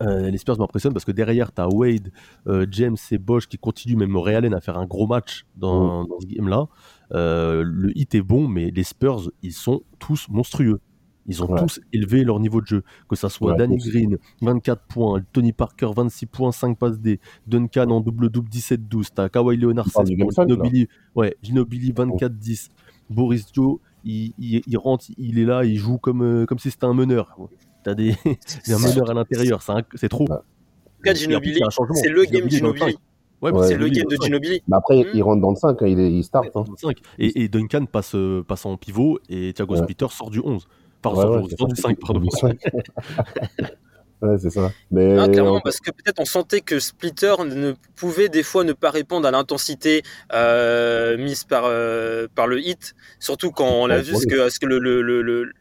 Euh, 0.02 0.30
les 0.30 0.38
Spurs 0.38 0.58
m'impressionnent 0.58 0.94
parce 0.94 1.04
que 1.06 1.12
derrière, 1.12 1.54
tu 1.54 1.62
as 1.62 1.68
Wade, 1.68 2.12
euh, 2.48 2.66
James 2.72 2.96
et 3.12 3.18
Bosch 3.18 3.48
qui 3.48 3.58
continuent, 3.58 3.98
même 3.98 4.16
Ray 4.16 4.36
Allen, 4.36 4.54
à 4.54 4.62
faire 4.62 4.78
un 4.78 4.86
gros 4.86 5.08
match 5.08 5.46
dans, 5.58 6.06
dans 6.06 6.20
ce 6.22 6.28
game-là. 6.28 6.68
Le 7.12 7.92
hit 7.98 8.16
est 8.16 8.22
bon, 8.22 8.48
mais 8.48 8.72
les 8.72 8.84
Spurs, 8.84 9.30
ils 9.42 9.54
sont 9.54 9.82
tous 10.00 10.28
monstrueux. 10.30 10.80
Ils 11.28 11.42
ont 11.42 11.48
Ouais. 11.52 11.60
tous 11.60 11.80
élevé 11.94 12.24
leur 12.24 12.40
niveau 12.40 12.60
de 12.60 12.68
jeu. 12.68 12.84
Que 13.08 13.16
ça 13.16 13.30
soit 13.30 13.52
Ouais, 13.54 13.58
Danny. 13.58 13.78
Green, 13.78 14.18
24 14.42 14.82
points, 14.88 15.22
Tony 15.32 15.54
Parker, 15.54 15.90
26 15.96 16.26
points, 16.26 16.52
5 16.52 16.78
passes 16.78 17.00
D, 17.00 17.20
Duncan 17.48 17.90
en 17.92 18.02
double-double, 18.02 18.50
17-12, 18.50 19.10
t'as 19.16 19.30
Kawhi 19.30 19.56
Leonard, 19.58 19.86
Tu 19.86 19.92
parles 19.92 20.08
16 20.08 20.10
du 20.12 20.18
game 20.18 20.28
points, 20.28 20.34
cinq, 20.44 20.50
là 20.50 20.56
Ginobili, 20.56 20.88
ouais, 21.16 21.38
Ginobili, 21.42 21.92
24-10, 21.94 22.70
Boris 23.10 23.46
Joe, 23.54 23.78
il, 24.04 24.34
il- 24.38 24.62
il 24.68 24.78
rentre, 24.78 25.06
il 25.18 25.40
est 25.40 25.46
là, 25.46 25.64
il 25.64 25.78
joue 25.78 25.98
comme, 25.98 26.22
euh, 26.24 26.46
comme 26.46 26.60
si 26.60 26.70
c'était 26.72 26.86
un 26.86 26.94
meneur. 26.94 27.38
T'as 27.84 27.94
des, 27.96 28.14
des 28.68 28.74
un 28.74 28.80
meneur 28.80 29.10
à 29.10 29.14
l'intérieur, 29.14 29.62
c'est 29.96 30.10
trop. 30.10 30.26
Ouais. 30.26 30.32
En 30.36 30.38
tout 30.38 31.04
cas, 31.06 31.14
Ginobili, 31.14 31.60
c'est 31.96 32.10
le 32.10 32.24
game 32.26 32.50
Ginobili. 32.50 32.96
Ouais, 33.42 33.52
Ouais. 33.52 33.68
C'est 33.68 33.76
le 33.76 33.90
game 33.90 34.06
de. 34.10 34.16
Ginobili. 34.24 34.62
Mais 34.70 34.78
après, 34.78 35.04
Mm. 35.04 35.08
il 35.16 35.22
rentre 35.22 35.42
dans 35.42 35.50
le 35.50 35.58
5, 35.58 35.82
hein, 35.82 35.88
il, 35.88 36.00
est- 36.00 36.14
il 36.14 36.24
start. 36.24 36.46
hein. 36.56 36.64
Dans 36.66 36.72
le 36.72 36.78
cinq. 36.78 37.00
Et, 37.20 37.44
et 37.44 37.50
Duncan 37.50 37.86
passe, 37.92 38.16
euh, 38.16 38.42
passe 38.42 38.66
en 38.66 38.78
pivot 38.78 39.20
et 39.28 39.52
Thiago 39.52 39.74
Ouais. 39.76 39.82
Splitter 39.82 40.06
sort 40.12 40.30
du 40.30 40.40
11. 40.40 40.66
Pardon, 41.04 41.30
Ouais, 41.30 41.36
ouais, 41.38 41.44
du- 41.44 41.50
c'est 41.52 41.58
sort 41.58 41.68
ça. 41.70 41.74
du 41.76 41.82
5, 41.82 42.00
pardon. 42.00 42.22
Ouais, 44.22 44.38
c'est 44.40 44.52
ça. 44.52 44.72
Mais 44.90 45.16
clairement, 45.34 45.58
euh, 45.58 45.60
parce 45.62 45.82
que 45.82 45.92
peut-être 45.92 46.18
on 46.22 46.24
sentait 46.26 46.62
que 46.62 46.80
Splitter 46.80 47.36
ne 47.46 47.74
pouvait 47.98 48.30
des 48.30 48.42
fois 48.44 48.64
ne 48.64 48.72
pas 48.72 48.90
répondre 48.90 49.28
à 49.28 49.32
l'intensité 49.32 50.02
euh, 50.32 51.18
mise 51.18 51.44
par, 51.44 51.66
euh, 51.66 52.28
par 52.34 52.48
le 52.48 52.62
hit, 52.62 52.96
surtout 53.20 53.52
quand 53.52 53.68
on 53.68 53.90
a 53.90 53.98
Ouais, 53.98 54.02
vu 54.02 54.16
ce 54.16 54.26
que, 54.26 54.50
ce 54.50 54.60
que 54.62 54.66
le, 54.66 54.80
le, 54.80 55.02
le, 55.02 55.22
le, 55.22 55.44
le- 55.44 55.52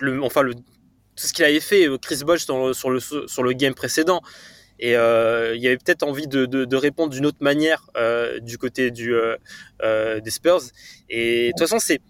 le- 0.00 0.12
le- 0.16 0.22
enfin 0.22 0.42
le, 0.42 0.52
tout 0.54 0.60
ce 1.16 1.32
qu'il 1.32 1.46
avait 1.46 1.58
fait 1.60 1.86
Chris 2.02 2.20
Bosh 2.22 2.44
dans- 2.44 2.74
sur, 2.74 2.90
le, 2.90 3.00
sur 3.00 3.42
le 3.42 3.52
game 3.54 3.72
précédent. 3.74 4.20
Et 4.78 4.94
euh, 4.94 5.56
il 5.56 5.62
y 5.62 5.68
avait 5.68 5.78
peut-être 5.78 6.02
envie 6.02 6.28
de, 6.28 6.44
de, 6.44 6.66
de 6.66 6.76
répondre 6.76 7.12
d'une 7.14 7.24
autre 7.24 7.38
manière 7.40 7.88
euh, 7.96 8.40
du 8.40 8.58
côté 8.58 8.90
du, 8.90 9.14
euh, 9.14 9.36
euh, 9.82 10.20
des 10.20 10.30
Spurs. 10.30 10.60
Et 11.08 11.46
de 11.46 11.52
toute 11.52 11.60
façon, 11.60 11.78
c'est 11.78 12.00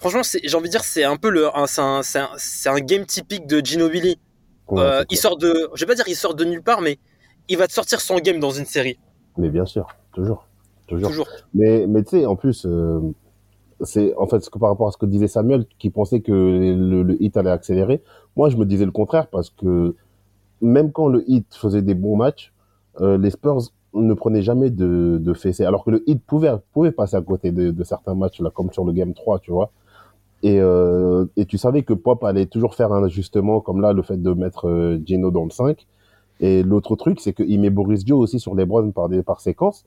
franchement, 0.00 0.22
j'ai 0.22 0.56
envie 0.56 0.66
de 0.66 0.70
dire, 0.72 0.82
c'est 0.84 1.04
un 1.04 1.16
peu 1.16 1.30
le, 1.30 1.48
c'est 1.66 1.80
un, 1.80 2.02
c'est 2.02 2.18
un, 2.18 2.74
un 2.74 2.80
game 2.80 3.06
typique 3.06 3.46
de 3.46 3.64
Ginobili. 3.64 4.18
ouais, 4.68 4.80
Euh, 4.82 5.04
il 5.10 5.16
sort 5.16 5.36
de, 5.36 5.70
je 5.74 5.84
vais 5.84 5.86
pas 5.86 5.94
dire 5.94 6.08
il 6.08 6.16
sort 6.16 6.34
de 6.34 6.44
nulle 6.44 6.62
part, 6.62 6.80
mais 6.80 6.98
il 7.48 7.58
va 7.58 7.66
te 7.66 7.72
sortir 7.72 8.00
son 8.00 8.16
game 8.18 8.40
dans 8.40 8.50
une 8.50 8.64
série. 8.64 8.98
Mais 9.36 9.50
bien 9.50 9.66
sûr, 9.66 9.86
toujours. 10.12 10.46
Toujours. 10.86 11.08
Toujours. 11.10 11.28
Mais, 11.54 11.86
mais 11.86 12.02
tu 12.02 12.10
sais, 12.10 12.26
en 12.26 12.34
plus, 12.34 12.66
euh, 12.66 13.00
c'est 13.82 14.14
en 14.16 14.26
fait 14.26 14.40
ce 14.40 14.50
que 14.50 14.58
par 14.58 14.70
rapport 14.70 14.88
à 14.88 14.90
ce 14.92 14.96
que 14.96 15.06
disait 15.06 15.28
Samuel, 15.28 15.66
qui 15.78 15.90
pensait 15.90 16.20
que 16.20 16.32
le, 16.32 17.02
le 17.02 17.22
hit 17.22 17.36
allait 17.36 17.50
accélérer. 17.50 18.02
Moi, 18.36 18.48
je 18.50 18.56
me 18.56 18.64
disais 18.64 18.84
le 18.86 18.90
contraire 18.90 19.28
parce 19.28 19.50
que 19.50 19.94
même 20.60 20.92
quand 20.92 21.08
le 21.08 21.24
hit 21.28 21.46
faisait 21.54 21.82
des 21.82 21.94
bons 21.94 22.16
matchs, 22.16 22.52
euh, 23.00 23.18
les 23.18 23.30
Spurs 23.30 23.70
ne 23.94 24.14
prenaient 24.14 24.42
jamais 24.42 24.70
de, 24.70 25.18
de. 25.20 25.64
Alors 25.64 25.84
que 25.84 25.90
le 25.90 26.02
hit 26.08 26.22
pouvait, 26.24 26.52
pouvait 26.72 26.92
passer 26.92 27.16
à 27.16 27.22
côté 27.22 27.52
de, 27.52 27.70
de 27.70 27.84
certains 27.84 28.14
matchs, 28.14 28.40
là, 28.40 28.50
comme 28.50 28.72
sur 28.72 28.84
le 28.84 28.92
game 28.92 29.14
3, 29.14 29.38
tu 29.40 29.50
vois. 29.52 29.70
Et, 30.42 30.58
euh, 30.60 31.26
et 31.36 31.44
tu 31.44 31.58
savais 31.58 31.82
que 31.82 31.92
Pop 31.92 32.24
allait 32.24 32.46
toujours 32.46 32.74
faire 32.74 32.92
un 32.92 33.04
ajustement, 33.04 33.60
comme 33.60 33.80
là, 33.80 33.92
le 33.92 34.02
fait 34.02 34.20
de 34.20 34.32
mettre 34.32 34.68
euh, 34.68 34.98
Gino 35.04 35.30
dans 35.30 35.44
le 35.44 35.50
5. 35.50 35.86
Et 36.40 36.62
l'autre 36.62 36.96
truc, 36.96 37.20
c'est 37.20 37.34
qu'il 37.34 37.60
met 37.60 37.68
Boris 37.70 38.04
Dio 38.04 38.16
aussi 38.18 38.40
sur 38.40 38.54
les 38.54 38.64
Browns 38.64 38.92
par, 38.92 39.08
des, 39.10 39.22
par 39.22 39.40
séquence. 39.40 39.84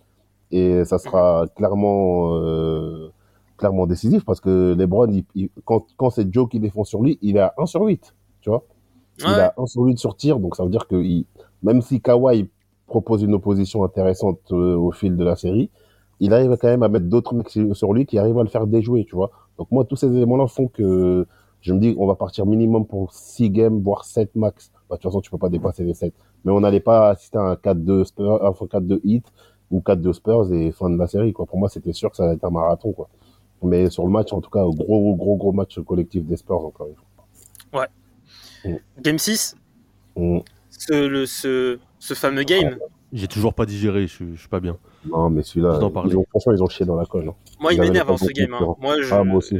Et 0.51 0.85
ça 0.85 0.99
sera 0.99 1.47
clairement, 1.55 2.35
euh, 2.35 3.09
clairement 3.57 3.87
décisif 3.87 4.23
parce 4.23 4.39
que 4.39 4.75
les 4.77 4.85
Browns, 4.85 5.13
il- 5.15 5.25
il- 5.33 5.49
quand, 5.65 5.85
quand 5.97 6.11
c'est 6.11 6.31
Joe 6.31 6.47
qui 6.47 6.59
défend 6.59 6.83
sur 6.83 7.01
lui, 7.01 7.17
il 7.23 7.37
est 7.37 7.39
à 7.39 7.53
1 7.57 7.65
sur 7.65 7.81
8. 7.81 8.13
Tu 8.41 8.49
vois 8.51 8.63
Il 9.19 9.25
Ouais. 9.25 9.39
a 9.39 9.53
1 9.57 9.65
sur 9.65 9.81
8 9.83 9.97
sur 9.97 10.15
tir. 10.15 10.37
Donc 10.39 10.55
ça 10.55 10.63
veut 10.63 10.69
dire 10.69 10.87
que 10.87 10.95
il- 10.95 11.25
même 11.63 11.81
si 11.81 11.99
Kawhi 12.01 12.49
propose 12.85 13.23
une 13.23 13.33
opposition 13.33 13.83
intéressante 13.83 14.39
euh, 14.51 14.75
au 14.75 14.91
fil 14.91 15.15
de 15.17 15.23
la 15.23 15.35
série, 15.35 15.71
il 16.19 16.33
arrive 16.33 16.55
quand 16.57 16.67
même 16.67 16.83
à 16.83 16.89
mettre 16.89 17.07
d'autres 17.07 17.33
mecs 17.33 17.49
sur 17.49 17.93
lui 17.93 18.05
qui 18.05 18.19
arrivent 18.19 18.37
à 18.37 18.43
le 18.43 18.49
faire 18.49 18.67
déjouer. 18.67 19.05
Tu 19.05 19.15
vois 19.15 19.31
Donc 19.57 19.71
moi, 19.71 19.85
tous 19.85 19.95
ces 19.95 20.07
éléments-là 20.07 20.47
font 20.47 20.67
que 20.67 21.25
je 21.61 21.73
me 21.73 21.79
dis 21.79 21.95
on 21.97 22.05
va 22.07 22.15
partir 22.15 22.45
minimum 22.45 22.85
pour 22.85 23.13
6 23.13 23.49
games, 23.49 23.79
voire 23.81 24.05
7 24.05 24.35
max. 24.35 24.71
Bah, 24.89 24.95
de 24.95 25.01
toute 25.01 25.03
façon, 25.11 25.21
tu 25.21 25.29
peux 25.31 25.37
pas 25.37 25.49
dépasser 25.49 25.83
les 25.83 25.93
7. 25.93 26.13
Mais 26.45 26.51
on 26.51 26.59
n'allait 26.59 26.79
pas 26.79 27.09
assister 27.09 27.37
à 27.37 27.41
un 27.41 27.53
4-2 27.55 28.03
Spurs, 28.05 28.39
enfin 28.43 28.65
4-2 28.65 28.99
hit 29.03 29.25
ou 29.71 29.79
4-2 29.79 30.13
Spurs 30.13 30.53
et 30.53 30.71
fin 30.71 30.89
de 30.89 30.97
la 30.97 31.07
série. 31.07 31.33
Quoi. 31.33 31.45
Pour 31.45 31.57
moi, 31.57 31.69
c'était 31.69 31.93
sûr 31.93 32.09
que 32.11 32.17
ça 32.17 32.25
allait 32.25 32.33
être 32.35 32.43
un 32.43 32.49
marathon. 32.51 32.91
Quoi. 32.91 33.07
Mais 33.61 33.89
sur 33.89 34.03
le 34.05 34.11
match, 34.11 34.33
en 34.33 34.41
tout 34.41 34.49
cas, 34.49 34.63
gros, 34.65 35.15
gros, 35.15 35.35
gros 35.37 35.51
match 35.53 35.79
collectif 35.79 36.25
des 36.25 36.35
Spurs, 36.35 36.65
encore 36.65 36.87
une 36.87 36.95
fois. 36.95 37.87
Game 39.01 39.17
6, 39.19 39.55
Mm. 40.15 40.39
ce, 40.69 40.93
le, 41.07 41.25
ce, 41.25 41.79
ce 41.97 42.13
fameux 42.13 42.43
game, 42.43 42.77
J'ai 43.13 43.27
toujours 43.27 43.53
pas 43.53 43.65
digéré, 43.65 44.07
je, 44.07 44.13
suis- 44.13 44.35
je 44.35 44.39
suis 44.39 44.49
pas 44.49 44.59
bien. 44.59 44.75
Non, 45.05 45.29
mais 45.29 45.43
celui-là, 45.43 45.77
ils 45.79 46.17
ont- 46.17 46.25
franchement, 46.31 46.51
ils 46.53 46.63
ont 46.63 46.67
chié 46.67 46.85
dans 46.85 46.95
la 46.95 47.05
colle. 47.05 47.29
hein. 47.29 47.35
moi 47.59 47.71
il 47.73 47.79
m'énerve 47.79 48.07
pas 48.07 48.13
hein, 48.13 48.17
ce 48.17 48.25
game. 48.31 48.53
hein. 48.53 48.75
Moi, 48.81 49.01
je, 49.01 49.13
Ah, 49.13 49.23
moi 49.23 49.37
aussi. 49.37 49.57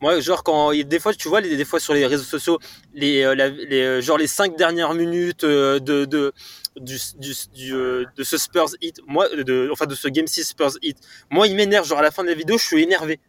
moi, 0.00 0.18
genre 0.20 0.42
quand 0.42 0.72
il- 0.72 0.88
des 0.88 0.98
fois 0.98 1.12
tu 1.12 1.28
vois 1.28 1.40
les, 1.42 1.56
des 1.56 1.64
fois 1.66 1.78
sur 1.80 1.92
les 1.94 2.06
réseaux 2.06 2.24
sociaux 2.24 2.58
les, 2.94 3.22
euh, 3.22 3.34
la- 3.34 3.48
les 3.50 3.82
euh, 3.82 4.00
genre 4.00 4.16
les 4.18 4.26
cinq 4.26 4.56
dernières 4.56 4.94
minutes 4.94 5.44
euh, 5.44 5.78
de 5.80 6.04
de 6.06 6.32
du, 6.80 6.96
du, 7.18 7.32
du, 7.54 7.74
euh, 7.74 8.04
de 8.16 8.22
ce 8.24 8.36
Spurs 8.38 8.70
hit 8.82 9.00
moi 9.06 9.28
de 9.28 9.68
enfin 9.70 9.86
de 9.86 9.94
ce 9.94 10.08
game 10.08 10.26
6 10.26 10.44
Spurs 10.44 10.72
hit 10.82 10.96
moi 11.30 11.46
il 11.46 11.54
m'énerve 11.56 11.86
genre 11.86 11.98
à 11.98 12.02
la 12.02 12.10
fin 12.10 12.22
de 12.24 12.28
la 12.28 12.34
vidéo 12.34 12.58
je 12.58 12.64
suis 12.64 12.82
énervé 12.82 13.20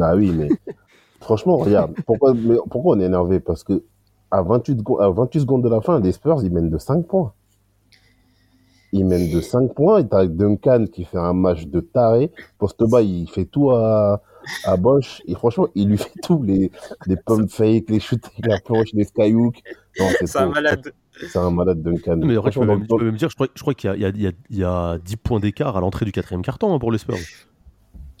Ah 0.00 0.14
oui, 0.16 0.30
mais 0.32 0.48
franchement, 1.20 1.56
regarde, 1.58 1.92
pourquoi, 2.06 2.32
mais 2.34 2.56
pourquoi 2.70 2.96
on 2.96 3.00
est 3.00 3.04
énervé? 3.04 3.40
Parce 3.40 3.62
que 3.64 3.82
à 4.30 4.42
28, 4.42 4.78
secondes- 4.78 5.00
à 5.02 5.10
28 5.10 5.40
secondes 5.40 5.62
de 5.62 5.68
la 5.68 5.80
fin, 5.80 6.00
les 6.00 6.12
Spurs, 6.12 6.40
ils 6.42 6.50
mènent 6.52 6.70
de 6.70 6.78
5 6.78 7.06
points. 7.06 7.32
Ils 8.96 9.04
mènent 9.04 9.28
de 9.32 9.40
5 9.40 9.74
points, 9.74 9.98
et 9.98 10.06
t'as 10.08 10.24
Duncan 10.26 10.84
qui 10.90 11.04
fait 11.04 11.18
un 11.18 11.32
match 11.32 11.66
de 11.66 11.80
taré. 11.80 12.30
Poste 12.58 12.82
bas, 12.88 13.02
il 13.02 13.28
fait 13.28 13.44
tout 13.44 13.70
à, 13.72 14.22
à 14.64 14.76
Bosch, 14.76 15.20
et 15.26 15.34
franchement, 15.34 15.66
il 15.74 15.88
lui 15.88 15.98
fait 15.98 16.12
tout, 16.22 16.40
les, 16.44 16.70
les 17.06 17.16
pump 17.16 17.50
fakes, 17.50 17.90
les 17.90 17.98
shoots 17.98 18.24
avec 18.32 18.46
la 18.46 18.58
planche, 18.60 18.92
les 18.92 19.02
skyhook. 19.04 19.56
C'est 19.96 20.26
c'est 20.28 20.38
un 20.38 20.46
malade 20.48 20.92
C'est 21.18 21.38
un 21.38 21.50
malade 21.50 21.82
Duncan. 21.82 22.18
Mais 22.18 22.28
fait, 22.28 22.34
je 22.34 22.36
peux 22.36 22.40
Franchement, 22.40 22.66
même, 22.66 22.84
je 22.88 22.96
peux 22.96 23.04
même 23.04 23.16
dire, 23.16 23.30
je 23.30 23.34
crois, 23.34 23.48
je 23.52 23.60
crois 23.62 23.74
qu'il 23.74 23.90
y 23.90 23.92
a, 23.92 23.96
il 23.96 24.02
y, 24.02 24.06
a, 24.06 24.08
il 24.10 24.22
y 24.22 24.26
a- 24.28 24.32
il 24.50 24.58
y 24.58 24.64
a 24.64 24.98
10 24.98 25.16
points 25.16 25.40
d'écart 25.40 25.76
à 25.76 25.80
l'entrée 25.80 26.04
du 26.04 26.12
quatrième 26.12 26.42
carton 26.42 26.72
hein, 26.72 26.78
pour 26.78 26.92
les 26.92 26.98
Spurs. 26.98 27.16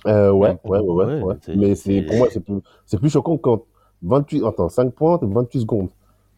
Euh, 0.06 0.32
ouais, 0.32 0.58
ouais, 0.64 0.80
ouais, 0.80 0.80
ouais, 0.80 1.04
Ouais, 1.04 1.22
ouais. 1.22 1.34
c'est- 1.40 1.56
Mais 1.56 1.74
c'est, 1.76 2.00
c'est- 2.00 2.02
pour 2.02 2.16
moi, 2.16 2.28
c'est 2.32 2.40
plus, 2.40 2.60
c'est 2.84 2.98
plus 2.98 3.10
choquant 3.10 3.36
quand 3.38 3.62
28, 4.02 4.44
attends, 4.44 4.68
5 4.68 4.92
points, 4.92 5.18
28 5.22 5.60
secondes. 5.60 5.88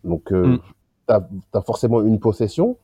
Donc, 0.05 0.31
euh, 0.31 0.46
Mm. 0.46 0.59
t'as, 1.07 1.20
t'as 1.53 1.62
forcément 1.62 2.03
une 2.03 2.20
possession. 2.20 2.77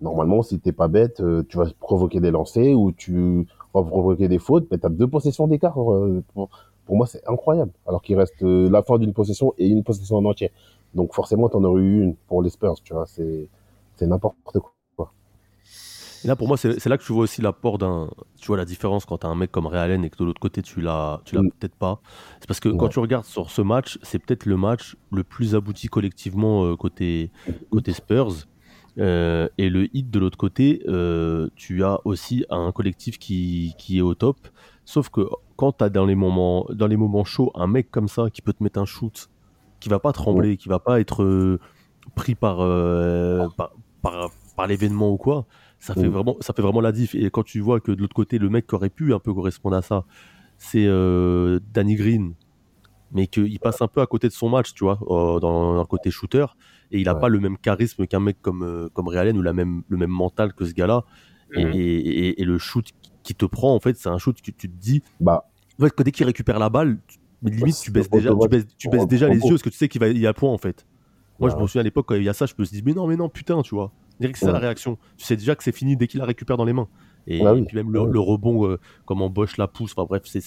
Normalement, 0.00 0.42
si 0.42 0.58
t'es 0.60 0.72
pas 0.72 0.88
bête, 0.88 1.20
euh, 1.20 1.42
tu 1.48 1.58
vas 1.58 1.66
provoquer 1.78 2.20
des 2.20 2.30
lancers 2.30 2.74
ou 2.78 2.90
tu 2.92 3.46
vas 3.74 3.82
provoquer 3.82 4.28
des 4.28 4.38
fautes, 4.38 4.66
mais 4.70 4.78
t'as 4.78 4.88
deux 4.88 5.06
possessions 5.08 5.46
d'écart. 5.46 5.76
euh, 5.92 6.22
pour, 6.34 6.48
pour 6.86 6.96
moi, 6.96 7.06
c'est 7.06 7.26
incroyable. 7.28 7.72
Alors 7.86 8.00
qu'il 8.02 8.16
reste 8.16 8.42
euh, 8.42 8.70
la 8.70 8.82
fin 8.82 8.98
d'une 8.98 9.12
possession 9.12 9.52
et 9.58 9.68
une 9.68 9.84
possession 9.84 10.16
en 10.16 10.24
entier. 10.24 10.50
Donc, 10.94 11.14
forcément, 11.14 11.48
t'en 11.50 11.62
aurais 11.64 11.82
eu 11.82 12.02
une 12.02 12.14
pour 12.28 12.42
les 12.42 12.50
Spurs, 12.50 12.76
tu 12.82 12.94
vois. 12.94 13.06
C'est, 13.06 13.48
c'est 13.96 14.06
n'importe 14.06 14.58
quoi. 14.58 15.12
Et 16.22 16.28
là, 16.28 16.36
pour 16.36 16.48
moi, 16.48 16.58
c'est 16.58 16.78
c'est 16.78 16.90
là 16.90 16.98
que 16.98 17.02
tu 17.02 17.12
vois 17.14 17.22
aussi 17.22 17.40
l'apport 17.40 17.78
d'un. 17.78 18.10
Tu 18.38 18.46
vois 18.48 18.58
la 18.58 18.66
différence 18.66 19.06
quand 19.06 19.18
tu 19.18 19.26
as 19.26 19.30
un 19.30 19.34
mec 19.34 19.50
comme 19.50 19.66
Ray 19.66 19.80
Allen 19.80 20.04
et 20.04 20.10
que 20.10 20.16
de 20.18 20.24
l'autre 20.24 20.40
côté, 20.40 20.60
tu 20.62 20.80
l'as 20.82 21.22
tu 21.24 21.34
l'as 21.34 21.42
Mm. 21.42 21.50
peut-être 21.58 21.74
pas. 21.76 22.00
C'est 22.40 22.46
parce 22.46 22.60
que 22.60 22.68
Ouais. 22.68 22.76
quand 22.76 22.88
tu 22.88 22.98
regardes 22.98 23.24
sur 23.24 23.50
ce 23.50 23.62
match, 23.62 23.98
c'est 24.02 24.18
peut-être 24.18 24.44
le 24.44 24.56
match 24.58 24.96
le 25.12 25.24
plus 25.24 25.54
abouti 25.54 25.88
collectivement 25.88 26.76
côté, 26.76 27.30
côté 27.70 27.92
Spurs. 27.94 28.46
Euh, 28.98 29.48
et 29.58 29.70
le 29.70 29.94
hit 29.96 30.10
de 30.10 30.18
l'autre 30.18 30.38
côté, 30.38 30.82
euh, 30.88 31.48
tu 31.56 31.84
as 31.84 32.00
aussi 32.04 32.44
un 32.50 32.72
collectif 32.72 33.18
qui, 33.18 33.74
qui 33.78 33.98
est 33.98 34.02
au 34.02 34.14
top. 34.14 34.36
Sauf 34.84 35.08
que 35.08 35.28
quand 35.56 35.72
tu 35.72 35.84
as 35.84 35.90
dans 35.90 36.06
les, 36.06 36.14
moments, 36.14 36.66
dans 36.70 36.86
les 36.86 36.96
moments 36.96 37.24
chauds 37.24 37.52
un 37.54 37.66
mec 37.66 37.90
comme 37.90 38.08
ça 38.08 38.30
qui 38.30 38.42
peut 38.42 38.52
te 38.52 38.62
mettre 38.62 38.80
un 38.80 38.84
shoot, 38.84 39.28
qui 39.78 39.88
va 39.88 39.98
pas 39.98 40.12
trembler, 40.12 40.56
qui 40.56 40.68
va 40.68 40.78
pas 40.78 41.00
être 41.00 41.22
euh, 41.22 41.58
pris 42.14 42.34
par, 42.34 42.58
par, 43.56 43.72
par, 44.02 44.30
par 44.56 44.66
l'événement 44.66 45.10
ou 45.12 45.16
quoi, 45.16 45.46
ça 45.78 45.94
fait, 45.94 46.08
Mm. 46.08 46.12
vraiment, 46.12 46.36
ça 46.40 46.52
fait 46.52 46.62
vraiment 46.62 46.80
la 46.80 46.92
diff. 46.92 47.14
Et 47.14 47.30
quand 47.30 47.44
tu 47.44 47.60
vois 47.60 47.80
que 47.80 47.92
de 47.92 48.00
l'autre 48.00 48.14
côté, 48.14 48.38
le 48.38 48.48
mec 48.48 48.66
qui 48.66 48.74
aurait 48.74 48.90
pu 48.90 49.14
un 49.14 49.18
peu 49.18 49.32
correspondre 49.32 49.76
à 49.76 49.82
ça, 49.82 50.04
c'est 50.58 50.86
Danny 51.72 51.94
Green, 51.94 52.34
mais 53.12 53.26
qu'il 53.26 53.58
passe 53.60 53.82
un 53.82 53.88
peu 53.88 54.00
à 54.00 54.06
côté 54.06 54.28
de 54.28 54.32
son 54.32 54.48
match, 54.48 54.72
tu 54.74 54.84
vois, 54.84 54.98
euh, 55.10 55.40
dans 55.40 55.78
un 55.80 55.84
côté 55.84 56.10
shooter, 56.10 56.46
et 56.90 57.00
il 57.00 57.08
a 57.08 57.14
Ouais. 57.14 57.20
pas 57.20 57.28
le 57.28 57.40
même 57.40 57.58
charisme 57.58 58.06
qu'un 58.06 58.20
mec 58.20 58.36
comme, 58.40 58.62
euh, 58.62 58.88
comme 58.92 59.08
Ray 59.08 59.18
Allen 59.18 59.36
ou 59.38 59.42
la 59.42 59.52
même, 59.52 59.82
le 59.88 59.96
même 59.96 60.10
mental 60.10 60.52
que 60.54 60.64
ce 60.64 60.72
gars-là. 60.72 61.04
Et, 61.56 61.64
Mhm. 61.64 61.72
et- 61.74 61.98
et- 62.28 62.42
et 62.42 62.44
le 62.44 62.58
shoot 62.58 62.86
qui 63.22 63.34
te 63.34 63.44
prend, 63.44 63.74
en 63.74 63.80
fait, 63.80 63.96
c'est 63.96 64.08
un 64.08 64.18
shoot 64.18 64.36
que 64.36 64.50
tu 64.50 64.52
te 64.52 64.66
dis, 64.66 65.02
Bah, 65.20 65.44
en 65.78 65.84
fait, 65.84 65.92
dès 66.02 66.12
qu'il 66.12 66.26
récupère 66.26 66.58
la 66.58 66.68
balle, 66.70 66.98
tu- 67.06 67.18
mais 67.42 67.50
limite, 67.50 67.76
tu 67.76 67.86
C'est 67.86 67.92
baisses 67.92 68.10
déjà, 68.10 68.30
tu 68.40 68.48
baisses, 68.48 68.66
tu 68.78 68.88
baisses 68.88 69.06
déjà 69.08 69.28
les 69.28 69.40
yeux 69.40 69.48
parce 69.50 69.62
que 69.62 69.70
tu 69.70 69.76
sais 69.76 69.88
qu'il 69.88 70.18
y 70.18 70.26
a 70.26 70.32
point, 70.32 70.52
en 70.52 70.58
fait. 70.58 70.86
Moi, 71.38 71.48
je 71.50 71.56
Ouais. 71.56 71.62
me 71.62 71.66
souviens 71.66 71.80
à 71.80 71.84
l'époque, 71.84 72.06
quand 72.06 72.14
il 72.14 72.22
y 72.22 72.28
a 72.28 72.34
ça, 72.34 72.46
je 72.46 72.52
me 72.58 72.64
suis 72.64 72.76
dit, 72.76 72.82
mais 72.84 72.92
non, 72.92 73.06
mais 73.06 73.16
non, 73.16 73.28
putain, 73.28 73.62
tu 73.62 73.74
vois. 73.74 73.92
Que 74.20 74.26
c'est 74.34 74.44
ça 74.44 74.52
la 74.52 74.58
réaction. 74.58 74.98
Tu 75.16 75.24
sais 75.24 75.34
déjà 75.36 75.56
que 75.56 75.64
c'est 75.64 75.72
fini 75.72 75.96
dès 75.96 76.06
qu'il 76.06 76.20
la 76.20 76.26
récupère 76.26 76.58
dans 76.58 76.66
les 76.66 76.74
mains. 76.74 76.88
Et, 77.26 77.44
Ah 77.46 77.52
oui. 77.52 77.60
et 77.60 77.64
puis 77.64 77.76
même 77.76 77.92
le, 77.92 78.20
rebond, 78.20 78.66
euh, 78.66 78.78
comment 79.06 79.28
Bosch 79.30 79.56
la 79.56 79.68
pousse, 79.68 79.92
enfin 79.96 80.06
bref, 80.08 80.22
c'est, 80.24 80.40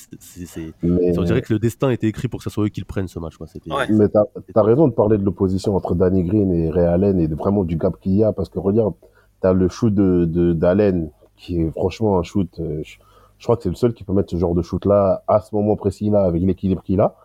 mais, 0.82 1.18
on 1.18 1.24
dirait 1.24 1.42
que 1.42 1.54
le 1.54 1.60
destin 1.60 1.90
était 1.92 2.08
écrit 2.08 2.28
pour 2.28 2.40
que 2.40 2.44
ça 2.44 2.50
soit 2.50 2.66
eux 2.66 2.70
qui 2.70 2.82
le 2.82 2.86
prennent 2.86 3.08
ce 3.08 3.20
match. 3.20 3.38
Quoi. 3.38 3.48
C'était, 3.48 3.72
Ouais. 3.72 3.86
mais 3.90 4.10
t'as 4.10 4.24
as 4.56 4.62
raison 4.64 4.88
de 4.88 4.94
parler 4.94 5.18
de 5.18 5.24
l'opposition 5.24 5.76
entre 5.76 5.96
Danny 5.96 6.24
Green 6.24 6.52
et 6.54 6.70
Ray 6.70 6.86
Allen 6.86 7.20
et 7.20 7.28
de, 7.28 7.36
vraiment 7.36 7.64
du 7.64 7.78
gap 7.78 8.00
qu'il 8.00 8.14
y 8.16 8.24
a 8.24 8.34
parce 8.34 8.50
que 8.50 8.60
regarde, 8.60 8.94
t'as 9.42 9.54
le 9.54 9.68
shoot 9.70 9.94
de, 9.94 10.26
de 10.26 10.54
d'Allen 10.54 11.10
qui 11.36 11.62
est 11.62 11.72
franchement 11.72 12.18
un 12.18 12.24
shoot. 12.24 12.50
euh, 12.60 12.82
je, 12.84 12.98
je 13.38 13.44
crois 13.46 13.58
que 13.58 13.64
c'est 13.64 13.70
le 13.70 13.76
seul 13.76 13.94
qui 13.94 14.04
peut 14.04 14.14
mettre 14.14 14.32
ce 14.32 14.38
genre 14.38 14.56
de 14.56 14.62
shoot 14.62 14.86
là 14.86 15.24
à 15.28 15.42
ce 15.42 15.54
moment 15.54 15.76
précis 15.76 16.10
là 16.10 16.24
avec 16.24 16.42
l'équilibre 16.42 16.82
qu'il 16.84 17.02
a. 17.02 17.16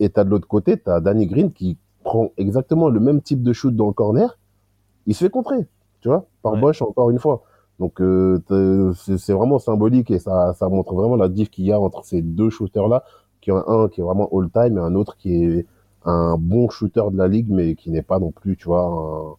Et 0.00 0.08
t'as 0.10 0.24
de 0.24 0.30
l'autre 0.30 0.48
côté, 0.48 0.76
t'as 0.76 1.00
Danny 1.00 1.26
Green 1.26 1.52
qui 1.52 1.76
prend 2.02 2.30
exactement 2.36 2.88
le 2.90 3.00
même 3.00 3.22
type 3.22 3.42
de 3.42 3.52
shoot 3.52 3.74
dans 3.74 3.86
le 3.86 3.92
corner. 3.92 4.38
Il 5.06 5.14
se 5.14 5.24
fait 5.24 5.30
contrer, 5.30 5.56
tu 6.00 6.08
vois, 6.08 6.26
par 6.42 6.54
Ouais. 6.54 6.60
Bosch 6.60 6.82
encore 6.82 7.10
une 7.10 7.18
fois. 7.18 7.42
Donc 7.80 8.00
euh, 8.00 8.40
c'est 8.94 9.32
vraiment 9.32 9.58
symbolique 9.58 10.10
et 10.10 10.18
ça, 10.18 10.54
ça 10.54 10.68
montre 10.68 10.94
vraiment 10.94 11.16
la 11.16 11.28
diff 11.28 11.50
qu'il 11.50 11.64
y 11.66 11.72
a 11.72 11.80
entre 11.80 12.04
ces 12.04 12.22
deux 12.22 12.50
shooters 12.50 12.88
là, 12.88 13.04
qui 13.40 13.50
ont 13.52 13.62
un 13.68 13.88
qui 13.88 14.00
est 14.00 14.04
vraiment 14.04 14.28
all 14.32 14.48
time 14.50 14.78
et 14.78 14.80
un 14.80 14.94
autre 14.94 15.16
qui 15.16 15.34
est 15.44 15.66
un 16.04 16.36
bon 16.38 16.68
shooter 16.70 17.02
de 17.12 17.16
la 17.18 17.28
ligue 17.28 17.48
mais 17.50 17.74
qui 17.74 17.90
n'est 17.90 18.02
pas 18.02 18.18
non 18.20 18.30
plus, 18.30 18.56
tu 18.56 18.66
vois, 18.66 18.82
un- 18.86 19.36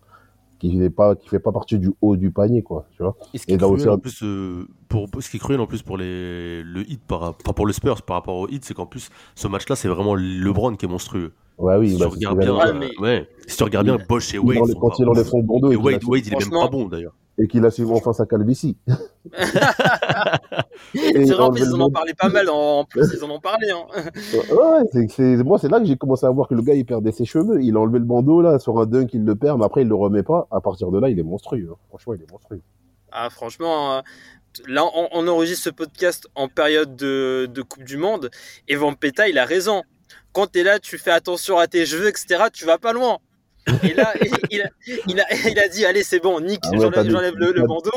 qui 0.60 0.76
n'est 0.78 0.90
pas 0.92 1.16
qui 1.16 1.30
fait 1.30 1.40
pas 1.40 1.52
partie 1.54 1.80
du 1.80 1.92
haut 2.02 2.18
du 2.18 2.32
panier 2.32 2.64
quoi, 2.64 2.88
tu 2.92 3.04
vois. 3.04 3.16
Et 3.34 3.38
ce 3.38 3.46
qui 3.46 3.54
Et 3.54 3.58
est 3.58 3.58
là 3.58 3.68
cruel 3.68 3.70
aussi, 3.70 3.90
en 3.90 3.98
plus, 3.98 4.24
euh, 4.24 4.66
pour, 4.88 5.10
ce 5.20 5.30
qui 5.30 5.38
est 5.38 5.40
cruel 5.40 5.60
en 5.60 5.68
plus 5.68 5.82
pour 5.82 5.98
les, 5.98 6.64
le 6.64 6.90
hit 6.90 7.02
par, 7.06 7.22
enfin 7.24 7.54
pour 7.54 7.66
le 7.66 7.74
Spurs 7.74 8.02
par 8.04 8.16
rapport 8.18 8.36
au 8.38 8.48
hit, 8.48 8.64
c'est 8.64 8.74
qu'en 8.74 8.86
plus 8.86 9.10
ce 9.36 9.48
match-là 9.48 9.76
c'est 9.76 9.90
vraiment 9.90 10.16
LeBron 10.16 10.76
qui 10.76 10.86
est 10.86 10.90
monstrueux. 10.90 11.34
Ouais 11.58 11.78
oui, 11.78 11.92
si, 11.92 11.98
bah, 11.98 12.08
tu 12.08 12.10
regardes 12.10 12.40
bien, 12.40 12.56
Ouais, 12.56 12.72
ouais, 13.00 13.30
si 13.48 13.58
tu 13.58 13.64
regardes 13.64 13.86
bien, 13.88 13.98
Bosch 13.98 14.34
et 14.34 14.40
Wade 14.40 14.76
quand 14.80 14.98
pas 14.98 15.00
il 15.00 15.08
enlève 15.10 15.26
ouf. 15.26 15.28
son 15.28 15.42
bandeau 15.44 15.72
Et 15.72 15.76
Wade, 15.76 16.04
Wade, 16.06 16.26
il 16.28 16.34
est 16.34 16.36
même 16.38 16.54
pas 16.54 16.68
bon 16.70 16.88
d'ailleurs. 16.90 17.16
Et 17.38 17.48
qu'il 17.48 17.66
assume 17.66 17.92
enfin 17.92 18.14
sa 18.14 18.26
calvitie. 18.26 18.78
C'est 20.94 21.26
vrai, 21.34 21.44
en 21.44 21.52
plus, 21.52 21.64
ils 21.64 21.74
en 21.74 21.82
ont 21.82 21.92
parlé 21.92 22.14
pas 22.14 22.30
mal. 22.30 22.50
En 22.50 22.86
plus, 22.86 23.06
ils 23.14 23.24
en 23.24 23.30
ont 23.30 23.40
parlé. 23.40 23.70
Hein. 23.72 23.86
Ouais, 24.34 25.44
moi, 25.44 25.60
c'est 25.60 25.68
là 25.70 25.80
que 25.80 25.86
j'ai 25.86 25.98
commencé 25.98 26.26
à 26.26 26.30
voir 26.30 26.48
que 26.48 26.56
le 26.56 26.62
gars, 26.62 26.74
il 26.74 26.86
perdait 26.86 27.12
ses 27.12 27.26
cheveux. 27.26 27.62
Il 27.62 27.76
a 27.76 27.80
enlevé 27.80 28.00
le 28.00 28.06
bandeau, 28.06 28.42
là, 28.42 28.60
sur 28.60 28.80
un 28.80 28.86
dunk, 28.86 29.10
il 29.14 29.26
le 29.26 29.36
perd, 29.36 29.60
mais 29.60 29.66
après, 29.66 29.82
il 29.82 29.88
le 29.88 29.96
remet 29.96 30.24
pas. 30.24 30.48
À 30.52 30.62
partir 30.62 30.92
de 30.92 31.00
là, 31.00 31.10
il 31.10 31.20
est 31.20 31.24
monstrueux. 31.24 31.70
hein. 31.72 31.76
Franchement, 31.90 32.14
il 32.14 32.22
est 32.22 32.32
monstrueux. 32.32 32.62
Ah, 33.12 33.30
franchement, 33.30 33.98
euh, 33.98 34.02
là, 34.68 34.84
on, 34.96 35.08
on 35.12 35.28
enregistre 35.28 35.64
ce 35.66 35.70
podcast 35.70 36.28
en 36.36 36.48
période 36.48 36.96
de, 36.96 37.48
de 37.54 37.62
Coupe 37.62 37.84
du 37.84 37.98
Monde. 37.98 38.30
Et 38.68 38.76
Vampeta, 38.76 39.28
il 39.28 39.38
a 39.38 39.46
raison. 39.46 39.84
Quand 40.34 40.48
tu 40.52 40.60
es 40.60 40.64
là, 40.64 40.80
tu 40.80 40.98
fais 40.98 41.12
attention 41.12 41.58
à 41.58 41.68
tes 41.68 41.86
cheveux, 41.86 42.08
etc. 42.08 42.46
Tu 42.52 42.66
vas 42.66 42.78
pas 42.78 42.94
loin. 42.94 43.18
Et 43.84 43.94
là, 43.94 44.14
il 44.52 44.62
a, 44.62 44.70
il 45.08 45.20
a, 45.20 45.26
il 45.50 45.60
a 45.60 45.68
dit 45.68 45.86
Allez, 45.86 46.04
c'est 46.04 46.20
bon, 46.20 46.40
Nick, 46.40 46.60
Ah 46.66 46.72
ouais, 46.72 47.10
j'enlève 47.10 47.36
le, 47.36 47.66
bandeau. 47.66 47.92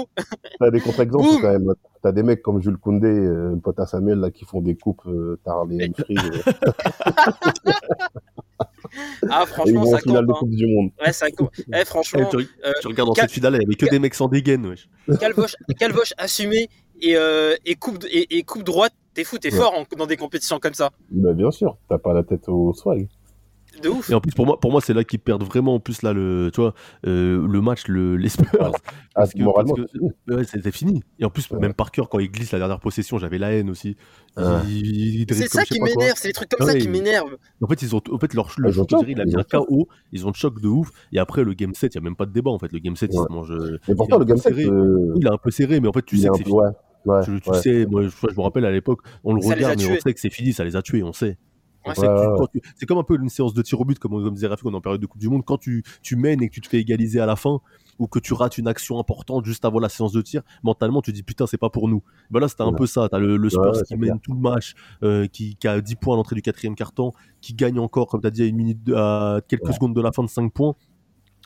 T'as 0.59 0.71
des 0.71 0.81
contre-exemples 0.81 1.41
quand 1.43 1.53
même. 1.53 1.73
T'as 2.03 2.13
des 2.13 2.23
mecs 2.23 2.43
comme 2.43 2.63
Jules 2.63 2.77
Koundé, 2.79 3.09
euh, 3.09 3.51
le 3.55 3.61
pote 3.61 3.79
à 3.81 3.87
Samuel, 3.87 4.19
là, 4.19 4.31
qui 4.31 4.45
font 4.45 4.61
des 4.63 4.77
coupes 4.77 5.03
euh, 5.07 5.39
tard 5.45 5.67
les 5.67 5.91
free. 5.99 6.17
euh, 6.17 6.53
Ah, 9.31 9.45
franchement, 9.47 9.83
vont 9.83 9.89
en 9.89 9.97
ça 9.97 9.99
finale 10.01 10.27
compte. 10.27 10.29
de 10.29 10.33
hein. 10.33 10.37
Coupe 10.39 10.51
du 10.51 10.67
Monde. 10.67 10.91
Ouais, 11.05 11.13
ça 11.13 11.31
compte. 11.31 11.51
Eh, 11.59 11.63
Eh, 11.81 11.85
franchement, 11.85 12.27
tu, 12.31 12.37
euh, 12.39 12.73
tu 12.81 12.87
regardes 12.89 13.09
dans 13.09 13.15
Cal- 13.15 13.25
cette 13.25 13.33
finale, 13.35 13.55
il 13.57 13.63
y 13.63 13.65
avait 13.67 13.75
que 13.75 13.87
des 13.91 13.99
mecs 13.99 14.15
sans 14.15 14.29
dégaine. 14.29 14.67
wesh. 14.67 14.89
Calvoche, 15.21 15.55
Calvoche 15.79 16.15
assumé 16.17 16.69
et, 17.01 17.17
euh, 17.17 17.55
et, 17.67 17.75
coupe, 17.75 18.05
et, 18.11 18.39
et 18.39 18.43
coupe 18.45 18.63
droite, 18.65 18.93
t'es 19.15 19.25
fou, 19.25 19.39
t'es 19.39 19.53
Ouais. 19.53 19.59
fort 19.61 19.75
en- 19.79 19.97
dans 19.97 20.07
des 20.07 20.17
compétitions 20.17 20.59
comme 20.59 20.75
ça. 20.75 20.91
Bah, 21.11 21.33
bien 21.35 21.51
sûr, 21.51 21.77
t'as 21.89 21.99
pas 21.99 22.15
la 22.15 22.23
tête 22.23 22.49
au 22.49 22.73
swag. 22.73 23.09
De 23.83 23.89
ouf. 23.89 24.11
Et 24.11 24.15
en 24.15 24.21
plus, 24.21 24.33
pour 24.33 24.47
moi, 24.47 24.59
pour 24.61 24.71
moi 24.73 24.81
c'est 24.81 24.95
là 24.95 25.05
qu'ils 25.05 25.19
perdent 25.21 25.43
vraiment 25.45 25.75
en 25.75 25.81
plus 25.81 26.03
là, 26.03 26.13
le, 26.13 26.51
tu 26.53 26.61
vois, 26.61 26.75
euh, 27.07 27.47
le 27.47 27.61
match, 27.61 27.87
le, 27.89 28.17
les 28.17 28.29
Spurs. 28.29 28.47
Ah, 28.61 28.71
Parce 29.15 29.33
que- 29.33 29.43
moralement, 29.43 29.75
parce 29.75 29.91
que- 29.91 29.93
c'est 29.93 29.99
fini. 29.99 30.13
Ouais, 30.37 30.45
c'était 30.45 30.71
fini. 30.73 31.03
Et 31.19 31.25
en 31.25 31.31
plus, 31.31 31.49
Ouais. 31.51 31.59
même 31.59 31.75
Parker, 31.75 32.03
quand 32.11 32.19
il 32.19 32.31
glisse 32.31 32.53
la 32.53 32.59
dernière 32.59 32.81
possession, 32.81 33.19
j'avais 33.19 33.39
la 33.39 33.53
haine 33.53 33.71
aussi. 33.71 33.97
Dribble 34.37 35.35
C'est 35.35 35.49
ça 35.49 35.65
qui 35.65 35.81
m'énerve, 35.81 36.15
c'est 36.17 36.29
les 36.29 36.35
trucs 36.35 36.49
comme 36.49 36.67
Ouais, 36.67 36.73
ça 36.75 36.79
qui 36.79 36.89
m'énervent. 36.89 37.37
En 37.63 37.67
fait, 37.67 37.83
ils 37.83 37.95
ont, 37.95 38.01
en 38.13 38.19
fait, 38.19 38.35
leur, 38.35 38.49
Ils 38.65 38.73
choc, 38.73 38.89
il 39.07 39.21
a 39.21 39.25
ils 39.25 39.29
mis 39.29 39.37
un 39.37 39.43
KO. 39.43 39.89
Ils 40.13 40.27
ont 40.27 40.33
choc 40.33 40.61
de 40.61 40.69
ouf. 40.69 40.91
Et 41.13 41.19
après, 41.19 41.45
le 41.45 41.55
game 41.55 41.75
7, 41.75 41.95
il 41.95 41.99
n'y 42.01 42.05
a 42.05 42.09
même 42.09 42.17
pas 42.17 42.27
de 42.27 42.33
débat. 42.33 42.51
En 42.51 42.59
fait, 42.59 42.73
le 42.73 42.79
game 42.79 42.97
7, 42.97 43.11
il 43.13 43.17
se 43.19 43.33
mange. 43.33 43.51
est 43.89 43.95
pourtant, 43.95 44.17
un 44.17 44.19
le 44.21 44.25
peu 44.25 44.29
game 44.31 44.39
7, 44.39 44.55
serré. 44.55 44.67
euh, 44.69 45.13
Il 45.17 45.27
est 45.27 45.31
un 45.31 45.39
peu 45.39 45.51
serré, 45.51 45.81
mais 45.81 45.89
en 45.89 45.93
fait, 45.93 46.03
tu 46.05 46.17
il 46.17 46.23
sais 46.23 46.29
que 46.29 46.37
c'est 46.37 46.45
fini. 46.45 46.57
ouais. 46.57 46.71
Tu, 47.25 47.41
tu 47.41 47.51
ouais. 47.51 47.57
sais, 47.63 47.87
moi, 47.87 48.03
je, 48.03 48.09
je 48.09 48.37
me 48.37 48.43
rappelle 48.43 48.65
à 48.67 48.71
l'époque, 48.71 49.01
on 49.25 49.33
le 49.35 49.41
Ça 49.41 49.55
regarde, 49.55 49.79
mais 49.79 49.87
on 49.97 50.01
sait 50.01 50.13
que 50.13 50.21
c'est 50.21 50.31
fini, 50.31 50.53
ça 50.53 50.65
les 50.65 50.77
a 50.77 50.83
tués, 50.83 51.03
on 51.03 51.13
sait. 51.13 51.39
Ouais. 51.89 52.61
c'est 52.77 52.87
comme 52.87 52.99
un 52.99 53.03
peu 53.03 53.17
une 53.17 53.29
séance 53.29 53.55
de 53.55 53.63
tir 53.63 53.81
au 53.81 53.85
but, 53.85 53.99
comme, 53.99 54.15
on- 54.15 54.23
comme 54.25 54.35
disait 54.35 54.47
Rafik, 54.47 54.67
on 54.67 54.73
est 54.73 54.77
en 54.77 54.81
période 54.81 55.01
de 55.01 55.07
Coupe 55.07 55.21
du 55.21 55.29
Monde. 55.29 55.45
Quand 55.45 55.59
tu, 55.59 55.83
tu 56.03 56.17
mènes 56.17 56.43
et 56.43 56.49
que 56.49 56.55
tu 56.55 56.61
te 56.61 56.69
fais 56.69 56.79
égaliser 56.79 57.21
à 57.21 57.27
la 57.27 57.37
fin, 57.37 57.61
ou 57.99 58.07
que 58.07 58.19
tu 58.21 58.33
rates 58.33 58.59
une 58.59 58.69
action 58.69 58.99
importante 59.01 59.45
juste 59.45 59.65
avant 59.65 59.81
la 59.81 59.89
séance 59.89 60.13
de 60.13 60.23
tir, 60.23 60.43
mentalement, 60.63 61.03
tu 61.03 61.11
te 61.11 61.17
dis 61.17 61.23
putain, 61.25 61.47
c'est 61.47 61.57
pas 61.59 61.71
pour 61.71 61.89
nous. 61.89 62.03
Ben 62.31 62.39
là, 62.41 62.47
c'était 62.49 62.63
un 62.63 62.69
Ouais. 62.69 62.77
peu 62.77 62.87
ça. 62.87 63.09
T'as 63.11 63.19
le, 63.19 63.37
le 63.37 63.51
Spurs 63.51 63.75
Ouais, 63.77 63.83
qui 63.83 63.95
mène 63.97 64.11
clair. 64.11 64.21
tout 64.23 64.33
le 64.35 64.41
match, 64.41 64.75
euh, 65.03 65.27
qui, 65.27 65.57
qui 65.57 65.67
a 65.67 65.81
10 65.81 65.97
points 65.97 66.15
à 66.15 66.17
l'entrée 66.17 66.37
du 66.37 66.43
quatrième 66.43 66.75
quart-temps, 66.77 67.13
qui 67.41 67.55
gagne 67.55 67.79
encore, 67.81 68.07
comme 68.07 68.21
tu 68.21 68.27
as 68.27 68.31
dit, 68.31 68.43
à, 68.43 68.47
une 68.47 68.57
minute 68.57 68.85
de- 68.85 68.95
à 68.95 69.41
quelques 69.49 69.67
Ouais. 69.67 69.73
secondes 69.73 69.95
de 69.97 70.01
la 70.01 70.13
fin 70.13 70.23
de 70.23 70.29
5 70.29 70.53
points. 70.53 70.75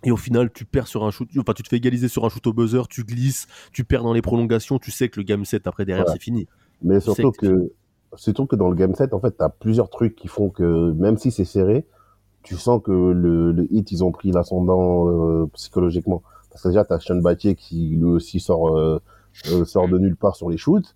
Et 0.05 0.11
au 0.11 0.17
final, 0.17 0.51
tu 0.53 0.65
perds 0.65 0.89
sur 0.89 1.05
un 1.05 1.11
shoot, 1.13 1.29
enfin, 1.39 1.53
tu 1.55 1.63
te 1.63 1.69
fais 1.69 1.77
égaliser 1.77 2.09
sur 2.09 2.25
un 2.25 2.29
shoot 2.29 2.45
au 2.49 2.53
buzzer, 2.53 2.89
tu 2.89 3.05
glisses, 3.05 3.47
tu 3.73 3.85
perds 3.85 4.03
dans 4.03 4.13
les 4.13 4.21
prolongations, 4.23 4.79
tu 4.81 4.91
sais 4.91 5.09
que 5.09 5.21
le 5.21 5.25
game 5.25 5.45
7 5.45 5.67
après 5.69 5.85
derrière, 5.85 6.09
c'est 6.09 6.21
fini. 6.21 6.49
Mais 6.83 6.99
Tu 6.99 7.05
surtout 7.05 7.31
que- 7.31 7.47
que, 7.47 7.73
surtout 8.17 8.47
que 8.47 8.57
dans 8.57 8.69
le 8.69 8.75
game 8.75 8.95
7, 8.95 9.15
en 9.15 9.21
fait, 9.21 9.33
t'as 9.33 9.49
plusieurs 9.49 9.91
trucs 9.91 10.17
qui 10.17 10.29
font 10.29 10.51
que, 10.51 10.93
même 10.93 11.17
si 11.17 11.31
c'est 11.31 11.45
serré, 11.45 11.87
tu 12.43 12.57
sens 12.57 12.83
que 12.83 12.93
le, 12.93 13.53
le 13.53 13.73
hit, 13.73 13.91
ils 13.93 14.05
ont 14.05 14.13
pris 14.13 14.33
l'ascendant 14.33 15.09
euh, 15.09 15.47
psychologiquement. 15.55 16.23
Parce 16.51 16.63
que 16.63 16.69
déjà, 16.69 16.85
t'as 16.85 16.99
Sean 16.99 17.17
Battier 17.17 17.55
qui 17.55 17.89
lui 17.91 18.05
aussi 18.05 18.41
sort, 18.41 18.77
euh, 18.77 19.01
euh, 19.51 19.65
sort 19.65 19.89
de 19.89 19.99
nulle 19.99 20.17
part 20.17 20.37
sur 20.37 20.51
les 20.51 20.57
shoots. 20.57 20.95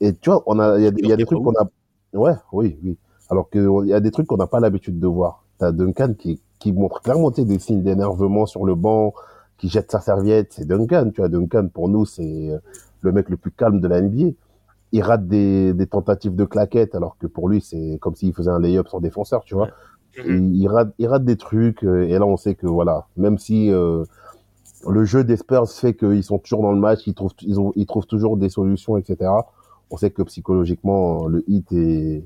Et 0.00 0.14
tu 0.14 0.30
vois, 0.30 0.42
on 0.46 0.58
a, 0.58 0.78
il 0.78 0.84
y 0.84 1.12
a, 1.12 1.16
des 1.16 1.24
trucs 1.24 1.42
qu'on 1.42 1.54
a, 1.54 1.68
ouais, 2.12 2.34
oui, 2.52 2.78
oui. 2.84 2.98
Alors 3.28 3.48
que 3.48 3.58
il 3.84 3.88
y 3.88 3.94
a 3.94 4.00
des 4.00 4.10
trucs 4.10 4.26
qu'on 4.26 4.36
n'a 4.36 4.46
pas 4.46 4.60
l'habitude 4.60 5.00
de 5.00 5.06
voir. 5.06 5.44
T'as 5.58 5.72
Duncan 5.72 6.14
qui, 6.16 6.40
qui 6.58 6.72
montre 6.72 7.00
clairement 7.00 7.30
tu 7.30 7.44
des 7.44 7.58
signes 7.58 7.82
d'énervement 7.82 8.46
sur 8.46 8.64
le 8.64 8.74
banc, 8.74 9.14
qui 9.58 9.68
jette 9.68 9.90
sa 9.90 10.00
serviette. 10.00 10.52
C'est 10.52 10.66
Duncan, 10.66 11.10
tu 11.12 11.20
vois. 11.20 11.28
Duncan, 11.28 11.68
pour 11.72 11.88
nous, 11.88 12.04
c'est 12.04 12.50
euh, 12.50 12.58
le 13.00 13.12
mec 13.12 13.28
le 13.28 13.36
plus 13.36 13.50
calme 13.50 13.80
de 13.80 13.88
la 13.88 14.00
NBA. 14.00 14.32
Il 14.92 15.02
rate 15.02 15.26
des, 15.26 15.72
des 15.74 15.86
tentatives 15.86 16.34
de 16.34 16.44
claquettes, 16.44 16.94
alors 16.94 17.16
que 17.18 17.26
pour 17.26 17.48
lui, 17.48 17.60
c'est 17.60 17.98
comme 18.00 18.14
s'il 18.14 18.32
faisait 18.32 18.50
un 18.50 18.60
lay-up 18.60 18.88
sur 18.88 19.00
défenseur, 19.00 19.44
tu 19.44 19.54
vois. 19.54 19.68
Mhm. 20.24 20.54
Il, 20.54 20.68
rate, 20.68 20.94
il 20.98 21.06
rate 21.08 21.24
des 21.24 21.36
trucs, 21.36 21.84
euh, 21.84 22.06
et 22.08 22.18
là, 22.18 22.24
on 22.26 22.36
sait 22.36 22.54
que 22.54 22.66
voilà, 22.66 23.06
même 23.16 23.36
si 23.38 23.70
euh, 23.70 24.04
le 24.88 25.04
jeu 25.04 25.24
des 25.24 25.36
Spurs 25.36 25.68
fait 25.70 25.94
qu'ils 25.94 26.22
sont 26.24 26.38
toujours 26.38 26.62
dans 26.62 26.72
le 26.72 26.78
match, 26.80 27.00
ils 27.06 27.14
trouvent, 27.14 27.34
ils 27.42 27.58
ont, 27.60 27.72
ils 27.76 27.86
trouvent 27.86 28.06
toujours 28.06 28.36
des 28.36 28.48
solutions, 28.48 28.96
etc. 28.96 29.30
On 29.90 29.96
sait 29.96 30.10
que 30.10 30.22
psychologiquement, 30.22 31.26
le 31.26 31.44
hit 31.48 31.70
est, 31.72 32.24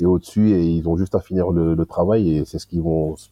est 0.00 0.04
au-dessus 0.04 0.50
et 0.52 0.64
ils 0.64 0.88
ont 0.88 0.96
juste 0.96 1.14
à 1.14 1.20
finir 1.20 1.50
le, 1.50 1.74
le 1.74 1.86
travail 1.86 2.36
et 2.36 2.44
c'est 2.44 2.58
ce 2.58 2.66
qu'ils 2.66 2.82
vont 2.82 3.16
se 3.16 3.28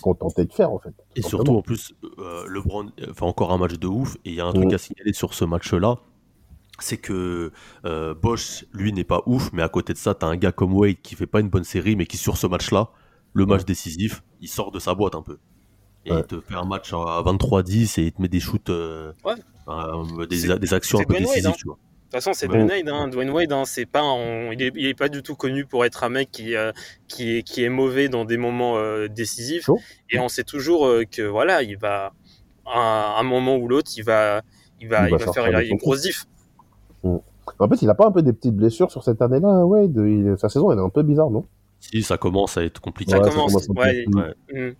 contenter 0.00 0.44
de 0.46 0.52
faire, 0.52 0.72
en 0.72 0.78
fait. 0.78 0.94
Et 1.16 1.20
tout 1.22 1.28
surtout, 1.28 1.56
en 1.56 1.62
plus, 1.62 1.94
euh, 2.18 2.44
LeBron 2.48 2.86
fait 2.96 3.24
encore 3.24 3.52
un 3.52 3.58
match 3.58 3.78
de 3.78 3.86
ouf. 3.86 4.16
Et 4.24 4.30
il 4.30 4.34
y 4.36 4.40
a 4.40 4.46
un 4.46 4.52
truc 4.52 4.70
Mm. 4.70 4.74
à 4.74 4.78
signaler 4.78 5.12
sur 5.12 5.34
ce 5.34 5.44
match-là. 5.44 5.98
C'est 6.80 6.96
que 6.96 7.52
euh, 7.84 8.14
Bosch, 8.14 8.64
lui, 8.72 8.92
n'est 8.92 9.04
pas 9.04 9.22
ouf. 9.26 9.50
Mais 9.52 9.62
à 9.62 9.68
côté 9.68 9.92
de 9.92 9.98
ça, 9.98 10.14
t'as 10.14 10.26
un 10.26 10.36
gars 10.36 10.52
comme 10.52 10.74
Wade 10.74 10.96
qui 11.02 11.14
fait 11.14 11.26
pas 11.26 11.40
une 11.40 11.48
bonne 11.48 11.64
série. 11.64 11.94
Mais 11.96 12.06
qui, 12.06 12.16
sur 12.16 12.36
ce 12.36 12.46
match-là, 12.46 12.90
le 13.32 13.46
match 13.46 13.64
décisif, 13.64 14.22
il 14.40 14.48
sort 14.48 14.70
de 14.72 14.78
sa 14.80 14.94
boîte 14.94 15.14
un 15.14 15.22
peu. 15.22 15.38
Et 16.04 16.12
Ouais. 16.12 16.18
il 16.20 16.24
te 16.26 16.40
fait 16.40 16.54
un 16.54 16.64
match 16.64 16.92
à 16.92 17.22
23-10 17.24 17.98
et 17.98 18.02
il 18.06 18.12
te 18.12 18.20
met 18.20 18.28
des 18.28 18.40
shoots, 18.40 18.68
euh, 18.70 19.12
Ouais. 19.24 19.32
euh, 19.68 20.26
des, 20.26 20.74
actions 20.74 20.98
un 20.98 21.04
peu 21.04 21.14
Dwayne 21.14 21.24
Wade, 21.26 21.34
décisives. 21.34 21.50
hein. 21.50 21.54
tu 21.56 21.66
vois. 21.66 21.76
De 21.76 21.80
toute 22.18 22.24
façon, 22.24 22.32
c'est. 22.34 22.46
Dwayne 22.46 22.68
Wade. 22.68 22.88
Hein. 22.88 23.08
Dwayne 23.08 23.30
Wade, 23.30 23.52
hein, 23.52 23.64
c'est 23.64 23.86
pas, 23.86 24.02
il, 24.52 24.60
est, 24.62 24.72
il 24.76 24.86
est 24.86 24.94
pas 24.94 25.08
du 25.08 25.22
tout 25.22 25.34
connu 25.34 25.64
pour 25.64 25.84
être 25.84 26.04
un 26.04 26.10
mec 26.10 26.30
qui, 26.30 26.54
euh, 26.54 26.72
qui, 27.08 27.38
est, 27.38 27.42
qui 27.42 27.64
est 27.64 27.68
mauvais 27.70 28.08
dans 28.08 28.24
des 28.24 28.36
moments 28.36 28.76
euh, 28.76 29.08
décisifs. 29.08 29.70
Et 30.10 30.18
on 30.18 30.28
sait 30.28 30.44
toujours 30.44 30.86
euh, 30.86 31.04
que 31.10 31.22
voilà, 31.22 31.62
il 31.62 31.76
va, 31.78 32.12
à 32.66 33.18
un 33.18 33.22
moment 33.22 33.56
ou 33.56 33.66
l'autre, 33.66 33.90
il 33.96 34.04
va, 34.04 34.42
il 34.80 34.88
va, 34.88 35.04
Il 35.04 35.06
il 35.08 35.10
va 35.12 35.16
va 35.18 35.24
sortir 35.24 35.44
faire 35.44 35.58
de 35.60 35.64
une 35.64 35.76
grosse 35.78 36.02
diff. 36.02 36.26
En 37.58 37.68
fait, 37.68 37.82
il 37.82 37.90
a 37.90 37.94
pas 37.94 38.06
un 38.06 38.10
peu 38.12 38.22
des 38.22 38.32
petites 38.32 38.56
blessures 38.56 38.90
sur 38.90 39.02
cette 39.04 39.20
année-là, 39.22 39.64
Wade? 39.66 39.94
Il- 39.96 40.34
Sa 40.38 40.48
saison, 40.48 40.70
elle 40.72 40.78
est 40.78 40.82
un 40.82 40.88
peu 40.88 41.02
bizarre, 41.02 41.30
non? 41.30 41.44
Si 41.80 42.02
ça 42.02 42.16
commence 42.16 42.56
à 42.56 42.64
être 42.64 42.80
compliqué. 42.80 43.10
Ça 43.12 43.18
Ouais, 43.18 43.24
ça 43.24 43.30
commence. 43.30 43.52
commence 43.52 43.70
un 43.70 43.74
peu 43.74 43.80
ouais. 43.80 44.04
Ouais. 44.52 44.70
mm. 44.70 44.74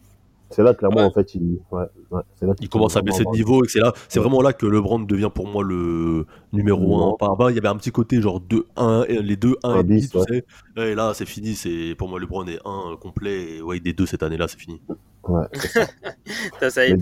C'est 0.51 0.63
là, 0.63 0.73
clairement, 0.73 0.99
Ouais. 1.01 1.03
en 1.07 1.11
fait, 1.11 1.35
il, 1.35 1.59
ouais, 1.73 1.85
ouais, 2.13 2.21
c'est 2.37 2.47
là 2.47 2.53
Il 2.61 2.69
commence 2.69 2.97
à 2.97 3.03
baisser 3.03 3.25
de 3.25 3.31
niveau 3.31 3.65
et 3.65 3.67
que 3.67 3.73
c'est 3.73 3.81
là, 3.81 3.93
c'est 4.09 4.21
vraiment 4.21 4.41
là 4.41 4.53
que 4.53 4.67
LeBron 4.67 5.01
devient 5.01 5.31
pour 5.35 5.49
moi 5.49 5.65
le 5.65 6.27
numéro 6.53 6.81
Numéro 6.81 7.15
1 7.15 7.17
par 7.19 7.37
bas. 7.37 7.51
Il 7.51 7.57
y 7.57 7.59
avait 7.59 7.69
un 7.69 7.77
petit 7.77 7.91
côté 7.91 8.21
genre 8.23 8.41
2-1, 8.41 9.05
et 9.09 9.21
les 9.21 9.37
2-1 9.37 9.57
Un 9.65 9.81
et 9.81 9.83
demi, 9.83 9.97
bis, 10.01 10.11
tu 10.11 10.19
ouais. 10.19 10.25
sais. 10.29 10.45
Et 10.91 10.95
là, 10.95 11.13
c'est 11.15 11.27
fini. 11.27 11.55
C'est 11.55 11.95
pour 11.99 12.09
moi 12.09 12.21
LeBron 12.21 12.47
est 12.47 12.61
1 12.65 12.97
complet. 13.01 13.57
Et 13.57 13.63
ouais, 13.63 13.81
des 13.81 13.95
deux 13.95 14.07
cette 14.07 14.23
année-là, 14.23 14.47
c'est 14.47 14.59
fini. 14.61 14.81
Ouais, 15.29 15.47
c'est 15.55 15.69
ça. 15.69 16.71
Ça 16.71 16.87
y 16.87 16.91
est, 16.93 16.97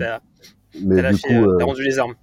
Mais- 0.81 0.95
t'as 0.95 1.01
lâché, 1.03 1.27
coup, 1.27 1.33
euh, 1.33 1.53
euh, 1.53 1.57
t'as 1.59 1.65
rendu 1.65 1.83
les 1.83 1.99
armes. 1.99 2.15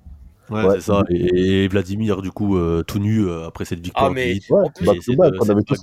Ouais, 0.50 0.64
Ouais. 0.64 0.74
c'est 0.76 0.80
ça. 0.92 1.02
Et, 1.10 1.64
et 1.64 1.68
Vladimir, 1.68 2.22
du 2.22 2.30
coup, 2.32 2.56
euh, 2.56 2.82
tout 2.82 2.98
nu 2.98 3.24
euh, 3.26 3.46
après 3.46 3.64
cette 3.64 3.80
victoire. 3.80 4.06
Ah, 4.06 4.10
mais- 4.14 4.40
ouais, 4.50 4.62
en 4.62 4.70
plus, 4.70 4.84
back 4.86 4.96
c'est 5.00 5.12
to 5.12 5.18
back, 5.18 5.32
de- 5.32 5.38
on 5.40 5.48
avait 5.48 5.60
de 5.60 5.66
tous 5.66 5.80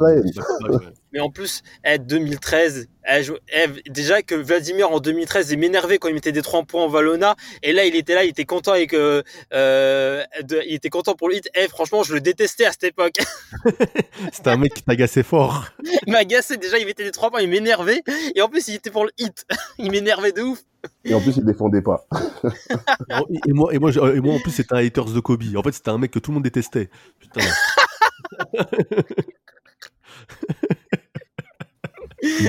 Mais 1.13 1.19
en 1.21 1.29
plus, 1.29 1.61
eh, 1.85 1.97
2013, 1.99 2.87
eh, 3.09 3.23
je- 3.23 3.33
eh, 3.53 3.89
déjà 3.89 4.21
que 4.21 4.35
Vladimir 4.35 4.91
en 4.91 4.99
2013, 4.99 5.51
il 5.51 5.57
m'énervait 5.59 5.97
quand 5.99 6.09
il 6.09 6.13
mettait 6.13 6.31
des 6.33 6.41
3 6.41 6.63
points 6.63 6.83
en 6.83 6.89
Valona. 6.89 7.35
Et 7.63 7.71
là, 7.73 7.85
il 7.85 7.95
était 7.95 8.13
là, 8.13 8.23
il 8.25 8.29
était 8.29 8.43
content 8.45 8.73
avec, 8.73 8.93
euh, 8.93 9.23
euh, 9.53 10.23
de- 10.43 10.61
il 10.67 10.73
était 10.75 10.89
content 10.89 11.15
pour 11.15 11.29
le 11.29 11.35
hit. 11.37 11.49
Eh, 11.55 11.67
franchement, 11.69 12.03
je 12.03 12.13
le 12.13 12.19
détestais 12.21 12.65
à 12.65 12.71
cette 12.71 12.83
époque. 12.83 13.15
C'était 14.33 14.49
un 14.49 14.57
mec 14.57 14.73
qui 14.73 14.83
t'agaçait 14.83 15.23
fort. 15.23 15.65
il 16.05 16.11
m'agaçait 16.11 16.57
déjà, 16.57 16.77
il 16.77 16.85
mettait 16.85 17.03
des 17.05 17.11
3 17.11 17.29
points, 17.31 17.41
il 17.41 17.49
m'énervait. 17.49 18.03
Et 18.35 18.41
en 18.41 18.49
plus, 18.49 18.67
il 18.67 18.75
était 18.75 18.91
pour 18.91 19.05
le 19.05 19.11
hit. 19.17 19.45
il 19.79 19.91
m'énervait 19.91 20.33
de 20.33 20.41
ouf. 20.41 20.59
Et 21.05 21.13
en 21.13 21.21
plus, 21.21 21.37
il 21.37 21.45
défendait 21.45 21.81
pas. 21.81 22.05
Et, 23.09 23.49
et 23.49 23.53
moi, 23.53 23.73
et, 23.73 23.79
moi, 23.79 23.91
je- 23.91 23.99
et 23.99 24.19
moi, 24.21 24.35
en 24.35 24.39
plus, 24.39 24.51
c'était 24.51 24.73
un 24.75 24.85
haters 24.85 25.05
de 25.05 25.19
Kobe. 25.19 25.43
En 25.55 25.63
fait, 25.63 25.71
c'était 25.71 25.89
un 25.89 25.97
mec 25.97 26.11
que 26.11 26.19
tout 26.19 26.31
le 26.31 26.35
monde 26.35 26.43
détestait. 26.43 26.89
Putain. 27.19 27.41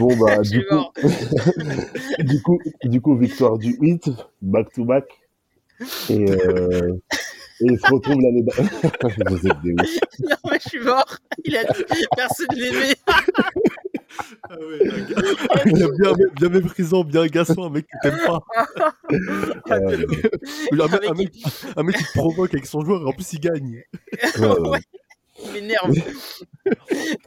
Bon, 0.00 0.16
bah, 0.16 0.38
du 0.42 0.64
coup, 0.66 0.84
du 2.18 2.42
coup, 2.42 2.58
du 2.84 3.00
coup, 3.00 3.16
victoire 3.16 3.58
du 3.58 3.76
8, 3.80 4.10
back 4.42 4.72
to 4.72 4.84
back. 4.84 5.04
Et, 6.10 6.30
euh, 6.30 6.94
et 7.60 7.64
il 7.66 7.78
se 7.78 7.92
retrouve 7.92 8.20
l'année 8.20 8.42
dernière. 8.42 8.70
Vous 9.30 9.46
êtes 9.46 9.60
des 9.62 9.72
ouf. 9.72 9.98
non, 10.20 10.36
mais 10.50 10.58
je 10.62 10.68
suis 10.68 10.80
mort. 10.80 11.16
Il 11.44 11.56
a 11.56 11.64
dit, 11.64 11.84
personne 12.16 12.46
l'aimait. 12.56 12.94
Ah 14.50 14.54
ouais, 14.58 15.72
bien, 15.72 16.12
bien 16.36 16.48
méprisant, 16.48 17.04
bien 17.04 17.22
agaçant, 17.22 17.66
un 17.66 17.70
mec 17.70 17.86
que 17.86 18.08
t'aimes 18.08 18.18
pas. 18.26 18.40
Ah, 19.70 19.78
ouf. 19.78 20.26
Un 20.72 20.88
mec, 20.88 20.92
Avec- 20.92 21.10
un 21.10 21.14
mec- 21.14 21.32
un 21.76 21.82
mec 21.84 21.96
qui 21.96 22.04
te 22.04 22.12
provoque 22.18 22.54
avec 22.54 22.66
son 22.66 22.84
joueur 22.84 23.02
et 23.02 23.04
en 23.04 23.12
plus 23.12 23.32
il 23.34 23.40
gagne. 23.40 23.82
ouais, 24.38 24.46
ouais. 24.46 24.68
Ouais, 24.70 24.80
il 25.44 25.52
m'énerve. 25.52 25.92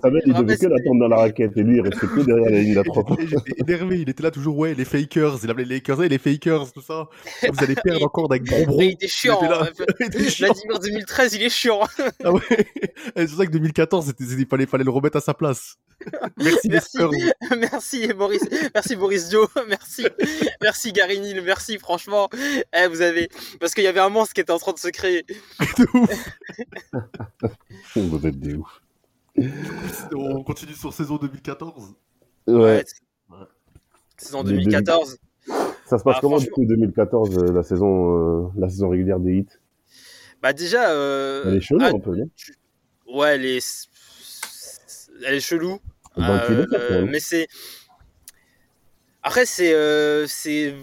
Samuel, 0.01 0.23
il 0.25 0.33
Ah, 0.35 0.41
devait 0.41 0.53
que 0.55 0.59
c'est- 0.61 0.69
l'attendre 0.69 0.99
dans 0.99 1.07
la 1.07 1.17
raquette 1.17 1.51
et 1.57 1.63
lui, 1.63 1.77
il 1.77 1.81
restait 1.81 2.07
que 2.07 2.19
derrière 2.21 2.49
la 2.49 2.59
ligne 2.59 2.77
à 2.77 2.83
points. 2.83 3.03
J'étais 3.19 3.61
énervé, 3.61 3.99
il 4.01 4.09
était 4.09 4.23
là 4.23 4.31
toujours, 4.31 4.57
ouais, 4.57 4.73
les 4.73 4.85
fakers, 4.85 5.35
il 5.43 5.49
appelait 5.49 5.65
les 5.65 5.75
Lakers, 5.75 6.03
et 6.03 6.09
les 6.09 6.17
fakers, 6.17 6.71
tout 6.73 6.81
ça. 6.81 7.07
Vous 7.49 7.63
allez 7.63 7.75
perdre 7.83 8.05
encore 8.05 8.25
avec 8.31 8.43
Brombron. 8.43 8.77
Mais 8.79 8.87
il 8.87 8.91
était 8.93 9.07
chiant. 9.07 9.39
Il 9.41 9.45
était 9.45 9.53
là. 9.53 9.63
hein. 9.63 9.85
Il 9.99 10.05
était 10.07 10.29
chiant. 10.29 10.47
Vladimir 10.47 10.79
2013, 10.79 11.33
il 11.35 11.43
est 11.43 11.49
chiant. 11.49 11.79
Ah 12.23 12.31
ouais. 12.33 12.41
C'est 13.15 13.27
pour 13.27 13.37
ça 13.37 13.45
que 13.45 13.51
2014, 13.51 14.05
c'était- 14.07 14.23
il 14.23 14.47
fallait, 14.47 14.65
fallait 14.65 14.83
le 14.83 14.91
remettre 14.91 15.17
à 15.17 15.21
sa 15.21 15.33
place. 15.33 15.77
Merci, 16.37 16.67
les 16.67 16.69
Merci. 16.71 16.89
Spurs. 16.97 17.11
Merci 17.59 18.07
Boris, 18.13 18.41
merci 18.73 18.95
Boris 18.95 19.29
Dio, 19.29 19.47
merci, 19.67 20.07
merci 20.61 20.91
Garini, 20.93 21.35
merci 21.45 21.77
franchement. 21.77 22.27
Eh, 22.75 22.87
vous 22.87 23.01
avez, 23.01 23.29
parce 23.59 23.75
qu'il 23.75 23.83
y 23.83 23.87
avait 23.87 23.99
un 23.99 24.09
monstre 24.09 24.33
qui 24.33 24.41
était 24.41 24.51
en 24.51 24.57
train 24.57 24.73
de 24.73 24.79
se 24.79 24.87
créer. 24.87 25.23
De 25.77 25.85
ouf. 25.93 26.29
Vous 27.95 28.25
êtes 28.27 28.39
des 28.39 28.55
ouf. 28.55 28.80
On 30.13 30.43
continue 30.43 30.73
sur 30.73 30.93
saison 30.93 31.17
2014. 31.17 31.93
Ouais. 32.47 32.84
En 34.34 34.43
Les 34.43 34.49
2014. 34.49 35.17
Ça 35.86 35.97
se 35.97 36.03
passe 36.03 36.15
Ah, 36.17 36.19
comment, 36.21 36.38
du 36.38 36.49
coup, 36.49 36.65
2014, 36.65 37.38
euh, 37.38 37.51
la 37.51 37.63
saison, 37.63 38.45
euh, 38.45 38.47
la 38.57 38.69
saison 38.69 38.89
régulière 38.89 39.19
des 39.19 39.38
hits? 39.38 39.47
Bah 40.41 40.53
déjà, 40.53 40.91
euh, 40.91 41.43
Elle 41.47 41.55
est 41.57 41.61
chelou, 41.61 41.79
ah, 41.84 41.89
un 41.93 41.99
peu, 41.99 42.15
non? 42.15 42.29
ouais, 43.13 43.36
elle 43.36 43.45
est, 43.45 43.89
elle 45.25 45.36
est 45.36 45.39
chelou. 45.39 45.79
Dans 46.15 46.27
le 46.49 46.67
Euh, 46.73 47.05
mais 47.05 47.19
c'est, 47.19 47.47
après 49.23 49.45
c'est, 49.45 49.73
euh, 49.73 50.25
c'est 50.27 50.75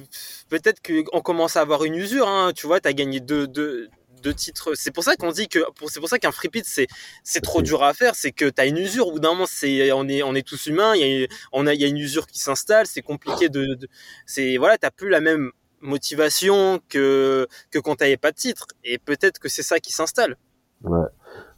peut-être 0.48 0.80
qu'on 0.82 1.20
commence 1.20 1.56
à 1.56 1.60
avoir 1.60 1.84
une 1.84 1.94
usure. 1.96 2.28
Hein. 2.28 2.52
Tu 2.54 2.66
vois, 2.66 2.80
t'as 2.80 2.92
gagné 2.92 3.20
deux, 3.20 3.46
deux, 3.46 3.88
deux 4.20 4.34
titres. 4.34 4.74
C'est 4.74 4.90
pour 4.90 5.04
ça 5.04 5.16
qu'on 5.16 5.30
dit 5.32 5.48
que, 5.48 5.60
c'est 5.88 6.00
pour 6.00 6.08
ça 6.08 6.18
qu'un 6.18 6.32
free 6.32 6.48
pit 6.48 6.64
c'est, 6.66 6.86
c'est 7.24 7.40
trop 7.40 7.62
dur 7.62 7.82
à 7.82 7.94
faire. 7.94 8.14
C'est 8.14 8.32
que 8.32 8.48
t'as 8.48 8.66
une 8.66 8.78
usure. 8.78 9.08
Au 9.08 9.12
bout 9.12 9.20
d'un 9.20 9.30
moment, 9.30 9.46
c'est, 9.46 9.92
on 9.92 10.08
est, 10.08 10.22
on 10.22 10.34
est 10.34 10.46
tous 10.46 10.66
humains. 10.66 10.94
Il 10.94 11.06
y 11.06 11.24
a, 11.24 11.28
on 11.52 11.66
a, 11.66 11.74
il 11.74 11.80
y 11.80 11.84
a 11.84 11.88
une 11.88 11.98
usure 11.98 12.26
qui 12.26 12.38
s'installe. 12.38 12.86
C'est 12.86 13.02
compliqué 13.02 13.48
de, 13.48 13.74
de- 13.74 13.88
c'est 14.26 14.56
voilà, 14.56 14.78
t'as 14.78 14.90
plus 14.90 15.08
la 15.08 15.20
même 15.20 15.50
motivation 15.80 16.80
que 16.88 17.46
que 17.70 17.78
quand 17.78 17.96
t'avais 17.96 18.16
pas 18.16 18.32
de 18.32 18.36
titre. 18.36 18.66
Et 18.84 18.98
peut-être 18.98 19.38
que 19.38 19.48
c'est 19.48 19.62
ça 19.62 19.78
qui 19.80 19.92
s'installe. 19.92 20.36
Ouais, 20.82 21.06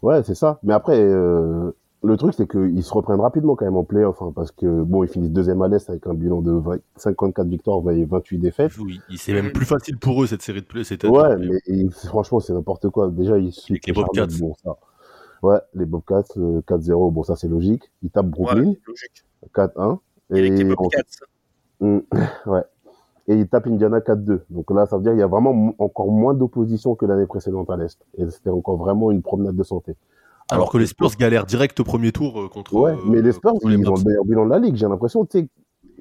ouais 0.03 0.23
c'est 0.25 0.35
ça. 0.35 0.59
Mais 0.63 0.75
après, 0.75 0.99
euh, 0.99 1.73
le 2.03 2.17
truc, 2.17 2.33
c'est 2.35 2.49
qu'ils 2.51 2.83
se 2.83 2.93
reprennent 2.95 3.21
rapidement 3.21 3.57
quand 3.57 3.65
même 3.67 3.77
en 3.77 3.85
playoff, 3.85 4.23
hein, 4.23 4.33
parce 4.35 4.51
que, 4.53 4.83
bon, 4.83 5.05
ils 5.05 5.09
finissent 5.09 5.31
deuxième 5.33 5.61
à 5.63 5.69
l'Est 5.69 5.89
avec 5.91 6.07
un 6.07 6.15
bilan 6.15 6.41
de 6.41 6.53
20 6.53 6.79
54 6.97 7.47
victoires 7.49 7.91
et 7.91 8.05
28 8.05 8.39
défaites. 8.39 8.73
Oui, 8.79 9.01
c'est 9.17 9.33
même 9.35 9.53
plus 9.53 9.67
facile 9.67 9.99
pour 9.99 10.23
eux 10.23 10.27
cette 10.27 10.43
série 10.43 10.63
de 10.63 10.67
play. 10.67 10.83
cette 10.85 11.05
année. 11.05 11.17
Ouais, 11.19 11.37
mais 11.37 11.89
franchement, 11.91 12.41
c'est 12.41 12.53
n'importe 12.55 12.89
quoi. 12.89 13.11
Déjà, 13.11 13.39
ils 13.39 13.53
se 13.53 13.71
Avec 13.73 13.87
les 13.87 13.93
Bobcats. 13.93 14.27
Bon, 14.41 14.55
ça. 14.63 14.77
Ouais, 15.43 15.59
les 15.75 15.85
Bobcats, 15.87 16.23
euh, 16.37 16.61
4-0, 16.67 17.11
bon, 17.13 17.23
ça, 17.23 17.37
c'est 17.37 17.49
logique. 17.49 17.91
Ils 18.03 18.11
tapent 18.11 18.27
Brooklyn, 18.29 18.69
Ouais, 18.71 18.79
logique. 18.87 19.25
4-1. 19.55 19.99
Et 20.33 20.39
avec 20.39 20.53
les 20.53 20.65
en- 20.65 20.75
Bobcats. 20.75 21.03
Mm, 21.81 21.99
ouais. 22.47 22.63
Et 23.29 23.35
ils 23.37 23.47
tapent 23.47 23.67
Indiana 23.67 24.01
4-2. 24.01 24.41
Donc 24.51 24.71
là, 24.71 24.87
ça 24.87 24.97
veut 24.97 25.03
dire 25.03 25.13
qu'il 25.13 25.21
y 25.21 25.23
a 25.23 25.27
vraiment 25.27 25.75
encore 25.79 26.11
moins 26.11 26.35
d'opposition 26.35 26.95
que 26.95 27.07
l'année 27.07 27.27
précédente 27.27 27.71
à 27.71 27.77
l'Est. 27.77 27.99
Et 28.19 28.29
c'était 28.31 28.51
encore 28.51 28.77
vraiment 28.77 29.11
une 29.11 29.23
promenade 29.23 29.55
de 29.57 29.63
santé. 29.63 29.95
Alors 30.51 30.71
que 30.71 30.79
les 30.79 30.87
Spurs 30.87 31.11
galèrent 31.19 31.47
direct 31.47 31.79
au 31.81 31.85
premier 31.85 32.13
tour 32.13 32.41
euh, 32.41 32.49
contre. 32.49 32.75
Ouais, 32.75 32.93
euh, 32.93 32.97
mais 33.07 33.23
les 33.23 33.33
Spurs, 33.33 33.55
ils 33.63 33.89
ont 33.89 33.95
le 33.95 34.05
meilleur 34.05 34.25
bilan 34.25 34.45
de 34.47 34.51
la 34.51 34.59
ligue. 34.59 34.77
J'ai 34.77 34.89
l'impression, 34.89 35.25
tu 35.25 35.41
sais, 35.41 35.49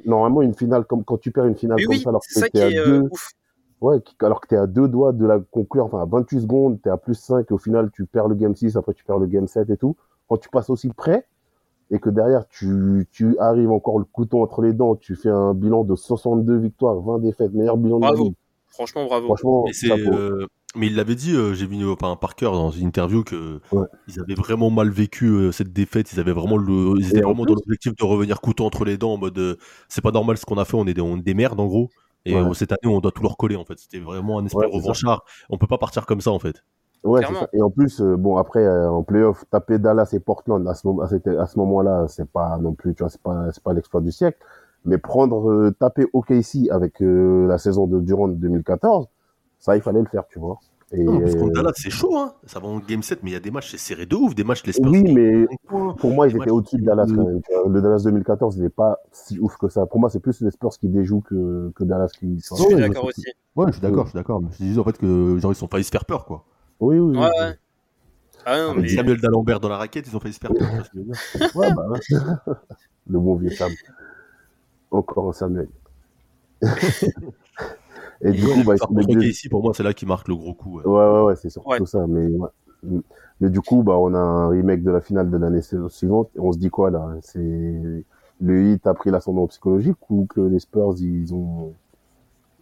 normalement, 0.06 0.42
une 0.42 0.54
finale, 0.54 0.86
comme 0.86 1.04
quand 1.04 1.18
tu 1.18 1.32
perds 1.32 1.46
une 1.46 1.56
finale 1.56 1.78
comme 1.84 1.96
oui, 1.96 2.02
ça, 2.02 2.10
alors 2.10 2.22
que 2.22 2.50
t'es 2.50 2.62
à 2.62 2.66
euh, 2.66 2.86
deux, 2.86 3.08
ouf. 3.12 3.32
ouais, 3.82 3.98
alors 4.22 4.42
que 4.42 4.48
t'es 4.48 4.56
à 4.58 4.68
deux 4.68 4.88
doigts 4.88 5.14
de 5.14 5.26
la 5.26 5.40
conclure, 5.40 5.86
enfin, 5.86 6.02
à 6.02 6.06
28 6.06 6.42
secondes, 6.42 6.82
t'es 6.82 6.90
à 6.90 6.98
plus 6.98 7.16
5, 7.16 7.46
et 7.50 7.54
au 7.54 7.58
final, 7.58 7.92
tu 7.92 8.06
perds 8.06 8.28
le 8.28 8.36
game 8.36 8.56
6, 8.56 8.76
après 8.76 8.94
tu 8.94 9.04
perds 9.04 9.20
le 9.20 9.28
game 9.28 9.48
7 9.48 9.70
et 9.70 9.78
tout. 9.78 9.96
Quand 10.28 10.38
tu 10.38 10.50
passes 10.50 10.70
aussi 10.70 10.90
près, 10.90 11.26
et 11.92 12.00
que 12.00 12.10
derrière, 12.10 12.48
tu, 12.48 13.08
tu 13.12 13.38
arrives 13.40 13.72
encore 13.72 13.98
le 13.98 14.06
couteau 14.06 14.44
entre 14.44 14.62
les 14.62 14.74
dents, 14.74 14.96
tu 14.96 15.16
fais 15.16 15.30
un 15.30 15.54
bilan 15.54 15.84
de 15.84 15.96
62 15.96 16.58
victoires, 16.58 17.00
20 17.00 17.20
défaites, 17.20 17.54
meilleur 17.54 17.78
bilan 17.78 17.98
de 17.98 18.04
la 18.04 18.10
Bravo. 18.10 18.24
ligue. 18.26 18.36
Franchement, 18.68 19.06
bravo. 19.06 19.26
Franchement, 19.26 19.66
Mais, 20.76 20.88
il 20.88 20.96
l'avait 20.96 21.16
dit, 21.16 21.34
euh, 21.36 21.54
j'ai 21.54 21.66
vu 21.66 21.84
euh, 21.84 21.94
enfin, 22.00 22.16
Parker 22.16 22.46
dans 22.52 22.70
une 22.70 22.88
interview 22.88 23.24
que 23.24 23.60
Ouais. 23.72 23.88
ils 24.08 24.20
avaient 24.20 24.36
vraiment 24.36 24.70
mal 24.70 24.90
vécu 24.90 25.26
euh, 25.28 25.52
cette 25.52 25.74
défaite. 25.74 26.14
Ils 26.14 26.20
avaient 26.20 26.32
vraiment 26.32 26.58
le, 26.58 26.94
ils 27.00 27.10
étaient 27.10 27.22
vraiment 27.22 27.44
dans 27.46 27.56
l'objectif 27.56 27.96
de 27.96 28.04
revenir 28.04 28.40
couteau 28.40 28.66
entre 28.66 28.86
les 28.86 28.98
dents 28.98 29.14
en 29.14 29.18
mode 29.18 29.38
euh, 29.40 29.56
c'est 29.88 30.02
pas 30.02 30.12
normal 30.12 30.38
ce 30.38 30.46
qu'on 30.46 30.58
a 30.60 30.66
fait, 30.66 30.76
on 30.76 30.86
est 30.86 30.94
des, 30.94 31.02
on 31.02 31.18
est 31.18 31.22
des 31.22 31.34
merdes 31.34 31.60
en 31.60 31.66
gros. 31.66 31.90
Et 32.26 32.36
Ouais. 32.36 32.42
euh, 32.42 32.54
cette 32.54 32.72
année, 32.72 32.94
on 32.94 33.00
doit 33.00 33.12
tout 33.12 33.24
leur 33.24 33.36
coller 33.38 33.56
en 33.56 33.66
fait. 33.66 33.80
C'était 33.80 34.00
vraiment 34.00 34.38
un 34.40 34.46
esprit 34.46 34.60
Ouais, 34.60 34.68
c'est 34.68 34.74
ça. 34.74 34.78
revanchard. 34.82 35.24
On 35.50 35.58
peut 35.58 35.68
pas 35.68 35.78
partir 35.80 36.06
comme 36.06 36.22
ça 36.22 36.32
en 36.32 36.40
fait. 36.40 36.64
Ouais, 37.04 37.22
ça. 37.24 37.48
Et 37.54 37.62
en 37.62 37.70
plus, 37.72 38.02
euh, 38.02 38.18
bon, 38.18 38.36
après, 38.38 38.60
euh, 38.60 38.92
en 38.92 39.04
playoff, 39.04 39.46
taper 39.50 39.80
Dallas 39.80 40.10
et 40.12 40.20
Portland 40.20 40.68
à 40.68 40.76
ce, 40.76 40.86
moment, 40.86 41.02
à 41.04 41.08
ce 41.48 41.58
moment-là, 41.58 42.06
c'est 42.10 42.30
pas 42.30 42.58
non 42.60 42.74
plus, 42.74 42.94
tu 42.94 43.04
vois, 43.04 43.10
c'est 43.10 43.22
pas, 43.22 43.52
c'est 43.54 43.64
pas 43.64 43.72
l'exploit 43.74 44.02
du 44.02 44.12
siècle. 44.12 44.38
Mais 44.86 44.98
prendre, 44.98 45.50
euh, 45.50 45.72
taper 45.80 46.06
OKC 46.14 46.70
avec 46.70 47.02
euh, 47.02 47.48
la 47.48 47.58
saison 47.58 47.88
de 47.88 48.02
Durant 48.02 48.28
2014, 48.28 49.08
ça, 49.60 49.76
il 49.76 49.82
fallait 49.82 50.02
le 50.02 50.08
faire, 50.08 50.24
tu 50.32 50.40
vois. 50.40 50.60
Et, 50.92 51.04
Non, 51.04 51.20
parce 51.20 51.36
qu'en 51.36 51.50
euh, 51.50 51.52
Dallas, 51.52 51.74
c'est 51.76 51.92
chaud, 51.92 52.18
hein. 52.18 52.34
Ça 52.48 52.60
va 52.60 52.68
en 52.68 52.80
game 52.80 53.04
7, 53.04 53.22
mais 53.22 53.30
il 53.30 53.34
y 53.34 53.36
a 53.38 53.40
des 53.40 53.52
matchs, 53.52 53.70
c'est 53.72 53.78
serré 53.78 54.08
de 54.08 54.16
ouf. 54.16 54.34
Des 54.34 54.44
matchs, 54.44 54.66
les 54.66 54.72
Spurs. 54.74 54.90
oui, 54.90 55.04
mais 55.14 55.46
pour 55.70 56.12
moi, 56.12 56.28
ils 56.28 56.36
étaient 56.36 56.50
au-dessus 56.50 56.78
de 56.78 56.86
Dallas 56.86 57.06
quand 57.06 57.24
même. 57.26 57.42
Le 57.68 57.82
Dallas 57.82 58.02
2014, 58.06 58.58
il 58.58 58.64
n'est 58.64 58.70
pas 58.70 58.98
si 59.12 59.38
ouf 59.40 59.56
que 59.58 59.68
ça. 59.70 59.86
Pour 59.86 60.00
moi, 60.00 60.10
c'est 60.10 60.20
plus 60.20 60.42
les 60.42 60.50
Spurs 60.50 60.72
qui 60.80 60.88
déjouent 60.88 61.22
que, 61.22 61.72
que 61.76 61.84
Dallas 61.84 62.08
qui. 62.18 62.40
Je 62.40 62.56
suis 62.56 62.74
Ouais, 62.74 62.82
d'accord 62.82 63.04
je- 63.04 63.10
aussi. 63.10 63.24
Ouais, 63.56 63.68
je 63.68 63.72
suis 63.74 63.82
d'accord, 63.82 64.06
je 64.06 64.10
suis 64.12 64.18
d'accord. 64.18 64.42
Mais 64.42 64.48
je 64.52 64.64
disais 64.64 64.80
en 64.80 64.84
fait 64.84 64.98
que 64.98 65.38
genre 65.38 65.52
ils 65.52 65.56
sont 65.56 65.68
failli 65.68 65.84
se 65.84 65.92
faire 65.92 66.06
peur 66.06 66.26
quoi. 66.26 66.44
Oui, 66.80 66.98
oui, 66.98 67.18
oui. 67.18 67.24
Ouais. 67.24 67.58
Ah 68.46 68.58
non, 68.58 68.70
Avec 68.72 68.84
mais 68.84 68.88
Samuel 68.88 69.20
D'Alembert 69.22 69.60
dans 69.60 69.70
la 69.70 69.78
raquette, 69.78 70.08
ils 70.08 70.16
ont 70.16 70.20
failli 70.20 70.34
se 70.34 70.40
faire 70.40 70.54
peur. 70.54 70.68
Ouais, 71.56 71.68
bah, 71.76 71.88
ouais. 71.88 72.00
le 73.08 73.20
bon 73.20 73.36
vieux 73.36 73.52
Sam. 73.52 73.72
Encore 74.90 75.30
un 75.30 75.34
Samuel. 75.34 75.68
et 78.22 78.32
du 78.34 78.48
coup, 78.48 78.64
bah, 78.64 78.76
deux- 79.08 79.24
ici 79.24 79.50
pour 79.50 79.64
moi, 79.64 79.74
c'est 79.74 79.84
là 79.84 79.94
qui 79.94 80.06
marque 80.06 80.28
le 80.28 80.36
gros 80.36 80.54
coup. 80.54 80.78
ouais. 80.80 80.86
Ouais, 80.86 81.10
ouais, 81.12 81.22
ouais, 81.24 81.36
c'est 81.36 81.50
surtout 81.50 81.70
Ouais. 81.70 81.80
ça. 81.86 82.06
Mais, 82.08 82.28
ouais. 82.28 82.50
Mais 83.42 83.50
du 83.50 83.62
coup, 83.62 83.84
bah, 83.84 83.98
on 83.98 84.14
a 84.14 84.18
un 84.20 84.50
remake 84.50 84.84
de 84.84 84.92
la 84.92 85.02
finale 85.02 85.30
de 85.30 85.38
l'année 85.38 85.62
suivante. 85.90 86.30
Et 86.36 86.40
on 86.40 86.52
se 86.52 86.58
dit 86.58 86.70
quoi 86.70 86.92
là? 86.92 87.08
C'est 87.22 87.40
le 88.42 88.72
hit 88.74 88.88
a 88.88 88.94
pris 88.94 89.12
l'ascendant 89.12 89.48
psychologique 89.48 89.98
ou 90.10 90.26
que 90.26 90.40
les 90.42 90.60
Spurs 90.60 90.96
ils 91.00 91.34
ont 91.34 91.74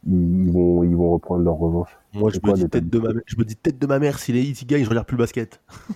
ils, 0.07 0.51
vont 0.51 0.83
ils 0.83 0.95
vont 0.95 1.11
reprendre 1.11 1.43
leur 1.43 1.55
revanche? 1.57 1.97
Moi, 2.13 2.31
je 2.31 2.39
me, 2.43 2.51
quoi, 2.51 2.53
dis 2.53 2.67
tête 2.67 2.89
de 2.89 2.99
ma... 2.99 3.13
mère- 3.13 3.23
je 3.25 3.35
me 3.37 3.43
dis 3.45 3.55
tête 3.55 3.77
de 3.79 3.87
ma 3.87 3.99
mère, 3.99 4.19
si 4.19 4.31
les 4.33 4.41
Heat 4.43 4.61
ils 4.61 4.65
gagnent, 4.67 4.83
je 4.83 4.89
regarde 4.89 5.07
plus 5.07 5.15
le 5.17 5.23
basket. 5.23 5.61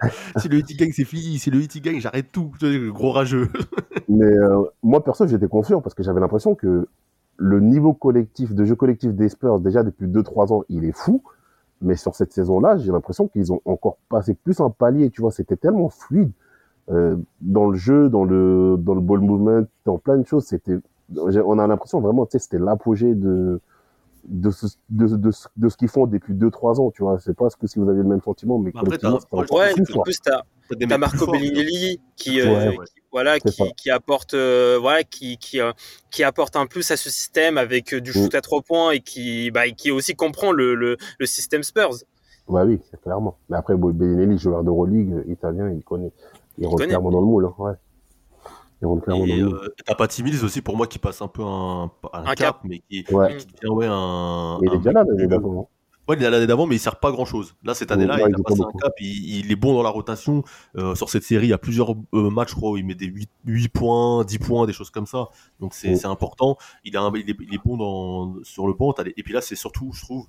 si 0.36 0.48
le 0.48 0.58
Heat 0.58 0.70
il 0.70 0.76
gagne, 0.76 0.92
c'est 0.92 1.04
fini. 1.04 1.38
Si 1.38 1.50
le 1.50 1.60
Heat 1.60 1.74
il 1.74 1.82
gagne, 1.82 2.00
j'arrête 2.00 2.32
tout. 2.32 2.52
Gros 2.92 3.12
rageux. 3.12 3.48
Mais 4.08 4.24
euh, 4.26 4.64
moi 4.82 5.02
perso, 5.04 5.26
j'étais 5.26 5.48
confiant 5.48 5.80
parce 5.80 5.94
que 5.94 6.02
j'avais 6.02 6.20
l'impression 6.20 6.54
que 6.54 6.88
le 7.42 7.58
niveau 7.58 7.92
collectif, 7.92 8.54
de 8.54 8.64
jeu 8.64 8.76
collectif 8.76 9.12
des 9.14 9.28
Spurs, 9.28 9.58
déjà 9.58 9.82
depuis 9.82 10.06
2-3 10.06 10.52
ans, 10.52 10.62
il 10.68 10.84
est 10.84 10.96
fou. 10.96 11.22
Mais 11.80 11.96
sur 11.96 12.14
cette 12.14 12.32
saison-là, 12.32 12.76
j'ai 12.76 12.92
l'impression 12.92 13.26
qu'ils 13.26 13.52
ont 13.52 13.60
encore 13.64 13.96
passé 14.08 14.34
plus 14.34 14.60
un 14.60 14.70
palier, 14.70 15.10
tu 15.10 15.20
vois, 15.20 15.32
c'était 15.32 15.56
tellement 15.56 15.88
fluide. 15.88 16.30
Euh, 16.90 17.16
dans 17.40 17.68
le 17.68 17.76
jeu, 17.76 18.08
dans 18.08 18.24
le, 18.24 18.76
dans 18.78 18.94
le 18.94 19.00
ball 19.00 19.20
movement, 19.20 19.66
dans 19.84 19.98
plein 19.98 20.18
de 20.18 20.26
choses, 20.26 20.44
c'était, 20.44 20.78
on 21.16 21.58
a 21.58 21.66
l'impression 21.66 22.00
vraiment, 22.00 22.26
tu 22.26 22.32
sais, 22.32 22.38
c'était 22.38 22.60
l'apogée 22.60 23.16
de, 23.16 23.60
de 24.24 24.50
ce, 24.50 24.66
de, 24.90 25.06
de, 25.16 25.30
ce- 25.30 25.48
de 25.56 25.68
ce 25.68 25.76
qu'ils 25.76 25.88
font 25.88 26.06
depuis 26.06 26.34
2-3 26.34 26.80
ans, 26.80 26.90
tu 26.90 27.02
vois. 27.02 27.18
C'est 27.20 27.34
pas 27.36 27.50
ce 27.50 27.56
que 27.56 27.66
si 27.66 27.78
vous 27.78 27.88
avez 27.88 27.98
le 27.98 28.08
même 28.08 28.20
sentiment, 28.22 28.58
mais 28.58 28.70
après, 28.74 28.98
encore 29.04 29.58
Ouais, 29.58 29.72
plus 29.74 29.94
en 29.94 30.02
plus, 30.02 30.20
t'as 30.20 30.42
mecs 30.78 30.98
Marco 30.98 31.30
Bellinelli 31.30 32.00
qui, 32.16 32.40
euh, 32.40 32.46
Ouais, 32.46 32.78
ouais. 32.78 32.84
qui- 32.86 33.02
voilà, 33.10 33.38
qui, 33.40 33.72
qui 33.76 33.90
apporte, 33.90 34.34
euh, 34.34 34.78
voilà, 34.80 35.02
qui, 35.04 35.36
qui, 35.36 35.60
euh, 35.60 35.72
qui 36.10 36.22
apporte 36.24 36.56
un 36.56 36.66
plus 36.66 36.90
à 36.90 36.96
ce 36.96 37.10
système 37.10 37.58
avec 37.58 37.92
euh, 37.92 38.00
du 38.00 38.12
shoot 38.12 38.32
Mm. 38.32 38.36
à 38.36 38.40
trois 38.40 38.62
points 38.62 38.90
et 38.92 39.00
qui, 39.00 39.50
bah, 39.50 39.66
et 39.66 39.72
qui 39.72 39.90
aussi 39.90 40.14
comprend 40.14 40.52
le, 40.52 40.74
le, 40.74 40.96
le 41.18 41.26
système 41.26 41.62
Spurs. 41.62 41.94
Ouais, 42.48 42.62
oui, 42.62 42.80
c'est 42.90 43.00
clairement. 43.00 43.36
Mais 43.50 43.56
après, 43.56 43.76
Bellinelli, 43.76 44.38
joueur 44.38 44.64
d'Euroleague, 44.64 45.24
italien, 45.28 45.70
il 45.70 45.82
connaît. 45.82 46.12
Il 46.58 46.66
rentre 46.66 46.84
clairement 46.86 47.10
dans 47.10 47.20
le 47.20 47.26
moule, 47.26 47.46
hein, 47.46 47.54
ouais. 47.58 47.72
Il 48.82 48.86
rentre 48.86 49.04
clairement 49.04 49.26
dans 49.26 49.32
Et 49.32 49.36
le 49.38 49.46
euh, 49.46 49.74
t'as 49.86 49.94
Patty 49.94 50.22
Mills 50.24 50.44
aussi 50.44 50.60
pour 50.60 50.76
moi 50.76 50.86
qui 50.88 50.98
passe 50.98 51.22
un 51.22 51.28
peu 51.28 51.42
un, 51.42 51.84
un, 51.84 51.90
Un 52.12 52.24
cap, 52.34 52.36
cap. 52.36 52.60
mais 52.64 52.80
qui, 52.90 53.04
Ouais. 53.12 53.36
qui 53.36 53.46
devient 53.46 53.72
ouais, 53.72 53.86
un. 53.88 54.58
Mais 54.60 54.68
il 54.70 54.74
est 54.74 54.78
déjà 54.78 54.92
là, 54.92 55.04
l'année 55.08 55.26
d'avant. 55.28 55.68
Ouais, 56.08 56.16
il 56.16 56.20
est 56.20 56.24
là 56.24 56.30
l'année 56.30 56.48
d'avant, 56.48 56.66
mais 56.66 56.74
il 56.74 56.78
sert 56.80 56.96
pas 56.98 57.12
grand 57.12 57.24
chose. 57.24 57.54
Là, 57.62 57.74
cette 57.74 57.92
année-là, 57.92 58.16
Ouais, 58.16 58.22
il 58.26 58.30
il 58.36 58.40
a 58.40 58.42
passé 58.42 58.60
un 58.60 58.76
cap, 58.76 58.92
il, 58.98 59.36
il 59.46 59.52
est 59.52 59.56
bon 59.56 59.72
dans 59.74 59.84
la 59.84 59.88
rotation. 59.88 60.42
Euh, 60.76 60.96
sur 60.96 61.08
cette 61.08 61.22
série, 61.22 61.46
il 61.46 61.50
y 61.50 61.52
a 61.52 61.58
plusieurs 61.58 61.92
euh, 62.12 62.28
matchs, 62.28 62.50
je 62.50 62.54
crois, 62.56 62.72
où 62.72 62.76
il 62.76 62.84
met 62.84 62.96
des 62.96 63.06
8, 63.06 63.30
8 63.46 63.68
points, 63.68 64.24
10 64.24 64.38
points, 64.40 64.66
des 64.66 64.72
choses 64.72 64.90
comme 64.90 65.06
ça. 65.06 65.28
Donc 65.60 65.74
c'est 65.74 65.90
Ouais. 65.90 66.06
important. 66.06 66.56
Il, 66.84 66.96
a 66.96 67.02
un- 67.02 67.12
il, 67.14 67.30
est, 67.30 67.36
il 67.40 67.54
est 67.54 67.60
bon 67.64 67.76
dans, 67.76 68.34
sur 68.42 68.66
le 68.66 68.72
banc. 68.74 68.92
Et 69.16 69.22
puis 69.22 69.32
là, 69.32 69.40
c'est 69.40 69.54
surtout, 69.54 69.92
je 69.94 70.02
trouve, 70.04 70.26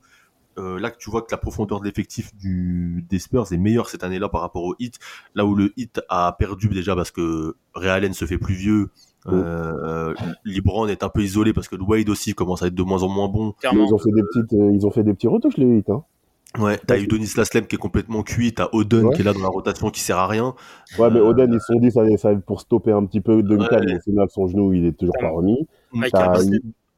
euh, 0.58 0.80
là 0.80 0.92
que 0.92 0.98
tu 0.98 1.10
vois 1.10 1.22
que 1.22 1.28
la 1.32 1.38
profondeur 1.38 1.80
de 1.80 1.86
l'effectif 1.86 2.36
du, 2.36 3.06
des 3.10 3.20
Spurs 3.20 3.52
est 3.52 3.58
meilleure 3.58 3.90
cette 3.90 4.04
année-là 4.04 4.30
par 4.30 4.42
rapport 4.42 4.64
au 4.64 4.76
Heat. 4.80 5.00
Là 5.36 5.46
où 5.46 5.56
le 5.56 5.74
Heat 5.78 6.02
a 6.10 6.36
perdu 6.38 6.68
déjà 6.70 6.96
parce 6.96 7.12
que 7.12 7.56
Ray 7.74 7.90
Allen 7.90 8.14
se 8.14 8.26
fait 8.26 8.38
plus 8.38 8.56
vieux. 8.56 8.90
Euh, 9.28 10.14
LeBron 10.44 10.88
est 10.88 11.02
un 11.04 11.10
peu 11.10 11.22
isolé 11.22 11.54
parce 11.54 11.68
que 11.70 11.76
le 11.78 11.84
Wade 11.84 12.10
aussi 12.10 12.34
commence 12.34 12.62
à 12.62 12.68
être 12.68 12.76
de 12.76 12.84
moins 12.84 13.04
en 13.04 13.08
moins 13.10 13.30
bon. 13.30 13.54
Clairement. 13.54 13.86
ils 13.88 13.94
ont 13.94 13.98
fait 13.98 14.12
des 14.12 14.22
petites, 14.24 14.54
euh, 14.54 14.72
ils 14.74 14.86
ont 14.86 14.92
fait 14.92 15.04
des 15.04 15.14
petits 15.14 15.28
retouches, 15.28 15.58
les 15.58 15.66
8, 15.66 15.90
hein. 15.90 16.04
Ouais, 16.60 16.78
t'as 16.86 17.00
eu 17.00 17.08
Donis 17.08 17.32
Laslem 17.36 17.66
qui 17.66 17.76
est 17.78 17.80
complètement 17.80 18.22
cuit, 18.22 18.54
t'as 18.54 18.68
Oden 18.74 19.06
Ouais. 19.08 19.16
qui 19.16 19.22
est 19.22 19.24
là 19.24 19.34
dans 19.34 19.40
la 19.40 19.48
rotation 19.48 19.90
qui 19.90 20.02
sert 20.02 20.18
à 20.20 20.28
rien. 20.28 20.54
Ouais, 21.00 21.10
mais 21.10 21.20
Euh, 21.20 21.30
Oden, 21.30 21.52
ils 21.52 21.60
se 21.60 21.66
sont 21.74 21.80
dit, 21.80 21.90
ça, 21.90 22.04
ça 22.18 22.28
va 22.28 22.36
être 22.36 22.46
pour 22.46 22.62
stopper 22.62 22.92
un 22.92 23.04
petit 23.08 23.22
peu 23.22 23.42
Duncan, 23.42 23.78
Ouais. 23.78 23.86
mais 23.88 23.96
au 23.96 24.02
final, 24.02 24.28
son 24.30 24.46
genou, 24.48 24.72
il 24.72 24.86
est 24.86 24.92
toujours 24.92 25.16
pas 25.20 25.30
remis. 25.32 25.68
T'as 26.12 26.36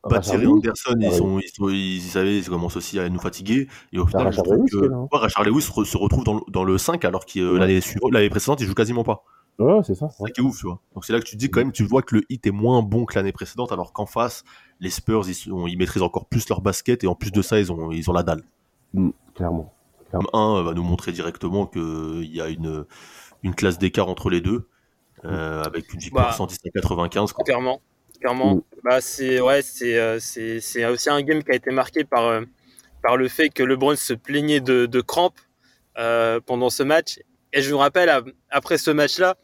Bah, 0.09 0.17
Rashard 0.17 0.35
Thierry 0.39 0.47
Anderson, 0.47 0.93
ils, 0.99 1.05
pareil. 1.05 1.17
sont, 1.17 1.39
ils, 1.39 1.49
sont, 1.49 1.69
ils, 1.69 2.01
savaient, 2.01 2.37
ils 2.37 2.47
commencent 2.49 2.77
aussi 2.77 2.99
à 2.99 3.09
nous 3.09 3.19
fatiguer. 3.19 3.67
Et 3.91 3.99
au 3.99 4.05
final, 4.07 4.33
trouve 4.33 4.55
Lewis 4.57 4.69
que 4.71 5.15
Rashard 5.17 5.43
Lewis 5.45 5.67
re- 5.73 5.83
se 5.85 5.97
retrouve 5.97 6.23
dans 6.23 6.35
le, 6.35 6.41
dans 6.49 6.63
le 6.63 6.77
5 6.77 7.03
alors 7.05 7.25
que 7.25 7.39
Ouais. 7.53 7.59
l'année 7.59 7.81
suivante, 7.81 8.11
l'année 8.13 8.29
précédente, 8.29 8.61
il 8.61 8.67
joue 8.67 8.73
quasiment 8.75 9.03
pas. 9.03 9.23
Ouais, 9.57 9.79
c'est 9.83 9.95
ça. 9.95 10.09
C'est 10.09 10.23
ça 10.23 10.29
qui 10.29 10.41
est 10.41 10.43
ouf, 10.43 10.57
tu 10.59 10.65
vois. 10.67 10.79
Donc 10.93 11.05
c'est 11.05 11.13
là 11.13 11.19
que 11.19 11.23
tu 11.25 11.31
te 11.31 11.37
dis 11.37 11.49
quand 11.49 11.59
même, 11.61 11.71
tu 11.71 11.83
vois 11.85 12.01
que 12.01 12.15
le 12.15 12.23
hit 12.29 12.45
est 12.45 12.51
moins 12.51 12.81
bon 12.83 13.05
que 13.05 13.15
l'année 13.15 13.31
précédente, 13.31 13.71
alors 13.71 13.93
qu'en 13.93 14.05
face, 14.05 14.43
les 14.81 14.89
Spurs, 14.89 15.23
ils, 15.27 15.33
sont- 15.33 15.65
ils 15.65 15.77
maîtrisent 15.77 16.01
encore 16.03 16.25
plus 16.25 16.47
leur 16.49 16.61
basket 16.61 17.03
et 17.03 17.07
en 17.07 17.15
plus 17.15 17.31
de 17.31 17.41
ça, 17.41 17.59
ils 17.59 17.71
ont, 17.71 17.89
ils 17.91 18.09
ont 18.09 18.13
la 18.13 18.23
dalle. 18.23 18.43
Mm, 18.93 19.09
clairement. 19.33 19.73
Comme 20.11 20.27
un 20.33 20.61
va 20.61 20.73
nous 20.73 20.83
montrer 20.83 21.13
directement 21.13 21.65
qu'il 21.65 22.25
y 22.31 22.41
a 22.41 22.47
une, 22.49 22.85
une 23.43 23.55
classe 23.55 23.79
d'écart 23.79 24.07
entre 24.09 24.29
les 24.29 24.41
deux, 24.41 24.67
euh, 25.23 25.63
avec 25.63 25.91
une 25.93 25.99
victoire 25.99 26.27
Bah. 26.27 26.33
110 26.33 26.59
à 26.65 26.69
95. 26.69 27.31
Quoi. 27.33 27.43
Clairement, 27.45 27.81
clairement. 28.19 28.55
Mm. 28.55 28.61
Bah 28.83 29.01
c'est 29.01 29.41
ouais, 29.41 29.61
c'est 29.61 29.97
euh, 29.97 30.19
c'est 30.19 30.59
c'est 30.61 30.85
aussi 30.85 31.09
un 31.09 31.21
game 31.21 31.43
qui 31.43 31.51
a 31.51 31.55
été 31.55 31.71
marqué 31.71 32.03
par 32.03 32.27
euh, 32.27 32.41
par 33.01 33.17
le 33.17 33.27
fait 33.27 33.49
que 33.49 33.63
LeBron 33.63 33.95
se 33.95 34.13
plaignait 34.13 34.59
de, 34.61 34.85
de 34.85 35.01
crampes 35.01 35.39
euh, 35.97 36.39
pendant 36.45 36.69
ce 36.69 36.83
match. 36.83 37.19
Et 37.53 37.61
je 37.61 37.71
me 37.71 37.75
rappelle 37.77 38.11
après 38.49 38.77
ce 38.77 38.91
match-là, 38.91 39.37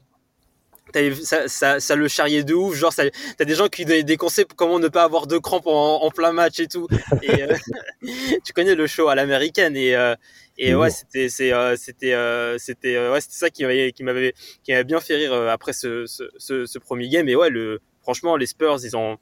ça, 1.24 1.48
ça, 1.48 1.80
ça 1.80 1.96
le 1.96 2.08
charriait 2.10 2.44
de 2.44 2.54
ouf. 2.54 2.76
Genre, 2.76 2.92
ça- 2.92 3.04
t'as 3.38 3.46
des 3.46 3.56
gens 3.56 3.68
qui 3.70 3.86
donnaient 3.86 4.04
des 4.04 4.18
conseils 4.18 4.46
pour 4.46 4.58
comment 4.58 4.80
ne 4.80 4.90
pas 4.90 5.04
avoir 5.04 5.26
de 5.28 5.38
crampes 5.38 5.68
en, 5.68 6.02
en 6.04 6.12
plein 6.12 6.34
match 6.34 6.60
et 6.60 6.68
tout. 6.68 6.88
Et 7.22 7.44
euh, 7.44 7.56
tu 8.44 8.52
connais 8.54 8.76
le 8.76 8.88
show 8.88 9.08
à 9.08 9.16
l'américaine 9.16 9.78
et 9.78 9.96
euh, 9.96 10.16
et 10.58 10.76
ouais, 10.76 10.90
c'était 10.92 11.30
c'est 11.30 11.54
euh, 11.54 11.76
c'était 11.78 12.14
c'était 12.60 12.98
ouais, 13.10 13.22
c'était 13.22 13.36
ça 13.36 13.50
qui 13.50 13.64
m'avait 13.64 13.92
qui 13.94 14.04
m'avait 14.04 14.34
qui 14.64 14.72
m'avait 14.72 14.84
bien 14.84 15.00
fait 15.00 15.16
rire 15.16 15.34
après 15.50 15.74
ce, 15.74 16.06
ce, 16.06 16.24
ce, 16.38 16.66
ce 16.66 16.78
premier 16.80 17.08
game. 17.10 17.28
Et 17.30 17.36
ouais, 17.36 17.50
le 17.50 17.80
franchement, 18.02 18.36
les 18.36 18.46
Spurs, 18.46 18.80
ils 18.84 18.96
ont 18.96 19.18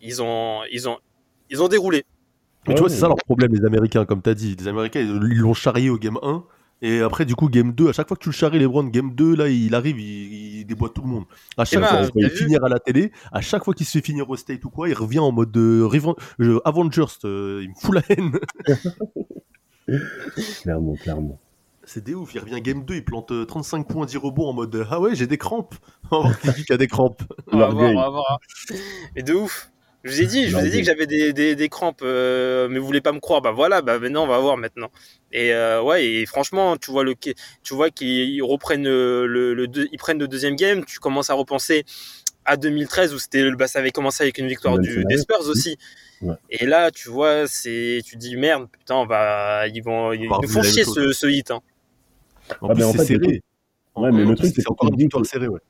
ils 0.00 0.22
ont 0.22 0.60
ils 0.70 0.88
ont 0.88 0.98
ils 1.50 1.62
ont 1.62 1.68
déroulé. 1.68 2.04
Mais 2.66 2.74
tu 2.74 2.80
vois, 2.80 2.88
c'est 2.88 2.96
ça 2.96 3.08
leur 3.08 3.16
problème, 3.16 3.52
les 3.52 3.64
Américains, 3.64 4.06
comme 4.06 4.22
tu 4.22 4.30
as 4.30 4.34
dit. 4.34 4.56
Les 4.58 4.68
Américains, 4.68 5.00
ils 5.00 5.38
l'ont 5.38 5.54
charrié 5.54 5.90
au 5.90 5.98
game 5.98 6.18
1. 6.22 6.44
Et 6.82 7.00
après, 7.00 7.24
du 7.24 7.34
coup, 7.34 7.48
game 7.48 7.72
2, 7.72 7.88
à 7.88 7.92
chaque 7.92 8.08
fois 8.08 8.16
que 8.16 8.22
tu 8.22 8.28
le 8.30 8.34
charries, 8.34 8.58
LeBron, 8.58 8.84
game 8.84 9.14
2, 9.14 9.36
là, 9.36 9.48
il 9.48 9.74
arrive, 9.74 9.98
il, 10.00 10.58
il 10.60 10.64
déboîte 10.66 10.94
tout 10.94 11.02
le 11.02 11.08
monde. 11.08 11.24
À 11.56 11.64
chaque 11.64 11.80
bah, 11.80 11.88
fois 11.88 12.04
se 12.04 12.10
fait 12.12 12.28
vu 12.28 12.36
finir 12.36 12.64
à 12.64 12.68
la 12.68 12.78
télé, 12.78 13.12
à 13.32 13.40
chaque 13.40 13.64
fois 13.64 13.74
qu'il 13.74 13.86
se 13.86 13.92
fait 13.92 14.04
finir 14.04 14.28
au 14.28 14.36
state 14.36 14.64
ou 14.64 14.70
quoi, 14.70 14.88
il 14.88 14.94
revient 14.94 15.18
en 15.18 15.32
mode 15.32 15.50
de 15.50 15.86
euh, 16.40 16.60
Avengers. 16.64 17.04
euh, 17.24 17.60
il 17.62 17.70
me 17.70 17.74
fout 17.74 17.94
la 17.94 18.02
haine. 18.08 18.38
Clairement, 20.62 20.94
clairement. 20.94 21.38
C'est 21.86 22.02
des 22.04 22.14
ouf. 22.14 22.34
Il 22.34 22.40
revient 22.40 22.60
game 22.60 22.84
2, 22.84 22.94
il 22.94 23.04
plante 23.04 23.30
euh, 23.32 23.44
35 23.44 23.86
points, 23.88 24.06
10 24.06 24.16
rebonds 24.18 24.48
en 24.48 24.52
mode 24.52 24.74
euh, 24.74 24.84
Ah 24.90 25.00
ouais, 25.00 25.14
j'ai 25.14 25.26
des 25.26 25.38
crampes. 25.38 25.74
On 26.10 26.20
va 26.22 26.28
voir 26.28 26.40
qui 26.40 26.48
dit 26.48 26.54
qu'il 26.64 26.70
y 26.70 26.72
a 26.72 26.78
des 26.78 26.86
crampes. 26.88 27.22
On 27.52 27.58
va 27.58 27.68
voir, 27.68 27.90
on 27.90 27.94
va 28.00 28.08
voir. 28.10 28.40
Mais 29.14 29.22
de 29.22 29.34
ouf. 29.34 29.70
Je 30.02 30.10
vous 30.10 30.20
ai 30.20 30.26
dit, 30.26 30.48
je 30.48 30.56
vous 30.56 30.62
ai 30.64 30.68
dit 30.68 30.80
que 30.80 30.84
j'avais 30.84 31.06
des, 31.06 31.32
des, 31.32 31.54
des 31.56 31.68
crampes, 31.70 32.02
euh, 32.02 32.68
mais 32.68 32.78
vous 32.78 32.84
voulez 32.84 33.00
pas 33.00 33.12
me 33.12 33.20
croire. 33.20 33.40
Bah 33.40 33.52
voilà, 33.52 33.80
bah 33.80 33.98
maintenant 33.98 34.24
on 34.24 34.26
va 34.26 34.38
voir 34.38 34.58
maintenant. 34.58 34.90
Et 35.32 35.54
euh, 35.54 35.80
ouais, 35.82 36.04
et 36.06 36.26
franchement, 36.26 36.76
tu 36.76 36.90
vois 36.90 37.04
le, 37.04 37.14
tu 37.14 37.34
vois 37.74 37.88
qu'ils 37.88 38.42
reprennent 38.42 38.84
le, 38.84 39.26
le, 39.26 39.54
le 39.54 39.66
deux- 39.66 39.88
ils 39.92 39.98
prennent 39.98 40.18
le 40.18 40.28
deuxième 40.28 40.56
game. 40.56 40.84
Tu 40.84 40.98
commences 40.98 41.30
à 41.30 41.34
repenser 41.34 41.86
à 42.44 42.58
2013 42.58 43.14
où 43.14 43.18
c'était, 43.18 43.50
bah, 43.52 43.66
ça 43.66 43.78
avait 43.78 43.92
commencé 43.92 44.22
avec 44.22 44.36
une 44.36 44.46
victoire 44.46 44.78
du, 44.78 45.06
des 45.06 45.16
Spurs 45.16 45.48
aussi. 45.48 45.78
Ouais. 46.20 46.34
Et 46.50 46.66
là, 46.66 46.90
tu 46.90 47.08
vois, 47.08 47.46
c'est, 47.46 48.00
tu 48.04 48.16
te 48.16 48.18
dis 48.18 48.36
merde, 48.36 48.68
putain, 48.70 48.96
on 48.96 49.06
va, 49.06 49.66
ils 49.68 49.82
vont, 49.82 50.12
ils 50.12 50.28
va 50.28 50.36
nous 50.42 50.48
font 50.48 50.62
chier 50.62 50.84
ce 50.84 51.26
hit. 51.26 51.50
Hein. 51.50 51.62
En 52.60 52.68
Ah, 52.70 52.74
plus, 52.74 52.82
c'est 52.84 52.98
serré. 53.04 53.18
le 53.26 53.40
En- 53.94 54.02
Ouais, 54.02 54.10
mais 54.12 54.18
en 54.24 54.30
le 54.30 54.34
plus, 54.34 54.50
truc, 54.50 54.52
c'est 54.56 54.68
encore 54.70 54.88
une 54.90 54.96
victoire 54.96 55.24
serrée, 55.24 55.48
ouais. 55.48 55.60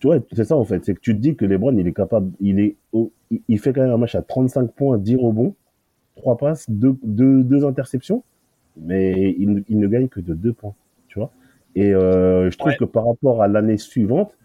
Tu 0.00 0.06
vois, 0.06 0.18
c'est 0.32 0.44
ça 0.44 0.56
en 0.56 0.64
fait, 0.64 0.84
c'est 0.84 0.94
que 0.94 1.00
tu 1.00 1.14
te 1.14 1.20
dis 1.20 1.34
que 1.34 1.44
LeBron, 1.44 1.76
il 1.76 1.86
est 1.86 1.92
capable, 1.92 2.30
il 2.40 2.60
est, 2.60 2.76
au- 2.92 3.10
il- 3.48 3.58
fait 3.58 3.72
quand 3.72 3.80
même 3.80 3.90
un 3.90 3.96
match 3.96 4.14
à 4.14 4.22
35 4.22 4.70
points, 4.72 4.96
10 4.98 5.16
rebonds, 5.16 5.54
3 6.16 6.36
passes, 6.36 6.68
2 6.70 6.94
deux, 7.02 7.42
deux 7.42 7.64
interceptions, 7.64 8.22
mais 8.76 9.34
il, 9.38 9.50
ne- 9.54 9.60
il 9.68 9.78
ne 9.80 9.88
gagne 9.88 10.08
que 10.08 10.20
de 10.20 10.34
2 10.34 10.52
points, 10.52 10.74
tu 11.08 11.18
vois. 11.18 11.32
Et 11.74 11.92
euh, 11.94 12.50
je 12.50 12.58
trouve 12.58 12.70
Ouais. 12.72 12.76
que 12.76 12.84
par 12.84 13.06
rapport 13.08 13.42
à 13.42 13.48
l'année 13.48 13.78
suivante, 13.78 14.36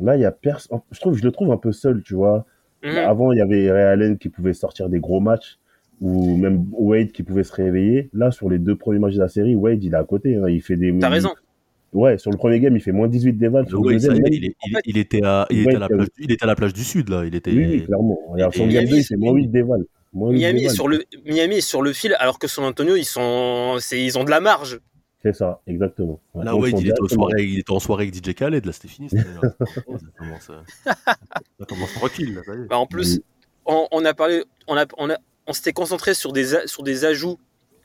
là, 0.00 0.16
il 0.16 0.22
y 0.22 0.24
a 0.24 0.32
personne, 0.32 0.80
je 0.90 0.98
trouve, 1.00 1.14
je 1.14 1.22
le 1.22 1.30
trouve 1.30 1.52
un 1.52 1.58
peu 1.58 1.70
seul, 1.72 2.02
tu 2.02 2.14
vois. 2.14 2.44
Bah, 2.82 3.08
Avant, 3.08 3.30
il 3.30 3.38
y 3.38 3.40
avait 3.42 3.70
Ray 3.70 3.82
Allen 3.84 4.18
qui 4.18 4.30
pouvait 4.30 4.54
sortir 4.54 4.88
des 4.88 4.98
gros 4.98 5.20
matchs, 5.20 5.58
ou 6.02 6.36
même 6.36 6.66
Wade 6.72 7.12
qui 7.12 7.22
pouvait 7.22 7.44
se 7.44 7.52
réveiller. 7.54 8.10
Là, 8.12 8.30
sur 8.30 8.50
les 8.50 8.58
deux 8.58 8.76
premiers 8.76 8.98
matchs 8.98 9.14
de 9.14 9.20
la 9.20 9.28
série, 9.28 9.54
Wade, 9.54 9.82
il 9.82 9.94
est 9.94 9.96
à 9.96 10.04
côté, 10.04 10.36
hein, 10.36 10.48
il 10.48 10.60
fait 10.60 10.76
des. 10.76 10.92
T'as 10.98 11.08
raison. 11.08 11.30
Ouais, 11.94 12.16
sur 12.18 12.30
le 12.30 12.36
premier 12.38 12.58
game, 12.58 12.74
il 12.74 12.80
fait 12.80 12.92
moins 12.92 13.06
18 13.08 13.34
déval. 13.34 13.68
Sur 13.68 13.80
Ouais, 13.80 13.94
le 13.94 13.98
ça 13.98 14.06
y 14.06 14.08
deuxième, 14.20 14.26
est, 14.26 14.30
même- 14.30 14.80
il, 14.86 14.96
En 14.96 15.00
était 15.00 15.24
à, 15.24 15.46
il, 15.50 15.58
était 15.60 15.76
à 15.76 15.78
la 15.78 15.86
il- 15.90 15.94
plage, 15.96 16.08
il 16.18 16.32
était 16.32 16.44
à 16.44 16.46
la 16.46 16.54
plage 16.56 16.72
du 16.74 16.84
sud 16.84 17.08
là. 17.08 17.24
Il 17.26 17.34
était. 17.34 17.50
Oui, 17.52 17.66
oui, 17.70 17.84
clairement. 17.84 18.18
Regarde, 18.28 18.54
son 18.54 18.64
Et 18.68 18.72
game 18.72 18.84
Miami, 18.84 18.90
2, 18.90 18.96
il 18.98 19.04
fait 19.04 19.16
moins 19.16 19.32
8 19.34 19.46
déval. 19.48 19.84
Moins 20.14 20.30
huit 20.30 20.38
Miami 20.38 20.68
sur 20.70 20.88
le, 20.88 21.04
Miami 21.24 21.56
est 21.56 21.60
sur 21.62 21.80
le 21.82 21.92
fil, 21.94 22.14
alors 22.18 22.38
que 22.38 22.46
San 22.48 22.64
Antonio, 22.64 22.96
ils 22.96 23.04
sont, 23.04 23.76
c'est, 23.80 24.02
ils 24.02 24.18
ont 24.18 24.24
de 24.24 24.30
la 24.30 24.40
marge. 24.40 24.80
C'est 25.22 25.34
ça, 25.34 25.60
exactement. 25.66 26.20
Ouais, 26.34 26.44
Là, 26.44 26.56
ouais, 26.56 26.70
sont 26.70 26.78
il 26.78 26.80
était, 26.88 26.94
directement- 26.94 27.28
soirée, 27.28 27.44
il 27.44 27.58
était 27.60 27.70
en 27.70 27.78
soirée 27.78 28.02
avec 28.04 28.14
DJ 28.14 28.34
Khaled, 28.34 28.64
là, 28.66 28.72
c'était 28.72 28.88
fini. 28.88 29.08
année-là. 29.12 29.50
ça, 29.66 29.82
commence, 30.18 30.50
euh, 30.50 30.90
ça 31.58 31.64
commence 31.68 31.92
tranquille, 31.94 32.34
là, 32.34 32.40
ça 32.44 32.54
y 32.54 32.58
est. 32.58 32.66
Bah, 32.68 32.78
en 32.78 32.86
plus, 32.86 33.20
on, 33.64 33.86
on 33.92 34.04
a 34.04 34.14
parlé, 34.14 34.42
on 34.66 34.76
a, 34.76 34.84
on 34.98 35.08
a, 35.10 35.16
on 35.46 35.52
s'était 35.52 35.72
concentré 35.72 36.14
sur 36.14 36.32
des, 36.32 36.66
sur 36.66 36.82
des 36.82 37.04
ajouts 37.04 37.38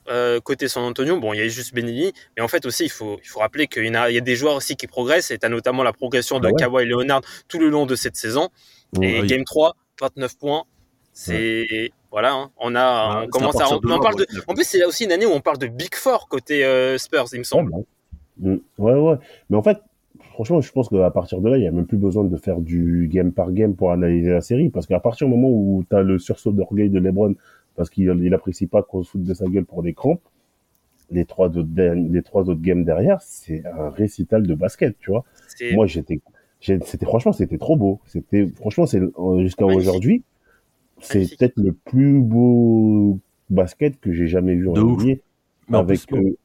euh, 0.09 0.39
côté 0.39 0.67
San 0.67 0.83
Antonio. 0.83 1.19
Bon, 1.19 1.33
il 1.33 1.39
y 1.39 1.41
a 1.41 1.47
juste 1.49 1.73
Benelli, 1.73 2.13
mais 2.37 2.43
en 2.43 2.47
fait 2.47 2.65
aussi, 2.65 2.85
il 2.85 2.89
faut, 2.91 3.19
il 3.23 3.27
faut 3.27 3.39
rappeler 3.39 3.67
qu'il 3.67 3.85
y, 3.85 3.95
a- 3.95 4.09
il 4.09 4.13
y 4.13 4.17
a 4.17 4.21
des 4.21 4.35
joueurs 4.35 4.55
aussi 4.55 4.75
qui 4.77 4.87
progressent. 4.87 5.31
Et 5.31 5.37
tu 5.37 5.45
as 5.45 5.49
notamment 5.49 5.83
la 5.83 5.91
progression 5.93 6.39
de 6.39 6.47
Ah 6.47 6.51
ouais. 6.51 6.55
Kawhi 6.57 6.85
Leonard 6.85 7.21
tout 7.47 7.59
le 7.59 7.69
long 7.69 7.85
de 7.85 7.95
cette 7.95 8.15
saison. 8.15 8.49
Et 9.01 9.19
oui. 9.21 9.27
Game 9.27 9.43
3, 9.43 9.75
29 9.99 10.37
points. 10.37 10.63
C'est 11.13 11.91
voilà, 12.11 12.31
hein, 12.33 12.51
on 12.57 12.73
a, 12.75 13.19
Ouais, 13.19 13.25
on 13.25 13.29
commence 13.29 13.59
à 13.59 13.67
on 13.69 13.99
parle 13.99 14.15
de. 14.15 14.27
En 14.47 14.53
plus, 14.53 14.63
c'est 14.65 14.85
aussi 14.85 15.03
une 15.05 15.11
année 15.11 15.25
où 15.25 15.31
on 15.31 15.41
parle 15.41 15.57
de 15.57 15.67
Big 15.67 15.93
Four 15.95 16.27
côté 16.29 16.63
euh, 16.63 16.97
Spurs, 16.97 17.25
il 17.33 17.39
me 17.39 17.43
semble. 17.43 17.71
bah, 17.71 17.77
mm, 18.37 18.55
ouais, 18.77 18.93
ouais. 18.93 19.15
Mais 19.49 19.57
en 19.57 19.63
fait, 19.63 19.77
franchement, 20.37 20.61
je 20.61 20.71
pense 20.71 20.87
qu'à 20.89 21.09
partir 21.09 21.41
de 21.41 21.49
là, 21.49 21.57
il 21.57 21.61
n'y 21.61 21.67
a 21.67 21.71
même 21.71 21.87
plus 21.87 21.97
besoin 21.97 22.23
de 22.23 22.37
faire 22.37 22.59
du 22.61 23.07
game 23.11 23.31
par 23.31 23.51
game 23.51 23.73
pour 23.75 23.91
analyser 23.91 24.29
la 24.29 24.41
série. 24.41 24.69
Parce 24.69 24.85
qu'à 24.85 24.99
partir 24.99 25.25
du 25.25 25.33
moment 25.33 25.49
où 25.49 25.83
tu 25.89 25.95
as 25.95 26.03
le 26.03 26.19
sursaut 26.19 26.51
d'orgueil 26.51 26.91
de 26.91 26.99
LeBron, 26.99 27.33
parce 27.75 27.89
qu'il 27.89 28.03
il 28.23 28.33
apprécie 28.35 28.67
pas 28.67 28.83
qu'on 28.83 29.01
se 29.01 29.09
foute 29.11 29.23
de 29.23 29.33
sa 29.33 29.45
gueule 29.47 29.65
pour 29.65 29.81
des 29.81 29.93
crampes, 29.95 30.21
les 31.09 31.25
trois 31.25 31.47
autres, 31.47 31.63
de- 31.63 32.07
les 32.11 32.21
trois 32.21 32.43
autres 32.49 32.61
games 32.61 32.83
derrière, 32.83 33.19
c'est 33.23 33.65
un 33.65 33.89
récital 33.89 34.45
de 34.45 34.53
basket, 34.53 34.95
tu 34.99 35.09
vois. 35.11 35.25
Moi, 35.71 35.87
j'étais, 35.87 36.19
c'était 36.59 37.05
franchement, 37.07 37.31
c'était 37.33 37.57
trop 37.57 37.75
beau. 37.75 37.99
C'était, 38.05 38.47
franchement, 38.47 38.85
c'est 38.85 39.01
euh, 39.01 39.41
jusqu'à 39.41 39.65
aujourd'hui. 39.65 40.23
c'est 41.01 41.25
peut-être 41.37 41.57
le 41.57 41.73
plus 41.73 42.21
beau 42.21 43.19
basket 43.49 43.99
que 43.99 44.11
j'ai 44.13 44.27
jamais 44.27 44.55
vu 44.55 44.69
en. 44.69 44.75
NBA. 44.93 45.21
Avec 45.79 45.99
euh, 46.19 46.37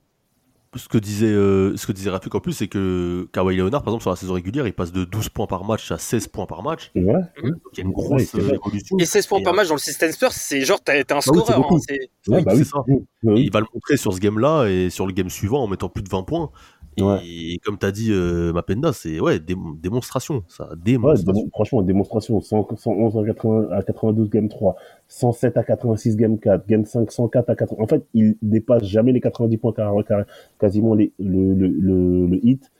ce 0.74 0.88
que 0.88 0.98
disait, 0.98 1.26
euh, 1.26 1.76
ce 1.76 1.86
que 1.86 1.92
disait 1.92 2.10
Rafik 2.10 2.34
en 2.34 2.40
plus, 2.40 2.52
c'est 2.52 2.68
que 2.68 3.28
Kawhi 3.32 3.56
Leonard, 3.56 3.82
par 3.82 3.90
exemple, 3.92 4.02
sur 4.02 4.10
la 4.10 4.16
saison 4.16 4.34
régulière, 4.34 4.66
il 4.66 4.72
passe 4.72 4.90
de 4.92 5.04
12 5.04 5.28
points 5.28 5.46
par 5.46 5.64
match 5.64 5.90
à 5.92 5.98
16 5.98 6.28
points 6.28 6.46
par 6.46 6.62
match. 6.62 6.90
ouais, 6.94 7.04
Donc 7.12 7.54
il 7.74 7.78
y 7.78 7.80
a 7.80 7.84
une 7.84 7.92
grosse 7.92 8.34
évolution. 8.34 8.96
Et 8.98 9.04
16 9.04 9.26
points 9.26 9.40
Et, 9.40 9.42
par 9.42 9.52
euh, 9.52 9.56
match 9.56 9.68
dans 9.68 9.74
le 9.74 9.80
système 9.80 10.12
Spurs, 10.12 10.32
c'est 10.32 10.62
genre, 10.62 10.80
t'es 10.82 10.92
un 11.12 11.16
oui, 11.16 11.22
c'est 11.22 11.30
scoreur. 11.30 11.58
hein, 11.58 11.76
ouais, 11.88 12.08
Oui, 12.28 12.42
bah 12.42 12.52
oui. 12.56 12.64
ça. 12.64 12.78
Mmh, 12.86 12.94
bah 13.22 13.32
oui. 13.34 13.42
Il 13.44 13.52
va 13.52 13.60
le 13.60 13.66
montrer 13.74 13.96
sur 13.96 14.12
ce 14.14 14.18
game-là 14.20 14.66
et 14.66 14.88
sur 14.90 15.06
le 15.06 15.12
game 15.12 15.28
suivant 15.30 15.62
en 15.62 15.66
mettant 15.68 15.88
plus 15.88 16.02
de 16.02 16.08
20 16.08 16.22
points. 16.22 16.50
Et 16.98 17.58
comme 17.64 17.78
tu 17.78 17.86
as 17.86 17.90
dit, 17.92 18.08
euh, 18.12 18.52
Mapenda, 18.52 18.92
c'est 18.92 19.18
ouais, 19.20 19.38
dé- 19.40 19.56
démonstration. 19.80 20.42
Ça, 20.48 20.68
Ouais, 20.70 20.76
démonstration. 20.76 21.32
démon- 21.32 21.48
franchement, 21.50 21.82
démonstration. 21.82 22.40
100 22.40 22.76
111 22.76 23.16
à, 23.18 23.24
80 23.24 23.68
à 23.70 23.82
92 23.82 24.28
game 24.30 24.48
3, 24.48 24.76
107 25.08 25.56
à 25.56 25.62
86 25.64 26.16
game 26.16 26.38
4, 26.38 26.66
game 26.66 26.84
5, 26.84 27.10
104 27.10 27.48
à 27.50 27.56
80. 27.56 27.82
En 27.82 27.86
fait, 27.86 28.04
il 28.14 28.36
dépasse 28.42 28.84
jamais 28.84 29.12
les 29.12 29.20
90 29.20 29.56
points 29.56 29.72
car, 29.72 29.92
car- 30.06 30.24
quasiment 30.60 30.94
les, 30.94 31.12
le, 31.18 31.54
le, 31.54 31.68
le, 31.68 32.26
le 32.26 32.46
hit. 32.46 32.70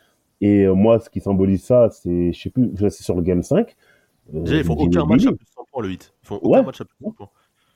Et 0.40 0.64
euh, 0.66 0.74
moi, 0.74 0.98
ce 1.00 1.08
qui 1.08 1.20
symbolise 1.20 1.62
ça, 1.62 1.88
c'est, 1.90 2.32
je 2.32 2.38
sais 2.40 2.50
plus, 2.50 2.70
c'est 2.76 3.02
sur 3.02 3.14
le 3.14 3.22
game 3.22 3.42
5. 3.42 3.74
euh, 4.34 4.40
Déjà, 4.42 4.56
ils 4.58 4.64
font 4.64 4.74
aucun 4.74 5.04
match 5.06 5.24
à 5.26 5.28
plus 5.32 5.44
de 5.44 5.50
100 5.54 5.64
points, 5.72 5.82
le 5.84 5.92
hit. 5.92 6.12
Ils 6.22 6.26
font 6.26 6.36
aucun 6.42 6.58
Ouais. 6.60 6.64
match 6.66 6.80
à 6.80 6.84
plus 6.84 6.94
de 7.00 7.04
100 7.04 7.12
points. 7.12 7.28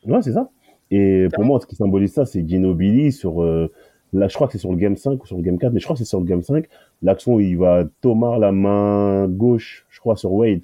Ouais, 0.07 0.23
c'est 0.23 0.33
ça. 0.33 0.51
Et 0.91 1.29
pour 1.33 1.45
moi, 1.45 1.59
ce 1.61 1.67
qui 1.67 1.75
symbolise 1.77 2.13
ça, 2.13 2.27
c'est 2.27 2.47
Ginobili 2.49 3.11
sur, 3.13 3.43
euh, 3.43 3.73
là, 4.17 4.29
je 4.29 4.35
crois 4.35 4.47
que 4.47 4.53
c'est 4.53 4.59
sur 4.59 4.71
le 4.71 4.77
game 4.77 4.97
5 4.97 5.23
ou 5.23 5.27
sur 5.27 5.37
le 5.37 5.43
game 5.43 5.59
4, 5.59 5.73
mais 5.73 5.81
je 5.81 5.85
crois 5.85 5.95
que 5.95 5.99
c'est 5.99 6.09
sur 6.09 6.21
le 6.21 6.25
game 6.27 6.43
5. 6.43 6.67
L'action 7.03 7.35
où 7.35 7.41
il 7.41 7.59
va 7.59 7.85
Thomas 8.01 8.39
la 8.39 8.53
main 8.53 9.29
gauche, 9.29 9.87
je 9.91 10.01
crois, 10.01 10.17
sur 10.17 10.33
Wade. 10.33 10.61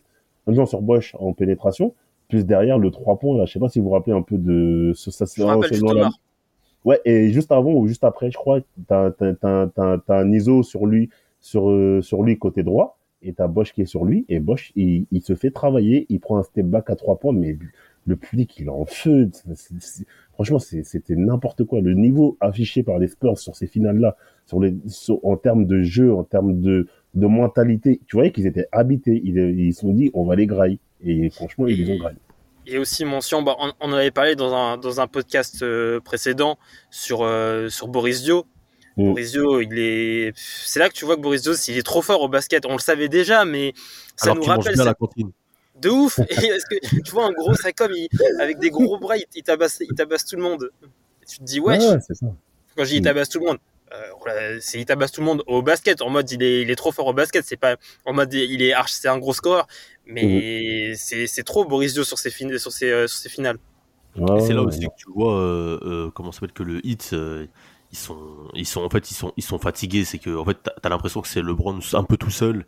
Euh, 0.48 0.52
Non, 0.52 0.66
sur 0.66 0.82
Bosch 0.82 1.14
en 1.18 1.32
pénétration. 1.32 1.94
Plus 2.28 2.46
derrière, 2.46 2.78
le 2.78 2.90
3 2.90 3.18
points, 3.18 3.36
là. 3.36 3.44
Je 3.44 3.52
sais 3.52 3.58
pas 3.58 3.68
si 3.68 3.78
vous 3.78 3.86
vous 3.86 3.90
rappelez 3.92 4.16
un 4.16 4.22
peu 4.22 4.38
de 4.38 4.92
ce, 4.94 5.10
ça, 5.10 5.24
Je 5.36 5.42
rappelle 5.42 5.78
Thomas. 5.78 6.10
Ouais, 6.84 7.00
et 7.04 7.30
juste 7.30 7.52
avant 7.52 7.72
ou 7.74 7.86
juste 7.86 8.02
après, 8.02 8.30
je 8.30 8.36
crois, 8.36 8.60
t'as, 8.88 9.12
t'as, 9.12 9.34
t'as, 9.34 9.66
t'as, 9.68 9.98
t'as 9.98 10.18
un 10.18 10.32
ISO 10.32 10.64
sur 10.64 10.86
lui, 10.86 11.10
sur, 11.40 11.70
euh, 11.70 12.00
sur 12.02 12.24
lui 12.24 12.38
côté 12.38 12.64
droit, 12.64 12.98
et 13.22 13.32
t'as 13.32 13.46
Bosch 13.46 13.72
qui 13.72 13.82
est 13.82 13.86
sur 13.86 14.04
lui, 14.04 14.24
et 14.28 14.40
Bosch, 14.40 14.72
il, 14.74 15.06
il 15.12 15.22
se 15.22 15.36
fait 15.36 15.52
travailler, 15.52 16.06
il 16.08 16.18
prend 16.18 16.38
un 16.38 16.42
step 16.42 16.66
back 16.66 16.90
à 16.90 16.96
trois 16.96 17.20
points, 17.20 17.32
mais 17.32 17.56
le 18.06 18.16
public, 18.16 18.58
il 18.58 18.66
est 18.66 18.68
en 18.68 18.84
feu. 18.84 19.30
Franchement, 20.34 20.58
c'était 20.58 21.14
n'importe 21.14 21.64
quoi. 21.64 21.80
Le 21.80 21.94
niveau 21.94 22.36
affiché 22.40 22.82
par 22.82 22.98
les 22.98 23.08
Spurs 23.08 23.38
sur 23.38 23.54
ces 23.54 23.66
finales-là, 23.66 24.16
sur 24.46 24.60
les, 24.60 24.74
sur- 24.88 25.24
en 25.24 25.36
termes 25.36 25.66
de 25.66 25.82
jeu, 25.82 26.12
en 26.12 26.24
termes 26.24 26.60
de, 26.60 26.88
de 27.14 27.26
mentalité, 27.26 28.00
tu 28.06 28.16
voyais 28.16 28.32
qu'ils 28.32 28.46
étaient 28.46 28.66
habités. 28.72 29.20
Ils, 29.24 29.38
ils 29.38 29.74
se 29.74 29.82
sont 29.82 29.92
dit, 29.92 30.10
on 30.14 30.24
va 30.24 30.34
les 30.34 30.46
grailler. 30.46 30.80
Et 31.04 31.30
franchement, 31.30 31.66
ils 31.66 31.84
les 31.84 31.92
ont 31.92 31.98
graillés. 31.98 32.18
Et 32.66 32.78
aussi 32.78 33.04
mention, 33.04 33.42
bah, 33.42 33.56
on, 33.58 33.72
on 33.80 33.90
en 33.90 33.94
avait 33.94 34.10
parlé 34.12 34.36
dans 34.36 34.54
un, 34.54 34.78
dans 34.78 35.00
un 35.00 35.06
podcast 35.08 35.62
euh, 35.62 36.00
précédent 36.00 36.58
sur, 36.90 37.22
euh, 37.22 37.68
sur 37.68 37.88
Boris 37.88 38.22
Dio. 38.22 38.46
Mm. 38.96 39.08
Boris 39.08 39.32
Dio, 39.32 39.60
il 39.60 39.78
est, 39.78 40.32
c'est 40.36 40.78
là 40.78 40.88
que 40.88 40.94
tu 40.94 41.04
vois 41.04 41.16
que 41.16 41.20
Boris 41.22 41.42
Dio, 41.42 41.52
il 41.68 41.78
est 41.78 41.82
trop 41.82 42.02
fort 42.02 42.20
au 42.22 42.28
basket. 42.28 42.64
On 42.66 42.72
le 42.72 42.78
savait 42.78 43.08
déjà, 43.08 43.44
mais 43.44 43.72
ça 44.16 44.30
Alors 44.30 44.36
nous 44.36 44.42
rappelle 44.44 44.74
bien 44.74 44.84
la 44.84 44.94
cantine. 44.94 45.30
De 45.82 45.90
ouf. 45.90 46.18
Et 46.18 46.24
que 46.34 47.00
tu 47.02 47.10
vois 47.10 47.26
un 47.26 47.32
gros 47.32 47.54
sac 47.54 47.74
comme 47.76 47.92
il, 47.92 48.08
avec 48.40 48.58
des 48.58 48.70
gros 48.70 48.98
bras, 48.98 49.16
il, 49.16 49.24
il 49.34 49.42
tabasse, 49.42 49.78
il 49.80 49.94
tabasse 49.94 50.24
tout 50.24 50.36
le 50.36 50.42
monde. 50.42 50.70
Et 51.22 51.26
tu 51.26 51.38
te 51.38 51.44
dis 51.44 51.60
wesh. 51.60 51.82
Ouais, 51.82 51.98
ça. 52.00 52.26
Quand 52.76 52.84
je 52.84 52.88
dis 52.90 52.96
il 52.96 53.00
Mm. 53.00 53.04
tabasse 53.04 53.28
tout 53.28 53.38
le 53.40 53.46
monde, 53.46 53.58
euh, 53.92 54.58
c'est 54.60 54.78
il 54.80 54.86
tabasse 54.86 55.12
tout 55.12 55.20
le 55.20 55.26
monde 55.26 55.42
au 55.46 55.60
basket. 55.62 56.00
En 56.00 56.08
mode 56.08 56.30
il 56.30 56.42
est, 56.42 56.62
il 56.62 56.70
est 56.70 56.76
trop 56.76 56.92
fort 56.92 57.06
au 57.08 57.12
basket. 57.12 57.44
C'est 57.44 57.56
pas 57.58 57.76
en 58.06 58.12
mode 58.14 58.32
il 58.32 58.62
est 58.62 58.72
arch, 58.72 58.92
c'est 58.92 59.08
un 59.08 59.18
gros 59.18 59.34
scoreur. 59.34 59.66
Mais 60.06 60.94
c'est, 60.96 61.26
c'est 61.26 61.42
trop 61.44 61.64
Boris 61.64 61.92
Dio 61.94 62.04
sur 62.04 62.18
ses, 62.18 62.30
fin- 62.30 62.56
sur 62.58 62.72
ses, 62.72 62.90
euh, 62.90 63.06
sur 63.06 63.18
ses 63.18 63.28
finales. 63.28 63.58
C'est 64.14 64.20
là 64.52 64.60
ouais, 64.60 64.66
aussi 64.68 64.80
que 64.80 64.94
tu 64.96 65.10
vois 65.14 65.38
euh, 65.38 65.78
euh, 65.82 66.10
comment 66.14 66.32
ça 66.32 66.40
s'appelle 66.40 66.52
que 66.52 66.62
le 66.62 66.84
hit 66.86 67.10
euh, 67.14 67.46
ils 67.92 67.96
sont 67.98 68.18
ils 68.52 68.66
sont 68.66 68.82
en 68.82 68.90
fait 68.90 69.10
ils 69.10 69.14
sont 69.14 69.32
ils 69.38 69.42
sont 69.42 69.58
fatigués 69.58 70.04
c'est 70.04 70.18
que 70.18 70.36
en 70.36 70.44
fait 70.44 70.58
t'as 70.62 70.72
as, 70.82 70.88
l'impression 70.90 71.22
que 71.22 71.28
c'est 71.28 71.40
LeBron 71.40 71.78
un 71.94 72.04
peu 72.04 72.18
tout 72.18 72.28
seul 72.30 72.66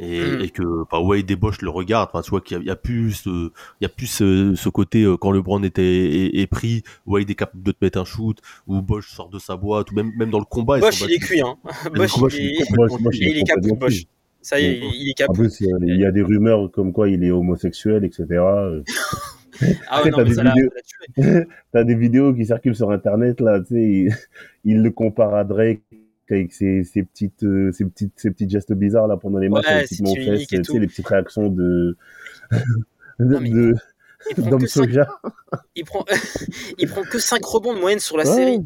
et, 0.00 0.20
Mm. 0.20 0.40
et 0.42 0.48
que 0.50 0.62
bah, 0.90 0.98
Wade 1.00 1.30
et 1.30 1.36
Bosch 1.36 1.60
le 1.62 1.70
regardent 1.70 2.08
enfin 2.12 2.22
tu 2.22 2.30
vois 2.30 2.40
qu'il 2.40 2.56
y, 2.56 2.60
a- 2.60 2.62
il 2.62 2.66
y 2.66 2.70
a 2.70 2.76
plus 2.76 3.12
ce, 3.12 3.28
il 3.28 3.82
y 3.82 3.86
a 3.86 3.88
plus 3.88 4.06
ce, 4.06 4.54
ce 4.56 4.68
côté 4.68 5.02
euh, 5.04 5.16
quand 5.16 5.30
LeBron 5.30 5.62
était 5.62 5.82
est, 5.84 6.40
est 6.40 6.46
pris 6.46 6.82
Wade 7.06 7.28
est 7.30 7.34
capable 7.34 7.62
de 7.62 7.72
te 7.72 7.78
mettre 7.82 7.98
un 8.00 8.04
shoot 8.04 8.38
ou 8.66 8.80
Bosch 8.82 9.08
sort 9.10 9.28
de 9.28 9.38
sa 9.38 9.56
boîte 9.56 9.90
ou 9.92 9.94
même 9.94 10.10
même 10.18 10.30
dans 10.30 10.38
le 10.38 10.44
combat 10.46 10.78
Bosch 10.80 11.02
il 11.02 11.12
est 11.12 11.18
cuit 11.18 11.40
hein. 11.42 11.56
Bosch 11.94 12.12
il 12.38 12.44
il 12.44 12.46
est 12.46 13.26
est, 13.26 13.30
il 13.30 13.38
est 13.38 13.42
capable 13.44 13.78
Bosch. 13.78 14.04
Ça 14.42 14.58
y 14.58 14.64
est, 14.64 14.80
Mm. 14.80 14.90
il 14.94 15.08
est 15.08 15.22
En 15.22 15.26
capable. 15.26 15.38
plus, 15.38 15.60
il 15.60 15.66
y 15.68 15.72
a- 15.72 15.76
il 15.96 16.00
y 16.00 16.04
a 16.06 16.10
des 16.10 16.22
rumeurs 16.22 16.70
comme 16.70 16.92
quoi 16.94 17.10
il 17.10 17.22
est 17.22 17.30
homosexuel, 17.30 18.04
etc. 18.04 18.24
Euh, 19.62 19.66
Ah 19.90 20.02
ouais, 20.02 20.10
non, 20.10 20.16
t'as 20.16 20.24
mais 20.24 20.30
des 20.30 20.42
vidéos. 20.42 20.70
des 21.84 21.94
vidéos 21.94 22.32
qui 22.34 22.46
circulent 22.46 22.74
sur 22.74 22.90
Internet, 22.90 23.42
là, 23.42 23.60
tu 23.60 23.74
sais, 23.74 23.82
il, 23.82 24.14
il 24.64 24.82
le 24.82 24.90
compare 24.90 25.34
à 25.34 25.44
Drake 25.44 25.82
avec 26.32 26.52
ses, 26.52 26.84
ses 26.84 27.02
petites, 27.02 27.42
euh, 27.44 27.72
ses 27.72 27.84
petites, 27.84 28.12
ses 28.16 28.30
petits 28.30 28.48
gestes 28.48 28.72
bizarres, 28.72 29.06
là, 29.08 29.16
pendant 29.16 29.38
les 29.38 29.48
matchs, 29.48 29.66
Ouais, 29.66 29.74
les 29.76 29.82
petites 29.82 30.04
tu 30.04 30.64
sais, 30.72 30.78
les 30.78 30.86
petites 30.86 31.06
réactions 31.06 31.48
de, 31.48 31.96
de, 33.18 33.74
d'homme 34.38 34.66
soja. 34.66 35.08
il 35.74 35.84
prend, 35.84 36.04
il 36.78 36.88
prend 36.88 37.02
que 37.02 37.18
5 37.18 37.44
rebonds 37.44 37.74
de 37.74 37.80
moyenne 37.80 38.00
sur 38.00 38.16
la 38.16 38.28
Ouais. 38.28 38.34
série. 38.34 38.58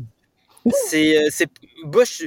C'est, 0.88 1.18
euh, 1.18 1.28
c'est 1.30 1.48
Bosch. 1.84 2.26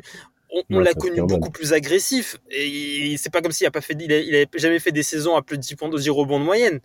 On, 0.53 0.61
on 0.69 0.77
Ouais, 0.77 0.83
l'a 0.83 0.93
connu 0.93 1.21
beaucoup 1.23 1.49
plus 1.49 1.73
agressif. 1.73 2.37
Et 2.51 3.15
c'est 3.17 3.31
pas 3.31 3.41
comme 3.41 3.51
s'il 3.51 3.67
a 3.67 3.71
pas 3.71 3.81
fait, 3.81 3.97
il 3.99 4.11
a, 4.13 4.19
il 4.19 4.47
jamais 4.55 4.79
fait 4.79 4.91
des 4.91 5.03
saisons 5.03 5.35
à 5.35 5.41
plus 5.41 5.57
de 5.57 5.61
10 5.61 5.75
points 5.75 5.89
de 5.89 5.97
10 5.97 6.09
rebonds 6.09 6.39
de 6.39 6.45
moyenne. 6.45 6.79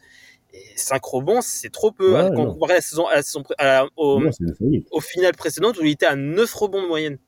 Et 0.55 0.59
5 0.77 1.03
rebonds, 1.05 1.41
c'est 1.43 1.71
trop 1.71 1.93
peu. 1.93 2.15
Ouais, 2.15 2.29
quand 2.35 2.45
non. 2.45 2.53
comparé 2.55 2.73
à 2.73 2.77
la 2.77 2.81
saison, 2.83 3.07
à 3.07 3.15
la 3.17 3.23
saison 3.23 3.43
à 3.59 3.65
la- 3.65 3.87
au, 3.97 4.21
Non, 4.21 4.31
au 4.91 5.01
final 5.01 5.33
précédente 5.35 5.79
où 5.79 5.85
il 5.85 5.93
était 5.93 6.07
à 6.07 6.17
9 6.17 6.53
rebonds 6.55 6.83
de 6.83 6.89
moyenne. 6.89 7.19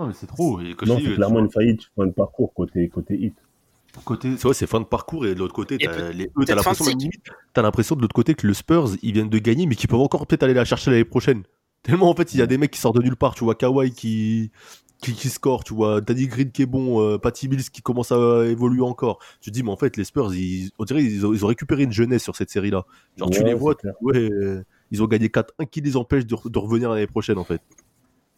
Non, 0.00 0.06
mais 0.06 0.14
c'est 0.14 0.26
trop. 0.26 0.60
Et 0.60 0.74
que 0.74 0.84
Non, 0.86 0.98
c'est 0.98 1.14
clairement 1.14 1.40
une 1.40 1.50
faillite, 1.50 1.82
fin 1.96 2.06
de 2.06 2.12
parcours, 2.12 2.52
côté, 2.54 2.88
côté 2.88 3.14
hit. 3.16 3.34
côté 4.04 4.30
c'est 4.36 4.44
vrai 4.44 4.54
c'est 4.54 4.66
fin 4.68 4.80
de 4.80 4.84
parcours 4.86 5.26
et 5.26 5.34
de 5.34 5.38
l'autre 5.40 5.52
côté 5.52 5.76
t'as 5.76 5.92
peut- 5.92 6.10
les 6.12 6.30
t'as 6.46 6.54
l'impression 6.54 6.84
de 6.84 6.90
même 6.90 6.98
limite, 6.98 7.24
t'as 7.52 7.62
l'impression 7.62 7.96
de 7.96 8.00
l'autre 8.02 8.14
côté 8.14 8.34
que 8.34 8.46
le 8.46 8.54
Spurs 8.54 8.90
ils 9.02 9.12
viennent 9.12 9.28
de 9.28 9.38
gagner 9.38 9.66
mais 9.66 9.74
qu'ils 9.74 9.88
peuvent 9.88 10.00
encore 10.00 10.26
peut-être 10.28 10.44
aller 10.44 10.54
la 10.54 10.64
chercher 10.64 10.90
l'année 10.92 11.04
prochaine. 11.04 11.42
Tellement 11.82 12.08
en 12.08 12.14
fait 12.14 12.32
il 12.32 12.38
y 12.38 12.42
a 12.42 12.46
des 12.46 12.56
mecs 12.56 12.70
qui 12.70 12.78
sortent 12.80 12.96
de 12.96 13.02
nulle 13.02 13.16
part 13.16 13.34
tu 13.34 13.42
vois. 13.44 13.54
Kawhi 13.56 13.90
qui 13.92 14.52
qui, 15.02 15.14
qui 15.14 15.28
score 15.28 15.64
tu 15.64 15.74
vois. 15.74 16.00
Danny 16.00 16.28
Green 16.28 16.52
qui 16.52 16.62
est 16.62 16.66
bon 16.66 17.00
euh, 17.02 17.18
Patty 17.18 17.48
Mills 17.48 17.64
qui 17.70 17.82
commence 17.82 18.12
à 18.12 18.44
évoluer 18.46 18.82
encore. 18.82 19.18
Tu 19.40 19.50
te 19.50 19.54
dis 19.54 19.62
mais 19.64 19.70
en 19.70 19.76
fait 19.76 19.96
les 19.96 20.04
Spurs 20.04 20.32
ils 20.34 20.70
on 20.78 20.84
dirait 20.84 21.02
ils 21.02 21.26
ont, 21.26 21.32
ils 21.34 21.44
ont 21.44 21.48
récupéré 21.48 21.82
une 21.82 21.92
jeunesse 21.92 22.22
sur 22.22 22.36
cette 22.36 22.50
série 22.50 22.70
là 22.70 22.84
genre 23.16 23.30
tu 23.30 23.42
les 23.42 23.54
vois 23.54 23.74
ouais 24.02 24.18
euh, 24.30 24.62
ils 24.92 25.02
ont 25.02 25.06
gagné 25.06 25.28
4-1 25.28 25.66
qui 25.68 25.80
les 25.80 25.96
empêche 25.96 26.26
de, 26.26 26.36
de 26.48 26.58
revenir 26.60 26.90
l'année 26.90 27.06
prochaine 27.08 27.38
en 27.38 27.44
fait 27.44 27.60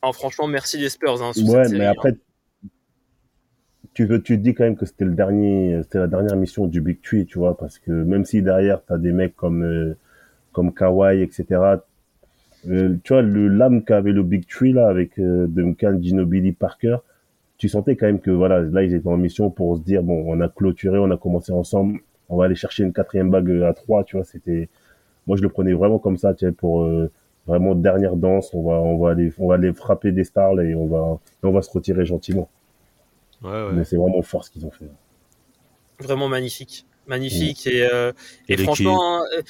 Alors, 0.02 0.14
franchement, 0.14 0.46
merci 0.46 0.78
les 0.78 0.88
Spurs. 0.90 1.22
Hein, 1.22 1.32
sur 1.32 1.48
Ouais, 1.48 1.62
cette 1.64 1.72
mais 1.78 1.86
hein. 1.86 1.86
après, 1.86 2.16
tu, 3.94 4.08
te- 4.08 4.14
tu 4.16 4.36
te 4.38 4.42
dis 4.42 4.54
quand 4.54 4.64
même 4.64 4.76
que 4.76 4.86
c'était 4.86 5.04
le 5.04 5.14
dernier, 5.14 5.80
c'était 5.82 5.98
la 5.98 6.06
dernière 6.06 6.36
mission 6.36 6.66
du 6.66 6.80
Big 6.80 7.00
Tree, 7.02 7.26
tu 7.26 7.38
vois, 7.38 7.56
parce 7.56 7.78
que 7.78 7.90
même 7.90 8.24
si 8.24 8.42
derrière 8.42 8.82
t'as 8.84 8.98
des 8.98 9.12
mecs 9.12 9.36
comme 9.36 9.62
euh, 9.64 9.96
comme 10.52 10.74
Kawhi, 10.74 11.22
etc. 11.22 11.84
euh, 12.68 12.96
tu 13.04 13.12
vois, 13.14 13.22
le 13.22 13.48
l'âme 13.48 13.84
qu'avait 13.84 14.12
le 14.12 14.22
Big 14.22 14.46
Tree 14.48 14.72
là 14.72 14.88
avec 14.88 15.18
euh, 15.20 15.46
Duncan, 15.48 15.98
Ginobili, 16.02 16.52
Parker, 16.52 16.98
tu 17.58 17.68
sentais 17.68 17.96
quand 17.96 18.06
même 18.06 18.20
que 18.20 18.30
voilà, 18.32 18.62
là 18.62 18.82
ils 18.84 18.94
étaient 18.94 19.08
en 19.08 19.16
mission 19.18 19.50
pour 19.50 19.78
se 19.78 19.82
dire 19.82 20.02
bon, 20.04 20.24
on 20.28 20.40
a 20.40 20.48
clôturé, 20.48 20.98
on 20.98 21.10
a 21.12 21.18
commencé 21.18 21.52
ensemble, 21.52 22.00
on 22.28 22.36
va 22.38 22.46
aller 22.46 22.56
chercher 22.56 22.84
une 22.84 22.92
quatrième 22.94 23.30
bague 23.30 23.50
à 23.62 23.74
trois, 23.74 24.04
tu 24.04 24.16
vois, 24.16 24.24
c'était, 24.26 24.68
moi 25.26 25.36
je 25.38 25.42
le 25.42 25.48
prenais 25.50 25.74
vraiment 25.74 25.98
comme 26.00 26.18
ça, 26.18 26.34
tu 26.34 26.46
sais, 26.46 26.52
pour 26.52 26.84
euh, 26.84 27.10
vraiment 27.46 27.74
dernière 27.74 28.16
danse, 28.16 28.54
on 28.54 28.62
va 28.62 28.74
on 28.74 28.98
va 28.98 29.10
aller 29.12 29.32
on 29.38 29.48
va 29.48 29.54
aller 29.56 29.72
frapper 29.72 30.12
des 30.12 30.24
stars 30.24 30.54
là, 30.54 30.64
et 30.64 30.74
on 30.74 30.86
va 30.86 31.20
et 31.42 31.46
on 31.46 31.52
va 31.52 31.62
se 31.62 31.70
retirer 31.70 32.06
gentiment. 32.06 32.50
ouais 33.42 33.50
ouais 33.50 33.72
Mais 33.72 33.84
c'est 33.84 33.96
vraiment 33.96 34.22
fort 34.22 34.44
ce 34.44 34.50
qu'ils 34.50 34.66
ont 34.66 34.70
fait. 34.70 34.90
vraiment 35.98 36.28
magnifique, 36.28 36.86
magnifique 37.06 37.66
et, 37.66 37.82
euh, 37.90 38.12
et 38.48 38.54
Et 38.54 38.56
les 38.56 38.64
franchement, 38.64 38.98
hein, 39.20 39.24
euh, 39.36 39.42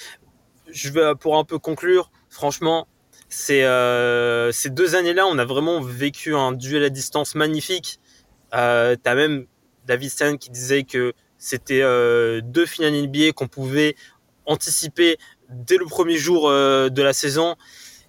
je 0.71 0.91
vais 0.91 1.15
pour 1.19 1.39
un 1.39 1.45
peu 1.45 1.59
conclure, 1.59 2.11
franchement, 2.29 2.87
c'est 3.29 3.65
euh, 3.65 4.53
ces 4.53 4.71
deux 4.71 4.95
années-là, 4.95 5.27
on 5.27 5.39
a 5.39 5.45
vraiment 5.45 5.81
vécu 5.81 6.35
un 6.35 6.53
duel 6.53 6.85
à 6.85 6.91
distance 6.91 7.35
magnifique. 7.35 8.01
Euh, 8.55 8.97
T'as 9.03 9.15
même 9.15 9.47
David 9.87 10.11
Stern 10.11 10.39
qui 10.39 10.51
disait 10.51 10.85
que 10.85 11.13
c'était 11.39 11.83
euh, 11.83 12.41
deux 12.43 12.67
finales 12.67 12.93
NBA 12.95 13.33
qu'on 13.35 13.49
pouvait 13.49 13.97
anticiper 14.47 15.17
dès 15.49 15.77
le 15.79 15.87
premier 15.87 16.17
jour 16.17 16.49
euh, 16.49 16.89
de 16.91 17.03
la 17.03 17.13
saison. 17.13 17.57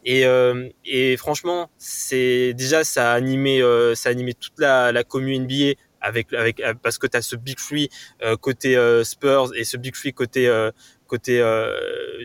Et, 0.06 0.26
euh, 0.26 0.70
et 0.86 1.18
franchement, 1.18 1.70
c'est 1.78 2.54
déjà 2.54 2.84
ça 2.84 3.12
a 3.12 3.16
animé, 3.16 3.62
euh, 3.62 3.96
ça 3.96 4.10
a 4.10 4.12
animé 4.12 4.34
toute 4.34 4.60
la, 4.60 4.92
la 4.92 5.04
commune 5.04 5.44
NBA 5.44 5.80
avec 6.04 6.34
avec 6.34 6.62
parce 6.82 6.98
que 6.98 7.08
tu 7.08 7.18
as 7.18 7.22
ce 7.22 7.36
big 7.36 7.60
free 7.60 7.90
euh, 8.22 8.36
côté 8.36 8.76
euh, 8.76 9.04
Spurs 9.04 9.52
et 9.56 9.64
ce 9.64 9.78
big 9.78 9.96
free 9.96 10.14
côté 10.14 10.48
euh, 10.48 10.70
côté 11.08 11.40
euh, 11.40 11.74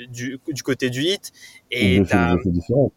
du 0.09 0.39
du 0.49 0.63
côté 0.63 0.91
du 0.91 1.03
Heat 1.03 1.33
et 1.71 2.01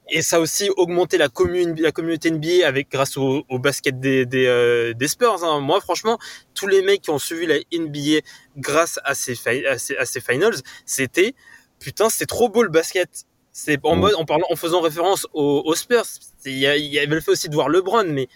et 0.10 0.22
ça 0.22 0.38
a 0.38 0.40
aussi 0.40 0.70
augmenté 0.78 1.18
la 1.18 1.30
commune 1.30 1.80
la 1.80 1.92
communauté 1.92 2.32
NBA 2.32 2.66
avec 2.66 2.90
grâce 2.90 3.16
au, 3.18 3.44
au 3.48 3.60
basket 3.60 4.00
des 4.00 4.26
des, 4.26 4.48
euh, 4.48 4.94
des 4.94 5.08
Spurs 5.08 5.44
hein. 5.44 5.60
moi 5.60 5.80
franchement 5.82 6.18
tous 6.56 6.68
les 6.68 6.82
mecs 6.82 7.02
qui 7.02 7.12
ont 7.12 7.20
suivi 7.20 7.46
la 7.46 7.58
NBA 7.72 8.22
grâce 8.58 9.00
à 9.04 9.14
ces 9.14 9.36
à 9.68 9.78
ces, 9.78 9.96
à 9.98 10.06
ces 10.06 10.22
finals 10.22 10.56
c'était 10.86 11.36
putain, 11.82 12.10
c'est 12.10 12.28
trop 12.28 12.48
beau 12.48 12.64
le 12.64 12.70
basket. 12.70 13.26
C'est 13.54 13.78
en 13.84 13.96
mode, 13.98 14.16
en 14.16 14.26
parlant, 14.26 14.46
en 14.50 14.56
faisant 14.56 14.82
référence 14.82 15.28
aux, 15.34 15.62
aux 15.66 15.76
Spurs. 15.76 16.06
Il 16.46 16.54
y, 16.54 16.62
y 16.62 17.00
avait 17.00 17.08
le 17.08 17.20
fait 17.22 17.32
aussi 17.32 17.50
de 17.50 17.54
voir 17.54 17.68
LeBron, 17.70 18.06
mais 18.06 18.28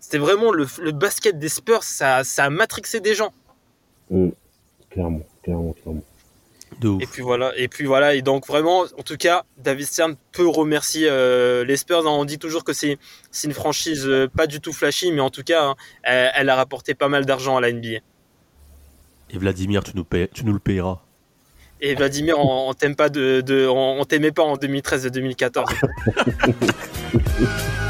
c'était 0.00 0.18
vraiment 0.18 0.50
le, 0.50 0.66
le 0.80 0.92
basket 0.92 1.38
des 1.38 1.48
Spurs, 1.50 1.82
ça, 1.84 2.24
ça 2.24 2.44
a 2.44 2.50
matrixé 2.50 3.00
des 3.00 3.14
gens. 3.14 3.32
Clairement, 4.90 5.20
clairement, 5.42 5.72
clairement. 5.82 6.02
De 6.80 6.88
ouf. 6.88 7.02
Et 7.02 7.06
puis 7.06 7.22
voilà, 7.22 7.52
et 7.56 7.68
puis 7.68 7.84
voilà, 7.84 8.14
et 8.14 8.22
donc 8.22 8.46
vraiment, 8.46 8.80
en 8.98 9.02
tout 9.02 9.16
cas, 9.18 9.44
David 9.58 9.86
Stern 9.86 10.16
peut 10.32 10.48
remercier 10.48 11.06
euh, 11.08 11.64
les 11.64 11.76
Spurs. 11.76 12.06
hein. 12.06 12.10
On 12.10 12.24
dit 12.24 12.38
toujours 12.38 12.64
que 12.64 12.72
c'est 12.72 12.98
c'est 13.30 13.46
une 13.46 13.54
franchise 13.54 14.04
euh, 14.06 14.26
pas 14.26 14.46
du 14.46 14.60
tout 14.60 14.72
flashy, 14.72 15.12
mais 15.12 15.20
en 15.20 15.30
tout 15.30 15.42
cas, 15.44 15.64
hein, 15.66 15.76
elle, 16.02 16.32
elle 16.34 16.48
a 16.48 16.56
rapporté 16.56 16.94
pas 16.94 17.08
mal 17.08 17.26
d'argent 17.26 17.56
à 17.56 17.60
la 17.60 17.70
NBA. 17.72 17.98
Et 19.30 19.38
Vladimir, 19.38 19.84
tu 19.84 19.92
nous, 19.94 20.04
payes- 20.04 20.28
tu 20.32 20.44
nous 20.44 20.52
le 20.54 20.58
payeras. 20.58 21.02
Et 21.84 21.96
Vladimir, 21.96 22.38
on, 22.38 22.70
on 22.70 22.74
t'aime 22.74 22.94
pas 22.94 23.08
t'aimait 24.04 24.30
pas 24.30 24.44
en 24.44 24.56
2013 24.56 25.06
et 25.06 25.10
2014. 25.10 25.68